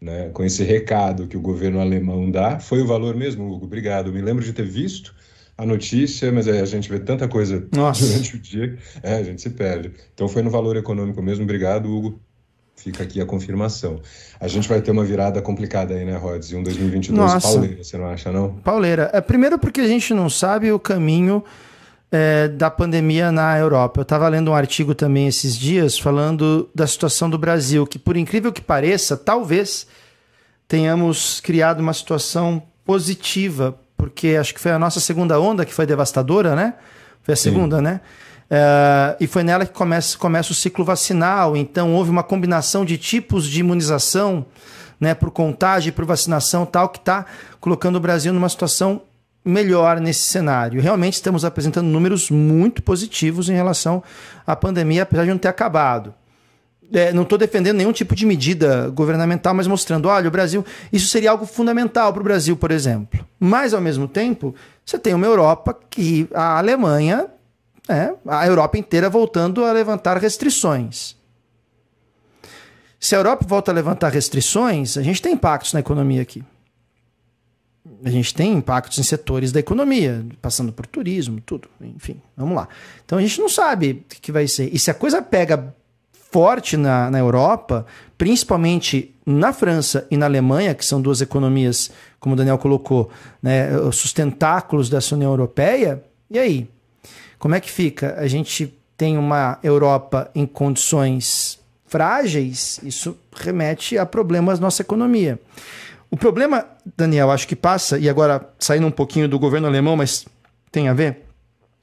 né? 0.00 0.30
Com 0.30 0.44
esse 0.44 0.64
recado 0.64 1.26
que 1.26 1.36
o 1.36 1.40
governo 1.40 1.80
alemão 1.80 2.30
dá, 2.30 2.58
foi 2.58 2.80
o 2.80 2.86
valor 2.86 3.14
mesmo, 3.14 3.50
Hugo? 3.50 3.66
Obrigado. 3.66 4.12
Me 4.12 4.22
lembro 4.22 4.42
de 4.44 4.52
ter 4.52 4.66
visto 4.66 5.14
a 5.56 5.66
notícia, 5.66 6.30
mas 6.30 6.46
a 6.46 6.64
gente 6.64 6.88
vê 6.88 7.00
tanta 7.00 7.26
coisa 7.26 7.66
Nossa. 7.74 8.06
durante 8.06 8.36
o 8.36 8.38
dia, 8.38 8.78
é, 9.02 9.14
a 9.16 9.22
gente 9.22 9.42
se 9.42 9.50
perde. 9.50 9.92
Então 10.14 10.28
foi 10.28 10.40
no 10.40 10.50
valor 10.50 10.76
econômico 10.76 11.20
mesmo. 11.20 11.42
Obrigado, 11.42 11.92
Hugo. 11.94 12.20
Fica 12.78 13.02
aqui 13.02 13.20
a 13.20 13.26
confirmação. 13.26 14.00
A 14.40 14.46
gente 14.46 14.68
vai 14.68 14.80
ter 14.80 14.92
uma 14.92 15.04
virada 15.04 15.42
complicada 15.42 15.94
aí, 15.94 16.04
né, 16.04 16.16
Rods? 16.16 16.52
E 16.52 16.56
um 16.56 16.62
2022 16.62 17.18
Nossa. 17.18 17.48
pauleira, 17.48 17.82
você 17.82 17.98
não 17.98 18.06
acha, 18.06 18.30
não? 18.30 18.54
Pauleira. 18.54 19.10
É, 19.12 19.20
primeiro 19.20 19.58
porque 19.58 19.80
a 19.80 19.86
gente 19.88 20.14
não 20.14 20.30
sabe 20.30 20.70
o 20.70 20.78
caminho 20.78 21.42
é, 22.12 22.46
da 22.46 22.70
pandemia 22.70 23.32
na 23.32 23.58
Europa. 23.58 23.98
Eu 23.98 24.02
estava 24.02 24.28
lendo 24.28 24.52
um 24.52 24.54
artigo 24.54 24.94
também 24.94 25.26
esses 25.26 25.56
dias 25.56 25.98
falando 25.98 26.70
da 26.72 26.86
situação 26.86 27.28
do 27.28 27.36
Brasil, 27.36 27.84
que 27.84 27.98
por 27.98 28.16
incrível 28.16 28.52
que 28.52 28.62
pareça, 28.62 29.16
talvez 29.16 29.88
tenhamos 30.68 31.40
criado 31.40 31.80
uma 31.80 31.92
situação 31.92 32.62
positiva, 32.84 33.76
porque 33.96 34.36
acho 34.40 34.54
que 34.54 34.60
foi 34.60 34.70
a 34.70 34.78
nossa 34.78 35.00
segunda 35.00 35.40
onda 35.40 35.66
que 35.66 35.74
foi 35.74 35.84
devastadora, 35.84 36.54
né? 36.54 36.74
Foi 37.22 37.34
a 37.34 37.36
segunda, 37.36 37.78
Sim. 37.78 37.82
né? 37.82 38.00
Uh, 38.50 39.14
e 39.20 39.26
foi 39.26 39.42
nela 39.42 39.66
que 39.66 39.72
começa, 39.72 40.16
começa 40.16 40.52
o 40.52 40.54
ciclo 40.54 40.84
vacinal. 40.84 41.56
Então, 41.56 41.94
houve 41.94 42.10
uma 42.10 42.22
combinação 42.22 42.84
de 42.84 42.96
tipos 42.96 43.46
de 43.46 43.60
imunização, 43.60 44.46
né, 44.98 45.14
por 45.14 45.30
contágio 45.30 45.90
e 45.90 45.92
por 45.92 46.04
vacinação, 46.04 46.64
tal, 46.64 46.88
que 46.88 46.98
está 46.98 47.26
colocando 47.60 47.96
o 47.96 48.00
Brasil 48.00 48.32
numa 48.32 48.48
situação 48.48 49.02
melhor 49.44 50.00
nesse 50.00 50.24
cenário. 50.24 50.80
Realmente 50.80 51.14
estamos 51.14 51.44
apresentando 51.44 51.86
números 51.86 52.30
muito 52.30 52.82
positivos 52.82 53.48
em 53.48 53.54
relação 53.54 54.02
à 54.46 54.56
pandemia, 54.56 55.02
apesar 55.02 55.24
de 55.24 55.30
não 55.30 55.38
ter 55.38 55.48
acabado. 55.48 56.14
É, 56.90 57.12
não 57.12 57.22
estou 57.22 57.36
defendendo 57.36 57.76
nenhum 57.76 57.92
tipo 57.92 58.14
de 58.14 58.24
medida 58.24 58.88
governamental, 58.88 59.52
mas 59.52 59.66
mostrando, 59.66 60.08
olha, 60.08 60.26
o 60.26 60.30
Brasil, 60.30 60.64
isso 60.90 61.08
seria 61.08 61.30
algo 61.30 61.44
fundamental 61.44 62.12
para 62.14 62.20
o 62.20 62.24
Brasil, 62.24 62.56
por 62.56 62.70
exemplo. 62.70 63.24
Mas, 63.38 63.74
ao 63.74 63.80
mesmo 63.80 64.08
tempo, 64.08 64.54
você 64.84 64.98
tem 64.98 65.12
uma 65.12 65.26
Europa 65.26 65.78
que 65.90 66.26
a 66.32 66.58
Alemanha 66.58 67.26
é, 67.88 68.14
a 68.26 68.46
Europa 68.46 68.76
inteira 68.76 69.08
voltando 69.08 69.64
a 69.64 69.72
levantar 69.72 70.18
restrições. 70.18 71.16
Se 73.00 73.14
a 73.14 73.18
Europa 73.18 73.44
volta 73.46 73.70
a 73.70 73.74
levantar 73.74 74.12
restrições, 74.12 74.96
a 74.96 75.02
gente 75.02 75.22
tem 75.22 75.34
impactos 75.34 75.72
na 75.72 75.80
economia 75.80 76.20
aqui. 76.20 76.44
A 78.04 78.10
gente 78.10 78.34
tem 78.34 78.52
impactos 78.52 78.98
em 78.98 79.02
setores 79.02 79.50
da 79.50 79.60
economia, 79.60 80.24
passando 80.42 80.72
por 80.72 80.86
turismo, 80.86 81.40
tudo. 81.40 81.68
Enfim, 81.80 82.20
vamos 82.36 82.56
lá. 82.56 82.68
Então 83.04 83.18
a 83.18 83.20
gente 83.20 83.40
não 83.40 83.48
sabe 83.48 84.04
o 84.04 84.20
que 84.20 84.30
vai 84.30 84.46
ser. 84.46 84.72
E 84.72 84.78
se 84.78 84.90
a 84.90 84.94
coisa 84.94 85.22
pega 85.22 85.74
forte 86.30 86.76
na, 86.76 87.10
na 87.10 87.18
Europa, 87.18 87.86
principalmente 88.16 89.14
na 89.24 89.52
França 89.52 90.06
e 90.10 90.16
na 90.16 90.26
Alemanha, 90.26 90.74
que 90.74 90.84
são 90.84 91.00
duas 91.00 91.20
economias, 91.20 91.90
como 92.20 92.34
o 92.34 92.36
Daniel 92.36 92.58
colocou, 92.58 93.10
né, 93.42 93.68
sustentáculos 93.92 94.90
dessa 94.90 95.14
União 95.14 95.30
Europeia, 95.30 96.02
e 96.30 96.38
aí? 96.38 96.68
Como 97.38 97.54
é 97.54 97.60
que 97.60 97.70
fica? 97.70 98.16
A 98.18 98.26
gente 98.26 98.74
tem 98.96 99.16
uma 99.16 99.58
Europa 99.62 100.30
em 100.34 100.44
condições 100.44 101.58
frágeis, 101.86 102.80
isso 102.82 103.16
remete 103.34 103.96
a 103.96 104.04
problemas 104.04 104.58
na 104.58 104.66
nossa 104.66 104.82
economia. 104.82 105.40
O 106.10 106.16
problema, 106.16 106.66
Daniel, 106.96 107.30
acho 107.30 107.46
que 107.46 107.56
passa, 107.56 107.98
e 107.98 108.08
agora 108.08 108.48
saindo 108.58 108.86
um 108.86 108.90
pouquinho 108.90 109.28
do 109.28 109.38
governo 109.38 109.66
alemão, 109.66 109.96
mas 109.96 110.26
tem 110.72 110.88
a 110.88 110.94
ver. 110.94 111.24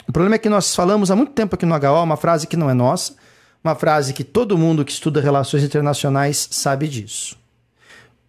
O 0.08 0.12
problema 0.12 0.36
é 0.36 0.40
que 0.40 0.50
nós 0.50 0.76
falamos 0.76 1.12
há 1.12 1.16
muito 1.16 1.32
tempo 1.32 1.56
aqui 1.56 1.66
no 1.66 1.76
HO 1.76 2.04
uma 2.04 2.18
frase 2.18 2.48
que 2.48 2.58
não 2.58 2.70
é 2.70 2.74
nossa, 2.74 3.14
uma 3.64 3.76
frase 3.76 4.14
que 4.14 4.24
todo 4.24 4.58
mundo 4.58 4.86
que 4.86 4.92
estuda 4.92 5.22
relações 5.22 5.64
internacionais 5.64 6.48
sabe 6.52 6.88
disso. 6.88 7.38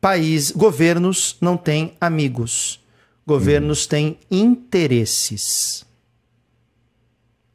País, 0.00 0.50
governos 0.50 1.36
não 1.40 1.56
têm 1.56 1.94
amigos, 2.00 2.80
governos 3.26 3.84
hum. 3.84 3.88
têm 3.88 4.18
interesses. 4.30 5.85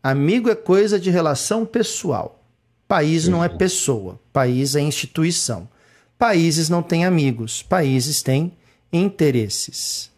Amigo 0.03 0.49
é 0.49 0.55
coisa 0.55 0.99
de 0.99 1.09
relação 1.09 1.65
pessoal. 1.65 2.43
País 2.87 3.27
não 3.27 3.43
é 3.43 3.49
pessoa, 3.49 4.19
país 4.33 4.75
é 4.75 4.81
instituição. 4.81 5.69
Países 6.17 6.69
não 6.69 6.83
têm 6.83 7.05
amigos, 7.05 7.63
países 7.63 8.21
têm 8.21 8.51
interesses. 8.91 10.11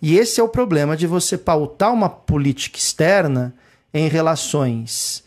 E 0.00 0.16
esse 0.16 0.40
é 0.40 0.42
o 0.44 0.48
problema 0.48 0.96
de 0.96 1.06
você 1.06 1.36
pautar 1.36 1.92
uma 1.92 2.08
política 2.08 2.78
externa 2.78 3.54
em 3.92 4.08
relações 4.08 5.24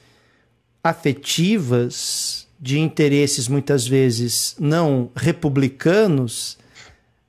afetivas, 0.84 2.48
de 2.60 2.80
interesses 2.80 3.48
muitas 3.48 3.88
vezes 3.88 4.56
não 4.60 5.12
republicanos, 5.16 6.58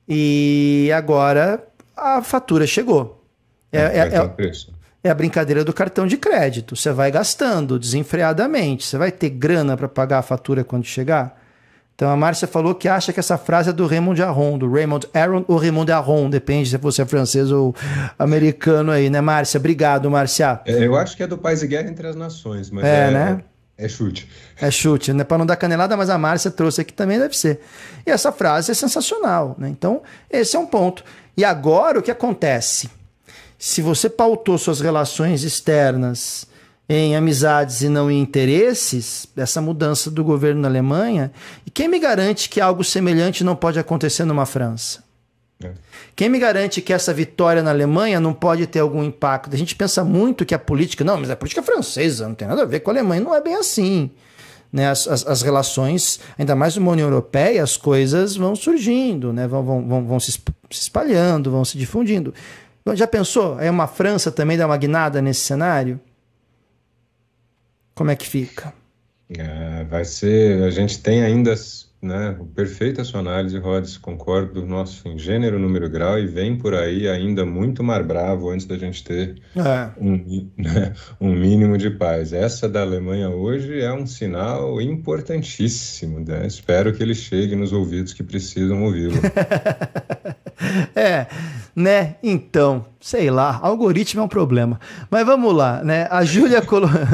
e 0.08 0.90
agora 0.94 1.66
a 1.96 2.22
fatura 2.22 2.66
chegou. 2.66 3.24
É, 3.72 3.80
é, 3.80 3.98
é, 4.14 4.73
é 5.04 5.10
a 5.10 5.14
brincadeira 5.14 5.62
do 5.62 5.72
cartão 5.72 6.06
de 6.06 6.16
crédito. 6.16 6.74
Você 6.74 6.90
vai 6.90 7.10
gastando 7.10 7.78
desenfreadamente. 7.78 8.86
Você 8.86 8.96
vai 8.96 9.12
ter 9.12 9.28
grana 9.28 9.76
para 9.76 9.86
pagar 9.86 10.20
a 10.20 10.22
fatura 10.22 10.64
quando 10.64 10.86
chegar? 10.86 11.38
Então 11.94 12.10
a 12.10 12.16
Márcia 12.16 12.48
falou 12.48 12.74
que 12.74 12.88
acha 12.88 13.12
que 13.12 13.20
essa 13.20 13.38
frase 13.38 13.70
é 13.70 13.72
do 13.72 13.86
Raymond 13.86 14.20
Aron, 14.20 14.58
do 14.58 14.68
Raymond 14.68 15.06
Aron 15.14 15.44
ou 15.46 15.56
Raymond 15.56 15.92
Aron, 15.92 16.28
depende 16.28 16.68
se 16.68 16.76
você 16.76 17.02
é 17.02 17.04
francês 17.04 17.52
ou 17.52 17.72
americano 18.18 18.90
aí, 18.90 19.08
né, 19.08 19.20
Márcia? 19.20 19.58
Obrigado, 19.58 20.10
Márcia. 20.10 20.60
É, 20.66 20.84
eu 20.84 20.96
acho 20.96 21.16
que 21.16 21.22
é 21.22 21.26
do 21.26 21.38
Paz 21.38 21.62
e 21.62 21.68
Guerra 21.68 21.88
entre 21.88 22.08
as 22.08 22.16
Nações, 22.16 22.68
mas 22.68 22.84
é, 22.84 23.08
é 23.08 23.10
né? 23.12 23.44
É 23.76 23.88
chute. 23.88 24.28
É 24.60 24.70
chute, 24.70 25.12
né? 25.12 25.22
Para 25.22 25.38
não 25.38 25.46
dar 25.46 25.56
canelada, 25.56 25.96
mas 25.96 26.10
a 26.10 26.18
Márcia 26.18 26.50
trouxe 26.50 26.80
aqui 26.80 26.92
também 26.92 27.18
deve 27.18 27.36
ser. 27.36 27.60
E 28.04 28.10
essa 28.10 28.32
frase 28.32 28.72
é 28.72 28.74
sensacional, 28.74 29.54
né? 29.58 29.68
Então, 29.68 30.02
esse 30.30 30.56
é 30.56 30.58
um 30.58 30.66
ponto. 30.66 31.04
E 31.36 31.44
agora 31.44 31.98
o 31.98 32.02
que 32.02 32.10
acontece? 32.10 32.90
Se 33.58 33.80
você 33.80 34.08
pautou 34.10 34.58
suas 34.58 34.80
relações 34.80 35.42
externas 35.42 36.46
em 36.88 37.16
amizades 37.16 37.82
e 37.82 37.88
não 37.88 38.10
em 38.10 38.20
interesses, 38.20 39.26
essa 39.36 39.60
mudança 39.60 40.10
do 40.10 40.22
governo 40.22 40.60
na 40.60 40.68
Alemanha, 40.68 41.32
e 41.66 41.70
quem 41.70 41.88
me 41.88 41.98
garante 41.98 42.48
que 42.48 42.60
algo 42.60 42.84
semelhante 42.84 43.42
não 43.42 43.56
pode 43.56 43.78
acontecer 43.78 44.24
numa 44.24 44.44
França? 44.44 45.02
É. 45.62 45.72
Quem 46.14 46.28
me 46.28 46.38
garante 46.38 46.82
que 46.82 46.92
essa 46.92 47.12
vitória 47.12 47.62
na 47.62 47.70
Alemanha 47.70 48.20
não 48.20 48.32
pode 48.32 48.66
ter 48.66 48.80
algum 48.80 49.02
impacto? 49.02 49.54
A 49.54 49.58
gente 49.58 49.74
pensa 49.74 50.04
muito 50.04 50.44
que 50.44 50.54
a 50.54 50.58
política, 50.58 51.04
não, 51.04 51.18
mas 51.18 51.30
a 51.30 51.36
política 51.36 51.60
é 51.60 51.64
francesa 51.64 52.28
não 52.28 52.34
tem 52.34 52.46
nada 52.46 52.62
a 52.62 52.66
ver 52.66 52.80
com 52.80 52.90
a 52.90 52.94
Alemanha, 52.94 53.20
não 53.20 53.34
é 53.34 53.40
bem 53.40 53.54
assim. 53.54 54.10
Né, 54.72 54.90
as, 54.90 55.06
as, 55.06 55.24
as 55.24 55.42
relações, 55.42 56.18
ainda 56.36 56.56
mais 56.56 56.74
numa 56.74 56.90
União 56.90 57.06
Europeia, 57.06 57.62
as 57.62 57.76
coisas 57.76 58.36
vão 58.36 58.56
surgindo, 58.56 59.32
né, 59.32 59.46
vão, 59.46 59.62
vão, 59.62 59.88
vão, 59.88 60.04
vão 60.04 60.20
se 60.20 60.36
espalhando, 60.68 61.48
vão 61.48 61.64
se 61.64 61.78
difundindo. 61.78 62.34
Já 62.92 63.06
pensou? 63.06 63.58
É 63.58 63.70
uma 63.70 63.86
França 63.86 64.30
também 64.30 64.58
dá 64.58 64.66
uma 64.66 64.76
guinada 64.76 65.22
nesse 65.22 65.40
cenário? 65.40 65.98
Como 67.94 68.10
é 68.10 68.16
que 68.16 68.26
fica? 68.26 68.74
É, 69.30 69.84
vai 69.84 70.04
ser. 70.04 70.62
A 70.64 70.70
gente 70.70 71.00
tem 71.00 71.22
ainda 71.22 71.54
né, 72.04 72.36
perfeita 72.54 73.00
a 73.00 73.04
sua 73.04 73.20
análise, 73.20 73.58
Rhodes, 73.58 73.96
concordo, 73.96 74.66
nosso 74.66 75.08
em 75.08 75.18
gênero, 75.18 75.58
número 75.58 75.88
grau, 75.88 76.18
e 76.18 76.26
vem 76.26 76.56
por 76.56 76.74
aí 76.74 77.08
ainda 77.08 77.46
muito 77.46 77.82
mar 77.82 78.02
bravo 78.02 78.50
antes 78.50 78.66
da 78.66 78.76
gente 78.76 79.02
ter 79.02 79.40
é. 79.56 79.90
um, 79.98 80.50
né, 80.58 80.92
um 81.18 81.34
mínimo 81.34 81.78
de 81.78 81.88
paz. 81.88 82.34
Essa 82.34 82.68
da 82.68 82.82
Alemanha 82.82 83.30
hoje 83.30 83.80
é 83.80 83.92
um 83.92 84.06
sinal 84.06 84.80
importantíssimo, 84.80 86.20
né? 86.20 86.46
espero 86.46 86.92
que 86.92 87.02
ele 87.02 87.14
chegue 87.14 87.56
nos 87.56 87.72
ouvidos 87.72 88.12
que 88.12 88.22
precisam 88.22 88.84
ouvi-lo. 88.84 89.14
é, 90.94 91.26
né? 91.74 92.16
Então, 92.22 92.84
sei 93.00 93.30
lá, 93.30 93.58
algoritmo 93.62 94.20
é 94.20 94.24
um 94.24 94.28
problema. 94.28 94.78
Mas 95.10 95.26
vamos 95.26 95.54
lá, 95.54 95.82
né? 95.82 96.06
A 96.10 96.24
Júlia 96.24 96.62
colocou. 96.62 97.00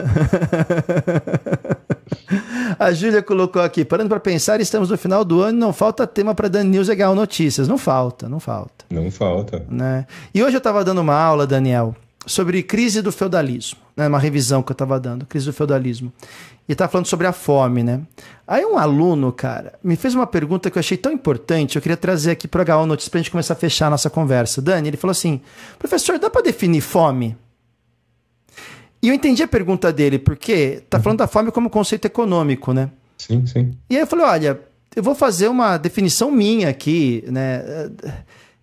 A 2.79 2.93
Júlia 2.93 3.23
colocou 3.23 3.61
aqui, 3.61 3.85
parando 3.85 4.09
para 4.09 4.21
pensar, 4.21 4.61
estamos 4.61 4.91
no 4.91 4.97
final 4.97 5.25
do 5.25 5.43
ano, 5.43 5.59
não 5.59 5.73
falta 5.73 6.07
tema 6.07 6.35
para 6.35 6.49
Dan 6.49 6.65
News 6.65 6.89
Notícias. 7.15 7.69
Não 7.69 7.77
falta, 7.77 8.29
não 8.29 8.41
falta. 8.41 8.85
Não 8.91 9.11
falta. 9.11 9.65
Né? 9.69 10.07
E 10.33 10.43
hoje 10.43 10.57
eu 10.57 10.59
estava 10.59 10.85
dando 10.85 11.01
uma 11.01 11.15
aula, 11.15 11.47
Daniel, 11.47 11.95
sobre 12.27 12.63
crise 12.63 13.01
do 13.01 13.11
feudalismo, 13.11 13.79
né? 13.97 14.07
uma 14.07 14.19
revisão 14.19 14.63
que 14.63 14.71
eu 14.71 14.75
estava 14.75 15.01
dando, 15.01 15.25
crise 15.25 15.47
do 15.47 15.53
feudalismo. 15.53 16.13
E 16.69 16.73
estava 16.73 16.91
falando 16.91 17.07
sobre 17.07 17.27
a 17.27 17.33
fome, 17.33 17.83
né? 17.83 18.03
Aí 18.47 18.65
um 18.65 18.79
aluno, 18.79 19.33
cara, 19.33 19.79
me 19.83 19.97
fez 19.97 20.15
uma 20.15 20.27
pergunta 20.27 20.71
que 20.71 20.79
eu 20.79 20.81
achei 20.81 20.97
tão 20.97 21.11
importante, 21.11 21.77
eu 21.77 21.83
queria 21.83 21.97
trazer 21.97 22.33
aqui 22.33 22.47
para 22.47 22.63
a 22.63 22.65
Gal 22.65 22.87
Notícias 22.87 23.09
para 23.09 23.19
a 23.19 23.23
gente 23.23 23.31
começar 23.31 23.55
a 23.55 23.57
fechar 23.57 23.87
a 23.87 23.91
nossa 23.91 24.09
conversa. 24.09 24.63
Dani, 24.63 24.89
ele 24.89 24.97
falou 24.97 25.13
assim, 25.13 25.41
professor, 25.79 26.19
dá 26.19 26.31
para 26.31 26.43
definir 26.43 26.81
fome? 26.81 27.37
E 29.03 29.09
eu 29.09 29.15
entendi 29.15 29.43
a 29.43 29.49
pergunta 29.49 29.93
dele, 29.93 30.19
porque 30.19 30.83
tá 30.91 31.01
falando 31.01 31.19
da 31.19 31.27
fome 31.27 31.51
como 31.51 31.71
conceito 31.71 32.05
econômico, 32.05 32.73
né? 32.73 32.91
Sim, 33.17 33.47
sim. 33.47 33.73
E 33.89 33.97
aí 33.97 34.03
eu 34.03 34.07
falei, 34.07 34.27
olha, 34.27 34.61
eu 34.95 35.03
vou 35.03 35.15
fazer 35.15 35.49
uma 35.49 35.79
definição 35.79 36.31
minha 36.31 36.69
aqui, 36.69 37.25
né? 37.27 37.65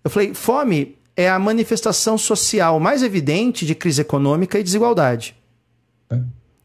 Eu 0.02 0.10
falei, 0.10 0.32
fome 0.32 0.97
é 1.18 1.28
a 1.28 1.36
manifestação 1.36 2.16
social 2.16 2.78
mais 2.78 3.02
evidente 3.02 3.66
de 3.66 3.74
crise 3.74 4.00
econômica 4.00 4.56
e 4.56 4.62
desigualdade. 4.62 5.34
É. 6.08 6.20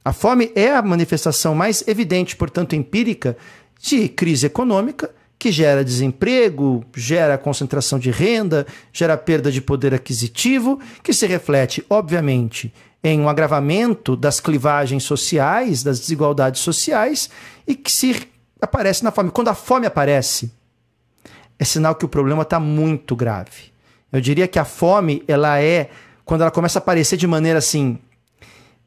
A 0.06 0.14
fome 0.14 0.52
é 0.54 0.72
a 0.72 0.82
manifestação 0.84 1.56
mais 1.56 1.84
evidente, 1.88 2.36
portanto 2.36 2.76
empírica, 2.76 3.36
de 3.82 4.08
crise 4.08 4.46
econômica 4.46 5.10
que 5.40 5.52
gera 5.52 5.84
desemprego, 5.84 6.86
gera 6.96 7.36
concentração 7.36 7.98
de 7.98 8.12
renda, 8.12 8.68
gera 8.94 9.18
perda 9.18 9.52
de 9.52 9.60
poder 9.60 9.92
aquisitivo, 9.92 10.80
que 11.02 11.14
se 11.14 11.26
reflete, 11.26 11.84
obviamente, 11.90 12.72
em 13.04 13.20
um 13.20 13.28
agravamento 13.28 14.16
das 14.16 14.40
clivagens 14.40 15.04
sociais, 15.04 15.82
das 15.82 16.00
desigualdades 16.00 16.62
sociais, 16.62 17.28
e 17.68 17.74
que 17.74 17.92
se 17.92 18.22
aparece 18.62 19.04
na 19.04 19.12
fome. 19.12 19.32
Quando 19.32 19.48
a 19.48 19.56
fome 19.56 19.88
aparece, 19.88 20.54
é 21.58 21.66
sinal 21.66 21.96
que 21.96 22.06
o 22.06 22.10
problema 22.10 22.44
está 22.44 22.60
muito 22.60 23.16
grave. 23.16 23.73
Eu 24.14 24.22
diria 24.22 24.48
que 24.48 24.60
a 24.60 24.64
fome, 24.64 25.24
ela 25.28 25.60
é, 25.60 25.90
quando 26.24 26.42
ela 26.42 26.52
começa 26.52 26.78
a 26.78 26.82
aparecer 26.82 27.18
de 27.18 27.26
maneira 27.26 27.58
assim, 27.58 27.98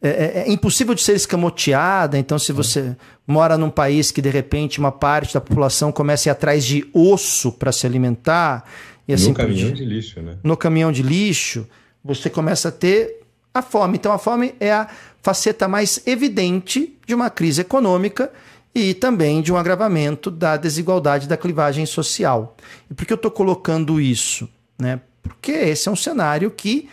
é, 0.00 0.08
é, 0.08 0.44
é 0.46 0.52
impossível 0.52 0.94
de 0.94 1.02
ser 1.02 1.16
escamoteada. 1.16 2.16
Então, 2.16 2.38
se 2.38 2.52
você 2.52 2.96
mora 3.26 3.58
num 3.58 3.68
país 3.68 4.12
que 4.12 4.22
de 4.22 4.30
repente 4.30 4.78
uma 4.78 4.92
parte 4.92 5.34
da 5.34 5.40
população 5.40 5.90
começa 5.90 6.28
a 6.28 6.30
ir 6.30 6.32
atrás 6.32 6.64
de 6.64 6.88
osso 6.94 7.50
para 7.50 7.72
se 7.72 7.84
alimentar, 7.86 8.64
e 9.08 9.12
assim 9.12 9.28
no 9.28 9.34
caminhão 9.34 9.72
de 9.72 9.84
lixo, 9.84 10.20
né? 10.20 10.36
No 10.44 10.56
caminhão 10.56 10.92
de 10.92 11.02
lixo, 11.02 11.66
você 12.04 12.30
começa 12.30 12.68
a 12.68 12.72
ter 12.72 13.20
a 13.52 13.62
fome. 13.62 13.96
Então, 13.96 14.12
a 14.12 14.18
fome 14.18 14.54
é 14.60 14.72
a 14.72 14.88
faceta 15.22 15.66
mais 15.66 16.00
evidente 16.06 16.96
de 17.04 17.14
uma 17.14 17.30
crise 17.30 17.62
econômica 17.62 18.30
e 18.72 18.94
também 18.94 19.40
de 19.40 19.52
um 19.52 19.56
agravamento 19.56 20.30
da 20.30 20.56
desigualdade 20.56 21.26
da 21.26 21.36
clivagem 21.36 21.84
social. 21.86 22.56
E 22.90 22.94
por 22.94 23.06
que 23.06 23.12
eu 23.12 23.16
estou 23.16 23.30
colocando 23.30 24.00
isso? 24.00 24.48
Né? 24.78 25.00
Porque 25.28 25.52
esse 25.52 25.88
é 25.88 25.92
um 25.92 25.96
cenário 25.96 26.50
que 26.50 26.88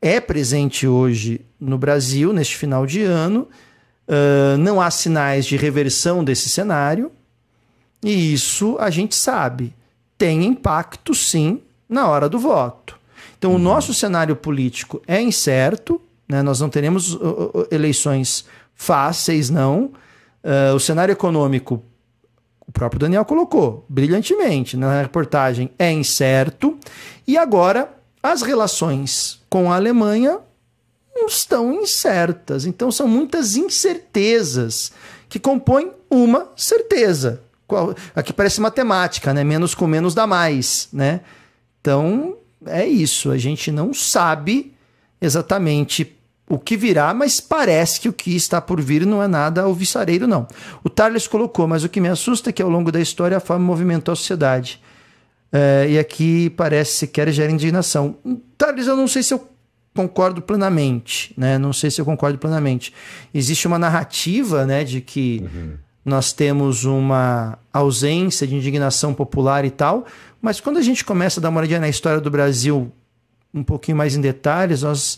é 0.00 0.20
presente 0.20 0.86
hoje 0.86 1.40
no 1.60 1.76
Brasil, 1.76 2.32
neste 2.32 2.56
final 2.56 2.86
de 2.86 3.02
ano. 3.02 3.48
Uh, 4.08 4.56
não 4.58 4.80
há 4.80 4.90
sinais 4.90 5.46
de 5.46 5.56
reversão 5.56 6.24
desse 6.24 6.48
cenário, 6.48 7.12
e 8.02 8.32
isso 8.32 8.76
a 8.80 8.90
gente 8.90 9.14
sabe. 9.14 9.72
Tem 10.18 10.44
impacto, 10.44 11.14
sim, 11.14 11.60
na 11.88 12.08
hora 12.08 12.28
do 12.28 12.38
voto. 12.38 12.98
Então, 13.38 13.52
uhum. 13.52 13.56
o 13.56 13.60
nosso 13.60 13.94
cenário 13.94 14.34
político 14.34 15.00
é 15.06 15.20
incerto, 15.20 16.00
né? 16.28 16.42
nós 16.42 16.60
não 16.60 16.68
teremos 16.68 17.16
eleições 17.70 18.44
fáceis, 18.74 19.48
não. 19.48 19.92
Uh, 20.42 20.74
o 20.74 20.80
cenário 20.80 21.12
econômico, 21.12 21.82
o 22.70 22.72
próprio 22.72 23.00
Daniel 23.00 23.24
colocou 23.24 23.84
brilhantemente 23.88 24.76
na 24.76 25.02
reportagem, 25.02 25.72
é 25.76 25.90
incerto. 25.90 26.78
E 27.26 27.36
agora, 27.36 27.92
as 28.22 28.42
relações 28.42 29.40
com 29.50 29.72
a 29.72 29.74
Alemanha 29.74 30.38
estão 31.26 31.72
incertas. 31.74 32.64
Então, 32.64 32.92
são 32.92 33.08
muitas 33.08 33.56
incertezas 33.56 34.92
que 35.28 35.40
compõem 35.40 35.90
uma 36.08 36.48
certeza. 36.56 37.42
Aqui 38.14 38.32
parece 38.32 38.60
matemática, 38.60 39.34
né? 39.34 39.42
Menos 39.42 39.74
com 39.74 39.88
menos 39.88 40.14
dá 40.14 40.24
mais, 40.24 40.88
né? 40.92 41.22
Então, 41.80 42.36
é 42.66 42.86
isso. 42.86 43.32
A 43.32 43.36
gente 43.36 43.72
não 43.72 43.92
sabe 43.92 44.72
exatamente 45.20 46.16
o 46.50 46.58
que 46.58 46.76
virá, 46.76 47.14
mas 47.14 47.40
parece 47.40 48.00
que 48.00 48.08
o 48.08 48.12
que 48.12 48.34
está 48.34 48.60
por 48.60 48.80
vir 48.80 49.06
não 49.06 49.22
é 49.22 49.28
nada 49.28 49.62
alvissareiro, 49.62 50.26
não. 50.26 50.48
O 50.82 50.90
Tarles 50.90 51.28
colocou, 51.28 51.68
mas 51.68 51.84
o 51.84 51.88
que 51.88 52.00
me 52.00 52.08
assusta 52.08 52.50
é 52.50 52.52
que 52.52 52.60
ao 52.60 52.68
longo 52.68 52.90
da 52.90 53.00
história 53.00 53.36
a 53.36 53.40
fome 53.40 53.64
movimentou 53.64 54.10
a 54.10 54.16
sociedade. 54.16 54.82
É, 55.52 55.86
e 55.90 55.96
aqui 55.96 56.50
parece 56.50 56.96
se 56.96 57.06
quer 57.06 57.30
gerar 57.30 57.52
indignação. 57.52 58.16
Tarles, 58.58 58.88
eu 58.88 58.96
não 58.96 59.06
sei 59.06 59.22
se 59.22 59.32
eu 59.32 59.48
concordo 59.94 60.42
plenamente, 60.42 61.32
né? 61.36 61.56
Não 61.56 61.72
sei 61.72 61.88
se 61.88 62.00
eu 62.00 62.04
concordo 62.04 62.36
plenamente. 62.36 62.92
Existe 63.32 63.68
uma 63.68 63.78
narrativa, 63.78 64.66
né, 64.66 64.82
de 64.82 65.00
que 65.00 65.44
uhum. 65.54 65.74
nós 66.04 66.32
temos 66.32 66.84
uma 66.84 67.60
ausência 67.72 68.44
de 68.44 68.56
indignação 68.56 69.14
popular 69.14 69.64
e 69.64 69.70
tal, 69.70 70.04
mas 70.42 70.58
quando 70.58 70.78
a 70.78 70.82
gente 70.82 71.04
começa 71.04 71.38
a 71.38 71.42
dar 71.42 71.50
uma 71.50 71.60
olhadinha 71.60 71.78
na 71.78 71.88
história 71.88 72.20
do 72.20 72.28
Brasil 72.30 72.90
um 73.54 73.62
pouquinho 73.62 73.96
mais 73.96 74.16
em 74.16 74.20
detalhes, 74.20 74.82
nós 74.82 75.16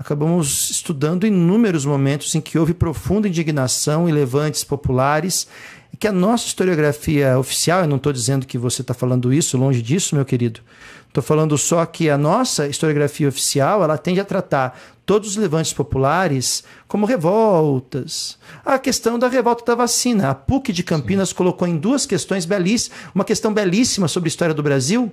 acabamos 0.00 0.70
estudando 0.70 1.26
inúmeros 1.26 1.84
momentos 1.84 2.34
em 2.34 2.40
que 2.40 2.58
houve 2.58 2.72
profunda 2.72 3.28
indignação 3.28 4.08
e 4.08 4.12
levantes 4.12 4.64
populares, 4.64 5.46
e 5.92 5.96
que 5.98 6.08
a 6.08 6.12
nossa 6.12 6.46
historiografia 6.46 7.38
oficial, 7.38 7.82
eu 7.82 7.86
não 7.86 7.98
estou 7.98 8.10
dizendo 8.10 8.46
que 8.46 8.56
você 8.56 8.80
está 8.80 8.94
falando 8.94 9.30
isso, 9.30 9.58
longe 9.58 9.82
disso, 9.82 10.14
meu 10.14 10.24
querido, 10.24 10.60
estou 11.06 11.22
falando 11.22 11.58
só 11.58 11.84
que 11.84 12.08
a 12.08 12.16
nossa 12.16 12.66
historiografia 12.66 13.28
oficial 13.28 13.84
ela 13.84 13.98
tende 13.98 14.20
a 14.20 14.24
tratar 14.24 14.80
todos 15.04 15.30
os 15.30 15.36
levantes 15.36 15.74
populares 15.74 16.64
como 16.88 17.04
revoltas. 17.04 18.38
A 18.64 18.78
questão 18.78 19.18
da 19.18 19.28
revolta 19.28 19.66
da 19.66 19.74
vacina. 19.74 20.30
A 20.30 20.34
PUC 20.34 20.72
de 20.72 20.82
Campinas 20.82 21.28
Sim. 21.28 21.34
colocou 21.34 21.68
em 21.68 21.76
duas 21.76 22.06
questões 22.06 22.46
belíssimas, 22.46 22.98
uma 23.14 23.24
questão 23.24 23.52
belíssima 23.52 24.08
sobre 24.08 24.28
a 24.28 24.30
história 24.30 24.54
do 24.54 24.62
Brasil, 24.62 25.12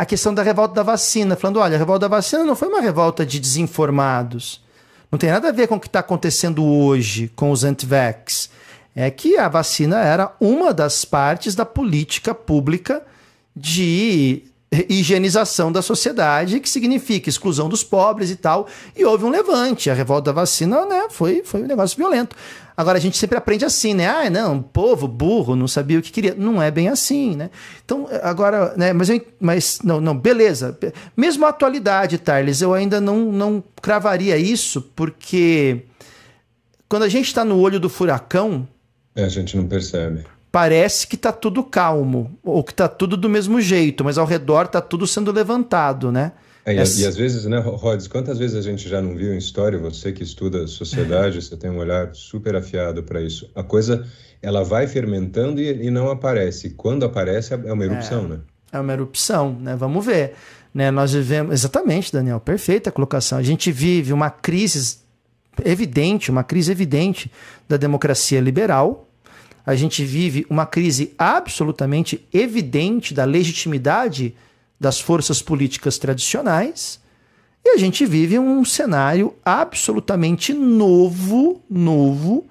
a 0.00 0.06
questão 0.06 0.32
da 0.32 0.42
revolta 0.42 0.72
da 0.76 0.82
vacina, 0.82 1.36
falando: 1.36 1.60
olha, 1.60 1.76
a 1.76 1.78
revolta 1.78 2.08
da 2.08 2.16
vacina 2.16 2.42
não 2.42 2.56
foi 2.56 2.68
uma 2.68 2.80
revolta 2.80 3.26
de 3.26 3.38
desinformados. 3.38 4.64
Não 5.12 5.18
tem 5.18 5.28
nada 5.28 5.50
a 5.50 5.52
ver 5.52 5.68
com 5.68 5.74
o 5.74 5.80
que 5.80 5.88
está 5.88 5.98
acontecendo 5.98 6.64
hoje 6.64 7.30
com 7.36 7.50
os 7.50 7.64
anti-vax. 7.64 8.48
é 8.96 9.10
que 9.10 9.36
a 9.36 9.46
vacina 9.46 10.02
era 10.02 10.34
uma 10.40 10.72
das 10.72 11.04
partes 11.04 11.54
da 11.54 11.66
política 11.66 12.34
pública 12.34 13.02
de 13.54 14.44
higienização 14.72 15.72
da 15.72 15.82
sociedade, 15.82 16.60
que 16.60 16.68
significa 16.68 17.28
exclusão 17.28 17.68
dos 17.68 17.82
pobres 17.82 18.30
e 18.30 18.36
tal. 18.36 18.68
E 18.96 19.04
houve 19.04 19.24
um 19.24 19.30
levante. 19.30 19.90
A 19.90 19.94
revolta 19.94 20.26
da 20.26 20.32
vacina 20.32 20.86
né, 20.86 21.08
foi, 21.10 21.42
foi 21.44 21.62
um 21.62 21.66
negócio 21.66 21.96
violento. 21.96 22.36
Agora 22.76 22.96
a 22.96 23.00
gente 23.00 23.18
sempre 23.18 23.36
aprende 23.36 23.64
assim, 23.64 23.92
né? 23.92 24.06
Ah, 24.06 24.30
não, 24.30 24.62
povo 24.62 25.08
burro, 25.08 25.56
não 25.56 25.66
sabia 25.66 25.98
o 25.98 26.02
que 26.02 26.12
queria. 26.12 26.34
Não 26.34 26.62
é 26.62 26.70
bem 26.70 26.88
assim, 26.88 27.34
né? 27.36 27.50
Então, 27.84 28.08
agora, 28.22 28.74
né? 28.76 28.92
Mas, 28.92 29.10
eu, 29.10 29.20
mas 29.40 29.80
não, 29.82 30.00
não, 30.00 30.16
beleza. 30.16 30.78
Mesmo 31.16 31.44
a 31.44 31.48
atualidade, 31.48 32.16
Tarles, 32.16 32.62
eu 32.62 32.72
ainda 32.72 33.00
não, 33.00 33.32
não 33.32 33.62
cravaria 33.82 34.36
isso, 34.38 34.80
porque 34.94 35.82
quando 36.88 37.02
a 37.02 37.08
gente 37.08 37.26
está 37.26 37.44
no 37.44 37.58
olho 37.58 37.80
do 37.80 37.90
furacão. 37.90 38.66
É, 39.14 39.24
a 39.24 39.28
gente 39.28 39.56
não 39.56 39.66
percebe 39.66 40.24
parece 40.50 41.06
que 41.06 41.14
está 41.14 41.32
tudo 41.32 41.62
calmo, 41.62 42.38
ou 42.42 42.62
que 42.64 42.72
está 42.72 42.88
tudo 42.88 43.16
do 43.16 43.28
mesmo 43.28 43.60
jeito, 43.60 44.04
mas 44.04 44.18
ao 44.18 44.26
redor 44.26 44.66
está 44.66 44.80
tudo 44.80 45.06
sendo 45.06 45.30
levantado, 45.30 46.10
né? 46.10 46.32
É, 46.64 46.74
e, 46.74 46.76
e, 46.76 46.80
às 46.80 47.16
vezes, 47.16 47.46
né, 47.46 47.58
Rods, 47.58 48.06
quantas 48.06 48.38
vezes 48.38 48.56
a 48.56 48.60
gente 48.60 48.88
já 48.88 49.00
não 49.00 49.16
viu 49.16 49.32
em 49.32 49.38
história, 49.38 49.78
você 49.78 50.12
que 50.12 50.22
estuda 50.22 50.66
sociedade, 50.66 51.40
você 51.42 51.56
tem 51.56 51.70
um 51.70 51.78
olhar 51.78 52.14
super 52.14 52.54
afiado 52.54 53.02
para 53.02 53.20
isso. 53.20 53.50
A 53.54 53.62
coisa, 53.62 54.06
ela 54.42 54.62
vai 54.62 54.86
fermentando 54.86 55.60
e, 55.60 55.86
e, 55.86 55.90
não 55.90 56.10
aparece. 56.10 56.70
Quando 56.70 57.04
aparece, 57.04 57.54
é 57.54 57.72
uma 57.72 57.84
erupção, 57.84 58.24
é, 58.24 58.28
né? 58.28 58.38
É 58.72 58.80
uma 58.80 58.92
erupção, 58.92 59.56
né? 59.58 59.74
Vamos 59.74 60.04
ver. 60.04 60.34
Né, 60.72 60.90
nós 60.90 61.12
vivemos... 61.12 61.52
Exatamente, 61.52 62.12
Daniel, 62.12 62.38
perfeita 62.38 62.92
colocação. 62.92 63.38
A 63.38 63.42
gente 63.42 63.72
vive 63.72 64.12
uma 64.12 64.30
crise 64.30 64.98
evidente, 65.64 66.30
uma 66.30 66.44
crise 66.44 66.70
evidente 66.70 67.30
da 67.68 67.76
democracia 67.76 68.40
liberal, 68.40 69.09
a 69.70 69.76
gente 69.76 70.04
vive 70.04 70.44
uma 70.50 70.66
crise 70.66 71.14
absolutamente 71.16 72.26
evidente 72.32 73.14
da 73.14 73.24
legitimidade 73.24 74.34
das 74.80 74.98
forças 75.00 75.40
políticas 75.40 75.96
tradicionais 75.96 76.98
e 77.64 77.68
a 77.68 77.76
gente 77.76 78.04
vive 78.04 78.36
um 78.36 78.64
cenário 78.64 79.32
absolutamente 79.44 80.52
novo, 80.52 81.62
novo, 81.70 82.48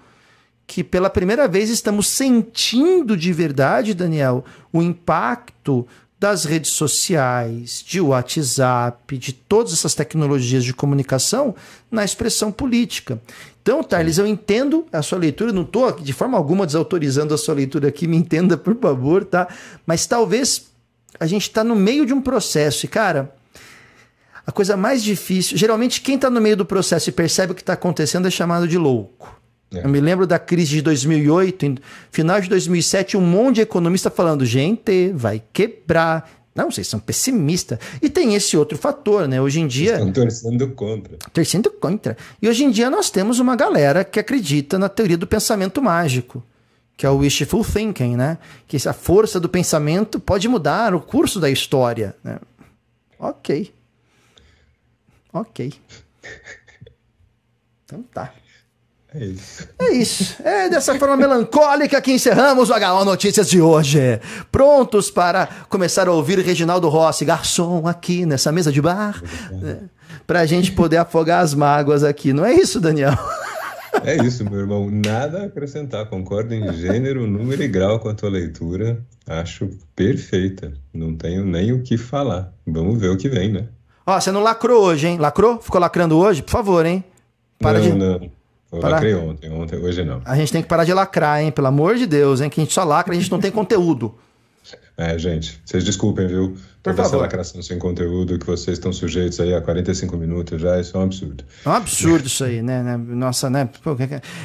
que 0.66 0.82
pela 0.82 1.10
primeira 1.10 1.46
vez 1.46 1.70
estamos 1.70 2.08
sentindo 2.08 3.18
de 3.18 3.34
verdade, 3.34 3.94
Daniel, 3.94 4.46
o 4.72 4.82
impacto 4.82 5.86
das 6.18 6.46
redes 6.46 6.72
sociais, 6.72 7.84
de 7.86 8.00
WhatsApp, 8.00 9.18
de 9.18 9.34
todas 9.34 9.74
essas 9.74 9.94
tecnologias 9.94 10.64
de 10.64 10.74
comunicação 10.74 11.54
na 11.92 12.06
expressão 12.06 12.50
política. 12.50 13.22
Então, 13.70 13.84
Thales, 13.84 14.18
eu 14.18 14.26
entendo 14.26 14.88
a 14.92 15.04
sua 15.04 15.20
leitura, 15.20 15.54
não 15.54 15.62
estou 15.62 15.92
de 15.92 16.12
forma 16.12 16.36
alguma 16.36 16.66
desautorizando 16.66 17.36
a 17.36 17.38
sua 17.38 17.54
leitura 17.54 17.90
aqui, 17.90 18.08
me 18.08 18.18
entenda, 18.18 18.58
por 18.58 18.76
favor, 18.76 19.24
tá? 19.24 19.48
Mas 19.86 20.08
talvez 20.08 20.72
a 21.20 21.28
gente 21.28 21.44
está 21.44 21.64
no 21.64 21.76
meio 21.76 22.04
de 22.04 22.12
um 22.12 22.20
processo 22.20 22.88
e, 22.88 22.90
cara, 22.90 23.32
a 24.44 24.52
coisa 24.52 24.76
mais 24.76 25.04
difícil. 25.04 25.56
Geralmente, 25.56 26.02
quem 26.02 26.16
está 26.16 26.32
no 26.32 26.42
meio 26.42 26.58
do 26.58 26.66
processo 26.66 27.10
e 27.10 27.12
percebe 27.12 27.52
o 27.52 27.56
que 27.56 27.62
está 27.62 27.74
acontecendo 27.74 28.28
é 28.28 28.32
chamado 28.32 28.68
de 28.68 28.76
louco. 28.76 29.40
É. 29.72 29.86
Eu 29.86 29.90
me 29.90 30.00
lembro 30.00 30.26
da 30.26 30.40
crise 30.40 30.72
de 30.72 30.82
2008, 30.82 31.76
final 32.10 32.42
de 32.42 32.50
2007, 32.50 33.18
um 33.18 33.22
monte 33.22 33.58
de 33.58 33.62
economista 33.62 34.10
falando: 34.10 34.48
gente, 34.48 35.12
vai 35.14 35.44
quebrar. 35.54 36.28
Não, 36.60 36.70
vocês 36.70 36.90
são 36.90 37.00
pessimistas. 37.00 37.80
E 38.02 38.10
tem 38.10 38.36
esse 38.36 38.58
outro 38.58 38.78
fator, 38.78 39.30
né? 39.30 39.42
Hoje 39.42 39.62
em 39.62 39.68
dia. 39.68 39.94
Estão 39.94 40.12
torcendo 40.12 40.70
contra. 40.72 41.18
Torcendo 41.32 41.72
contra. 41.72 42.18
E 42.42 42.50
hoje 42.50 42.66
em 42.66 42.70
dia 42.70 42.90
nós 42.90 43.10
temos 43.10 43.40
uma 43.40 43.56
galera 43.56 44.04
que 44.04 44.20
acredita 44.20 44.78
na 44.78 44.90
teoria 44.90 45.18
do 45.18 45.26
pensamento 45.26 45.82
mágico, 45.82 46.44
que 46.98 47.06
é 47.06 47.10
o 47.10 47.20
wishful 47.20 47.64
thinking, 47.64 48.18
né? 48.18 48.38
Que 48.68 48.76
a 48.86 48.92
força 48.92 49.40
do 49.40 49.48
pensamento 49.48 50.20
pode 50.20 50.50
mudar 50.50 50.94
o 50.94 51.00
curso 51.00 51.40
da 51.40 51.50
história. 51.50 52.14
Né? 52.22 52.38
Ok. 53.18 53.74
Ok. 55.32 55.74
Então 57.86 58.04
tá. 58.04 58.32
É 59.14 59.26
isso. 59.26 59.68
É 59.80 59.92
isso. 59.92 60.36
É 60.44 60.70
dessa 60.70 60.98
forma 61.00 61.18
melancólica 61.18 62.00
que 62.00 62.12
encerramos 62.12 62.70
o 62.70 62.74
HO 62.74 63.06
Notícias 63.06 63.50
de 63.50 63.60
hoje. 63.60 64.20
Prontos 64.52 65.10
para 65.10 65.48
começar 65.68 66.08
a 66.08 66.12
ouvir 66.12 66.40
Reginaldo 66.40 66.88
Rossi, 66.90 67.26
garçom, 67.26 67.88
aqui 67.88 68.26
nessa 68.26 68.52
mesa 68.52 68.72
de 68.72 68.82
bar, 68.82 69.22
né? 69.52 69.80
para 70.28 70.42
a 70.42 70.46
gente 70.46 70.72
poder 70.72 70.98
afogar 70.98 71.42
as 71.42 71.56
mágoas 71.56 72.04
aqui. 72.04 72.34
Não 72.34 72.46
é 72.46 72.54
isso, 72.54 72.80
Daniel? 72.80 73.18
É 74.04 74.16
isso, 74.24 74.48
meu 74.48 74.60
irmão. 74.60 74.90
Nada 74.92 75.42
a 75.42 75.46
acrescentar. 75.46 76.06
Concordo 76.06 76.54
em 76.54 76.72
gênero, 76.74 77.26
número 77.26 77.64
e 77.64 77.68
grau 77.68 78.00
com 78.00 78.10
a 78.10 78.14
tua 78.14 78.30
leitura. 78.30 79.00
Acho 79.26 79.70
perfeita. 79.96 80.72
Não 80.94 81.16
tenho 81.16 81.44
nem 81.44 81.74
o 81.74 81.82
que 81.82 81.98
falar. 81.98 82.54
Vamos 82.66 83.00
ver 83.00 83.10
o 83.10 83.18
que 83.18 83.28
vem, 83.28 83.52
né? 83.52 83.66
Ó, 84.06 84.20
você 84.20 84.32
não 84.32 84.42
lacrou 84.42 84.84
hoje, 84.84 85.08
hein? 85.08 85.18
Lacrou? 85.18 85.60
Ficou 85.60 85.82
lacrando 85.82 86.18
hoje? 86.18 86.44
Por 86.44 86.52
favor, 86.52 86.86
hein? 86.86 87.04
Para 87.60 87.80
não, 87.80 87.86
de... 87.86 87.94
não. 87.94 88.39
Eu 88.72 88.80
Para... 88.80 88.92
lacrei 88.92 89.16
ontem, 89.16 89.52
ontem, 89.52 89.78
hoje 89.78 90.04
não. 90.04 90.22
A 90.26 90.36
gente 90.36 90.52
tem 90.52 90.62
que 90.62 90.68
parar 90.68 90.84
de 90.84 90.94
lacrar, 90.94 91.42
hein? 91.42 91.52
Pelo 91.52 91.68
amor 91.68 91.96
de 91.96 92.06
Deus, 92.06 92.40
hein? 92.40 92.50
Que 92.50 92.62
a 92.62 92.64
gente 92.64 92.74
só 92.74 92.84
lacra, 92.84 93.14
a 93.14 93.18
gente 93.18 93.32
não 93.32 93.40
tem 93.40 93.50
conteúdo. 93.52 94.14
É, 95.00 95.18
gente, 95.18 95.62
vocês 95.64 95.86
desculpem, 95.86 96.28
viu? 96.28 96.58
Por 96.84 96.94
Toda 96.94 97.04
essa 97.04 97.16
lacração 97.16 97.62
sem 97.62 97.80
conteúdo 97.80 98.38
que 98.38 98.46
vocês 98.46 98.78
estão 98.78 98.92
sujeitos 98.92 99.40
aí 99.40 99.54
a 99.54 99.62
45 99.62 100.18
minutos 100.18 100.62
já, 100.62 100.78
isso 100.78 100.98
é 100.98 101.00
um 101.00 101.04
absurdo. 101.04 101.42
É 101.66 101.70
um 101.70 101.72
absurdo 101.72 102.28
isso 102.28 102.44
aí, 102.44 102.62
né? 102.62 102.84
né? 102.84 102.98
Nossa, 102.98 103.50
né? 103.50 103.70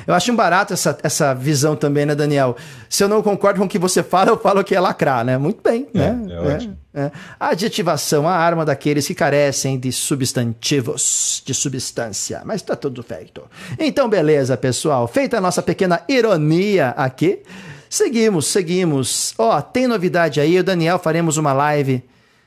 Eu 0.06 0.14
acho 0.14 0.30
um 0.30 0.36
barato 0.36 0.72
essa, 0.72 0.96
essa 1.02 1.34
visão 1.34 1.74
também, 1.74 2.06
né, 2.06 2.14
Daniel? 2.14 2.56
Se 2.88 3.02
eu 3.02 3.08
não 3.08 3.20
concordo 3.20 3.58
com 3.58 3.66
o 3.66 3.68
que 3.68 3.80
você 3.80 4.00
fala, 4.00 4.30
eu 4.30 4.38
falo 4.38 4.62
que 4.62 4.76
é 4.76 4.78
lacrar, 4.78 5.24
né? 5.24 5.36
Muito 5.36 5.60
bem, 5.60 5.88
é, 5.92 5.98
né? 5.98 6.26
É, 6.28 6.32
é 6.32 6.54
ótimo. 6.54 6.78
É. 6.94 7.10
A 7.40 7.48
adjetivação, 7.48 8.28
a 8.28 8.36
arma 8.36 8.64
daqueles 8.64 9.08
que 9.08 9.14
carecem 9.14 9.76
de 9.76 9.90
substantivos, 9.90 11.42
de 11.44 11.52
substância. 11.52 12.42
Mas 12.44 12.62
tá 12.62 12.76
tudo 12.76 13.02
feito. 13.02 13.42
Então, 13.76 14.08
beleza, 14.08 14.56
pessoal. 14.56 15.08
Feita 15.08 15.38
a 15.38 15.40
nossa 15.40 15.62
pequena 15.62 16.00
ironia 16.08 16.90
aqui. 16.90 17.42
Seguimos, 17.94 18.48
seguimos. 18.48 19.34
Ó, 19.38 19.56
oh, 19.56 19.62
tem 19.62 19.86
novidade 19.86 20.40
aí, 20.40 20.58
o 20.58 20.64
Daniel 20.64 20.98
faremos 20.98 21.36
uma 21.36 21.52
live 21.52 22.02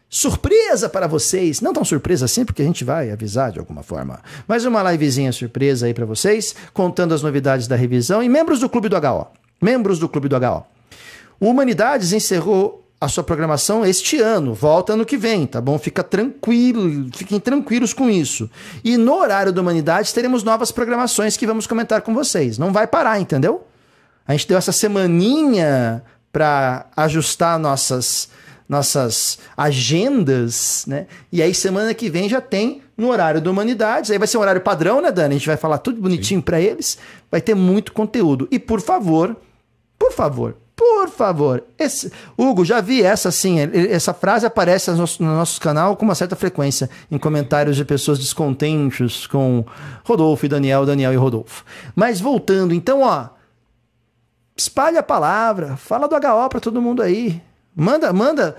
surpresa 0.10 0.90
para 0.90 1.08
vocês. 1.08 1.62
Não 1.62 1.72
tão 1.72 1.86
surpresa 1.86 2.26
assim, 2.26 2.44
porque 2.44 2.62
a 2.62 2.66
gente 2.66 2.84
vai 2.84 3.12
avisar 3.12 3.54
de 3.54 3.58
alguma 3.58 3.82
forma. 3.82 4.20
Mas 4.46 4.66
uma 4.66 4.84
livezinha 4.92 5.32
surpresa 5.32 5.86
aí 5.86 5.94
para 5.94 6.06
vocês, 6.06 6.54
contando 6.74 7.14
as 7.14 7.22
novidades 7.22 7.66
da 7.66 7.78
revisão 7.78 8.22
e 8.22 8.28
membros 8.28 8.60
do 8.60 8.68
Clube 8.68 8.90
do 8.90 8.98
HO. 8.98 9.28
Membros 9.62 10.00
do 10.00 10.10
Clube 10.10 10.28
do 10.28 10.36
HO. 10.36 10.66
O 11.40 11.48
Humanidades 11.48 12.12
encerrou 12.12 12.86
a 13.00 13.08
sua 13.08 13.24
programação 13.24 13.86
este 13.86 14.20
ano, 14.20 14.54
volta 14.54 14.92
ano 14.92 15.06
que 15.06 15.16
vem, 15.16 15.48
tá 15.48 15.62
bom? 15.62 15.80
Fica 15.80 16.04
tranquilo, 16.04 17.08
fiquem 17.16 17.40
tranquilos 17.40 17.94
com 17.94 18.10
isso. 18.10 18.50
E 18.84 18.98
no 18.98 19.14
horário 19.14 19.54
do 19.54 19.62
Humanidades 19.62 20.12
teremos 20.12 20.44
novas 20.44 20.74
programações 20.74 21.38
que 21.38 21.48
vamos 21.48 21.66
comentar 21.66 22.02
com 22.02 22.14
vocês. 22.14 22.58
Não 22.58 22.74
vai 22.74 22.86
parar, 22.86 23.18
entendeu? 23.18 23.66
A 24.28 24.34
gente 24.34 24.48
deu 24.48 24.58
essa 24.58 24.72
semaninha 24.72 26.04
para 26.32 26.88
ajustar 26.96 27.58
nossas 27.58 28.30
nossas 28.68 29.40
agendas, 29.56 30.84
né? 30.88 31.08
E 31.32 31.42
aí 31.42 31.54
semana 31.54 31.94
que 31.94 32.10
vem 32.10 32.28
já 32.28 32.42
tem 32.42 32.82
no 32.98 33.10
horário 33.10 33.40
do 33.40 33.50
Humanidades. 33.50 34.12
Aí 34.12 34.18
vai 34.18 34.28
ser 34.28 34.38
um 34.38 34.42
horário 34.42 34.62
padrão, 34.62 35.02
né, 35.02 35.12
Dani? 35.12 35.36
A 35.36 35.38
gente 35.38 35.48
vai 35.48 35.56
falar 35.56 35.78
tudo 35.78 36.02
bonitinho 36.02 36.42
para 36.42 36.60
eles. 36.60 36.98
Vai 37.32 37.40
ter 37.40 37.56
muito 37.56 37.94
conteúdo. 37.94 38.48
E 38.52 38.60
por 38.60 38.82
favor, 38.82 39.38
por 39.98 40.12
favor, 40.12 40.58
por 40.76 41.10
favor. 41.10 41.64
Esse, 41.80 42.12
Hugo, 42.38 42.66
já 42.66 42.82
vi 42.82 43.02
essa 43.02 43.30
assim, 43.30 43.58
essa 43.90 44.14
frase 44.14 44.46
aparece 44.46 44.92
no 44.92 44.98
nosso, 44.98 45.24
no 45.24 45.34
nosso, 45.34 45.62
canal 45.62 45.96
com 45.96 46.04
uma 46.04 46.16
certa 46.16 46.36
frequência 46.36 46.90
em 47.10 47.18
comentários 47.18 47.78
de 47.78 47.86
pessoas 47.86 48.20
descontentes 48.20 49.26
com 49.28 49.64
Rodolfo 50.04 50.46
e 50.46 50.50
Daniel, 50.50 50.86
Daniel 50.86 51.14
e 51.14 51.16
Rodolfo. 51.16 51.64
Mas 51.96 52.20
voltando, 52.20 52.74
então, 52.74 53.02
ó, 53.02 53.30
espalha 54.58 55.00
a 55.00 55.04
palavra, 55.04 55.78
fala 55.78 56.08
do 56.08 56.16
HO 56.16 56.50
para 56.50 56.60
todo 56.60 56.82
mundo 56.82 57.02
aí. 57.02 57.42
Manda, 57.76 58.12
manda, 58.12 58.56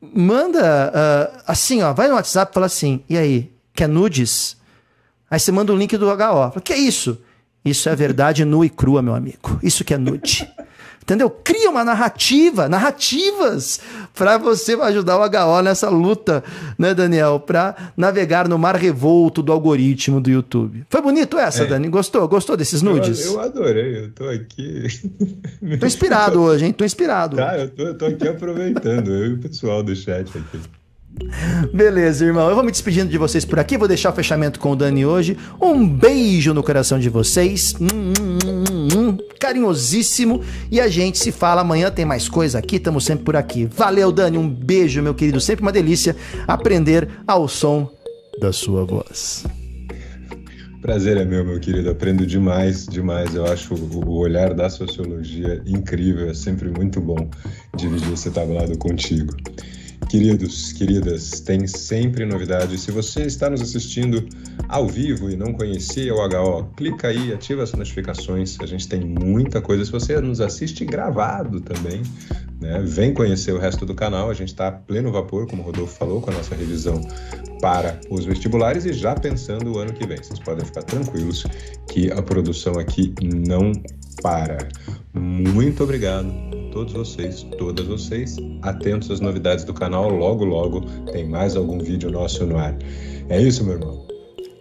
manda 0.00 0.90
uh, 0.90 1.42
assim, 1.46 1.82
ó, 1.82 1.92
vai 1.92 2.08
no 2.08 2.14
WhatsApp 2.14 2.50
e 2.50 2.54
fala 2.54 2.66
assim, 2.66 3.04
e 3.08 3.18
aí, 3.18 3.52
quer 3.74 3.88
nudes? 3.88 4.56
Aí 5.30 5.38
você 5.38 5.52
manda 5.52 5.72
o 5.72 5.76
link 5.76 5.96
do 5.96 6.08
HO. 6.08 6.16
Fala, 6.16 6.60
que 6.62 6.72
é 6.72 6.78
isso? 6.78 7.20
Isso 7.64 7.88
é 7.88 7.94
verdade 7.94 8.44
nua 8.44 8.66
e 8.66 8.70
crua, 8.70 9.02
meu 9.02 9.14
amigo. 9.14 9.58
Isso 9.62 9.84
que 9.84 9.92
é 9.92 9.98
nude. 9.98 10.50
Entendeu? 11.04 11.28
Cria 11.28 11.68
uma 11.68 11.84
narrativa, 11.84 12.66
narrativas 12.66 13.78
para 14.14 14.38
você 14.38 14.72
ajudar 14.72 15.18
o 15.18 15.22
HO 15.22 15.62
nessa 15.62 15.90
luta, 15.90 16.42
né, 16.78 16.94
Daniel? 16.94 17.38
Para 17.38 17.92
navegar 17.94 18.48
no 18.48 18.58
mar 18.58 18.74
revolto 18.74 19.42
do 19.42 19.52
algoritmo 19.52 20.18
do 20.18 20.30
YouTube. 20.30 20.82
Foi 20.88 21.02
bonito 21.02 21.38
essa, 21.38 21.64
é. 21.64 21.66
Dani? 21.66 21.88
Gostou? 21.88 22.26
Gostou 22.26 22.56
desses 22.56 22.80
nudes? 22.80 23.26
Eu, 23.26 23.34
eu, 23.34 23.40
adorei, 23.40 24.04
eu 24.04 24.12
tô 24.12 24.26
aqui. 24.30 24.86
tô 25.78 25.84
inspirado 25.84 26.40
hoje, 26.40 26.64
hein? 26.64 26.72
Tô 26.72 26.86
inspirado. 26.86 27.36
Tá, 27.36 27.58
eu 27.58 27.68
tô, 27.68 27.82
eu 27.82 27.98
tô 27.98 28.06
aqui 28.06 28.26
aproveitando, 28.26 29.12
eu 29.12 29.26
e 29.26 29.32
o 29.34 29.38
pessoal 29.38 29.82
do 29.82 29.94
chat 29.94 30.30
aqui. 30.38 30.58
Beleza, 31.72 32.24
irmão. 32.24 32.48
Eu 32.48 32.54
vou 32.54 32.64
me 32.64 32.70
despedindo 32.70 33.10
de 33.10 33.18
vocês 33.18 33.44
por 33.44 33.58
aqui. 33.58 33.78
Vou 33.78 33.88
deixar 33.88 34.10
o 34.10 34.14
fechamento 34.14 34.58
com 34.58 34.72
o 34.72 34.76
Dani 34.76 35.06
hoje. 35.06 35.36
Um 35.60 35.86
beijo 35.86 36.52
no 36.52 36.62
coração 36.62 36.98
de 36.98 37.08
vocês. 37.08 37.74
Hum, 37.80 38.12
hum, 38.20 38.88
hum, 38.96 39.18
carinhosíssimo 39.38 40.42
e 40.70 40.80
a 40.80 40.88
gente 40.88 41.18
se 41.18 41.30
fala 41.30 41.60
amanhã. 41.60 41.90
Tem 41.90 42.04
mais 42.04 42.28
coisa 42.28 42.58
aqui, 42.58 42.76
estamos 42.76 43.04
sempre 43.04 43.24
por 43.24 43.36
aqui. 43.36 43.66
Valeu, 43.66 44.10
Dani, 44.10 44.38
um 44.38 44.48
beijo, 44.48 45.02
meu 45.02 45.14
querido. 45.14 45.40
Sempre 45.40 45.62
uma 45.62 45.72
delícia 45.72 46.16
aprender 46.46 47.08
ao 47.26 47.46
som 47.48 47.90
da 48.40 48.52
sua 48.52 48.84
voz. 48.84 49.44
Prazer 50.82 51.16
é 51.16 51.24
meu, 51.24 51.44
meu 51.44 51.58
querido. 51.60 51.90
Aprendo 51.90 52.26
demais, 52.26 52.86
demais. 52.86 53.34
Eu 53.34 53.46
acho 53.46 53.74
o 53.74 54.18
olhar 54.18 54.52
da 54.52 54.68
sociologia 54.68 55.62
incrível. 55.64 56.28
É 56.28 56.34
sempre 56.34 56.68
muito 56.68 57.00
bom 57.00 57.28
dividir 57.74 58.12
esse 58.12 58.30
tablado 58.30 58.76
contigo. 58.76 59.34
Queridos, 60.14 60.72
queridas, 60.72 61.40
tem 61.40 61.66
sempre 61.66 62.24
novidade. 62.24 62.78
Se 62.78 62.92
você 62.92 63.22
está 63.22 63.50
nos 63.50 63.60
assistindo 63.60 64.24
ao 64.68 64.86
vivo 64.86 65.28
e 65.28 65.34
não 65.34 65.52
conhecia 65.52 66.14
o 66.14 66.18
HO, 66.24 66.70
clica 66.76 67.08
aí, 67.08 67.32
ativa 67.32 67.64
as 67.64 67.72
notificações. 67.72 68.56
A 68.60 68.66
gente 68.66 68.86
tem 68.86 69.00
muita 69.00 69.60
coisa. 69.60 69.84
Se 69.84 69.90
você 69.90 70.20
nos 70.20 70.40
assiste 70.40 70.84
gravado 70.84 71.60
também, 71.60 72.00
né, 72.60 72.80
vem 72.86 73.12
conhecer 73.12 73.50
o 73.54 73.58
resto 73.58 73.84
do 73.84 73.92
canal. 73.92 74.30
A 74.30 74.34
gente 74.34 74.50
está 74.50 74.70
pleno 74.70 75.10
vapor, 75.10 75.48
como 75.48 75.62
o 75.62 75.64
Rodolfo 75.64 75.96
falou, 75.98 76.20
com 76.20 76.30
a 76.30 76.34
nossa 76.34 76.54
revisão 76.54 77.00
para 77.60 78.00
os 78.08 78.24
vestibulares 78.24 78.84
e 78.84 78.92
já 78.92 79.16
pensando 79.16 79.72
o 79.72 79.78
ano 79.78 79.92
que 79.92 80.06
vem. 80.06 80.18
Vocês 80.18 80.38
podem 80.38 80.64
ficar 80.64 80.84
tranquilos 80.84 81.44
que 81.88 82.12
a 82.12 82.22
produção 82.22 82.78
aqui 82.78 83.12
não 83.20 83.72
para. 84.22 84.58
Muito 85.12 85.82
obrigado 85.84 86.26
a 86.26 86.72
todos 86.72 86.92
vocês, 86.92 87.46
todas 87.58 87.86
vocês. 87.86 88.36
Atentos 88.62 89.10
às 89.10 89.20
novidades 89.20 89.64
do 89.64 89.74
canal, 89.74 90.08
logo, 90.08 90.44
logo 90.44 90.80
tem 91.12 91.28
mais 91.28 91.56
algum 91.56 91.78
vídeo 91.78 92.10
nosso 92.10 92.44
no 92.46 92.58
ar. 92.58 92.76
É 93.28 93.40
isso, 93.40 93.64
meu 93.64 93.74
irmão. 93.74 94.04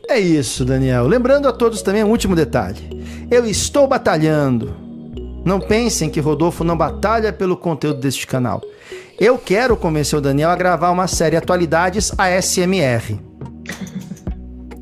É 0.10 0.20
isso, 0.20 0.66
Daniel. 0.66 1.08
Lembrando 1.08 1.48
a 1.48 1.54
todos 1.54 1.82
também 1.82 2.04
um 2.04 2.10
último 2.10 2.36
detalhe. 2.36 3.28
Eu 3.32 3.46
estou 3.46 3.88
batalhando. 3.88 4.76
Não 5.46 5.60
pensem 5.60 6.10
que 6.10 6.20
Rodolfo 6.20 6.64
não 6.64 6.78
batalha 6.78 7.34
pelo 7.34 7.58
conteúdo 7.58 8.00
deste 8.00 8.28
canal. 8.28 8.62
Eu 9.20 9.38
quero 9.38 9.78
convencer 9.78 10.18
o 10.18 10.22
Daniel 10.22 10.50
a 10.50 10.56
gravar 10.56 10.92
uma 10.92 11.08
série 11.08 11.36
Atualidades 11.36 12.12
ASMR. 12.18 13.20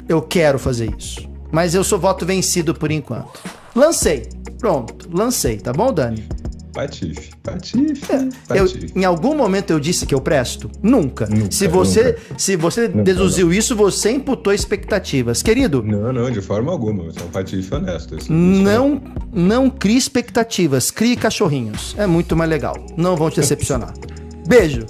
Eu 0.08 0.22
quero 0.22 0.60
fazer 0.60 0.94
isso. 0.98 1.30
Mas 1.52 1.76
eu 1.76 1.84
sou 1.84 2.00
voto 2.00 2.26
vencido 2.26 2.74
por 2.74 2.92
enquanto. 2.92 3.40
Lancei. 3.76 4.41
Pronto, 4.62 5.10
lancei, 5.12 5.58
tá 5.58 5.74
bom, 5.74 5.92
Dani? 5.92 6.24
Patife, 6.72 7.32
patife, 7.42 8.30
patife. 8.48 8.92
Eu, 8.94 9.02
em 9.02 9.04
algum 9.04 9.36
momento 9.36 9.72
eu 9.72 9.80
disse 9.80 10.06
que 10.06 10.14
eu 10.14 10.22
presto? 10.22 10.70
Nunca. 10.84 11.26
nunca 11.26 11.52
se 11.52 11.68
você, 11.68 12.04
nunca. 12.04 12.20
se 12.38 12.56
você 12.56 12.88
nunca, 12.88 13.04
deduziu 13.04 13.48
não. 13.48 13.54
isso, 13.54 13.76
você 13.76 14.12
imputou 14.12 14.54
expectativas. 14.54 15.42
Querido. 15.42 15.82
Não, 15.84 16.14
não, 16.14 16.30
de 16.30 16.42
forma 16.42 16.72
alguma. 16.72 17.06
Você 17.06 17.20
é 17.20 17.24
um 17.24 17.28
patife 17.30 17.74
honesto. 17.74 18.16
Isso, 18.16 18.32
não, 18.32 18.94
isso 18.94 19.04
é... 19.36 19.40
não 19.40 19.70
crie 19.70 19.98
expectativas. 19.98 20.92
Crie 20.92 21.16
cachorrinhos. 21.16 21.96
É 21.98 22.06
muito 22.06 22.38
mais 22.38 22.50
legal. 22.50 22.76
Não 22.96 23.18
vão 23.18 23.32
te 23.32 23.38
decepcionar. 23.38 23.94
Beijo. 24.48 24.86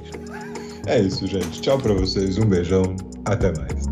É 0.86 1.00
isso, 1.00 1.26
gente. 1.26 1.62
Tchau 1.62 1.80
pra 1.80 1.94
vocês. 1.94 2.38
Um 2.38 2.46
beijão. 2.46 2.96
Até 3.26 3.54
mais. 3.58 3.92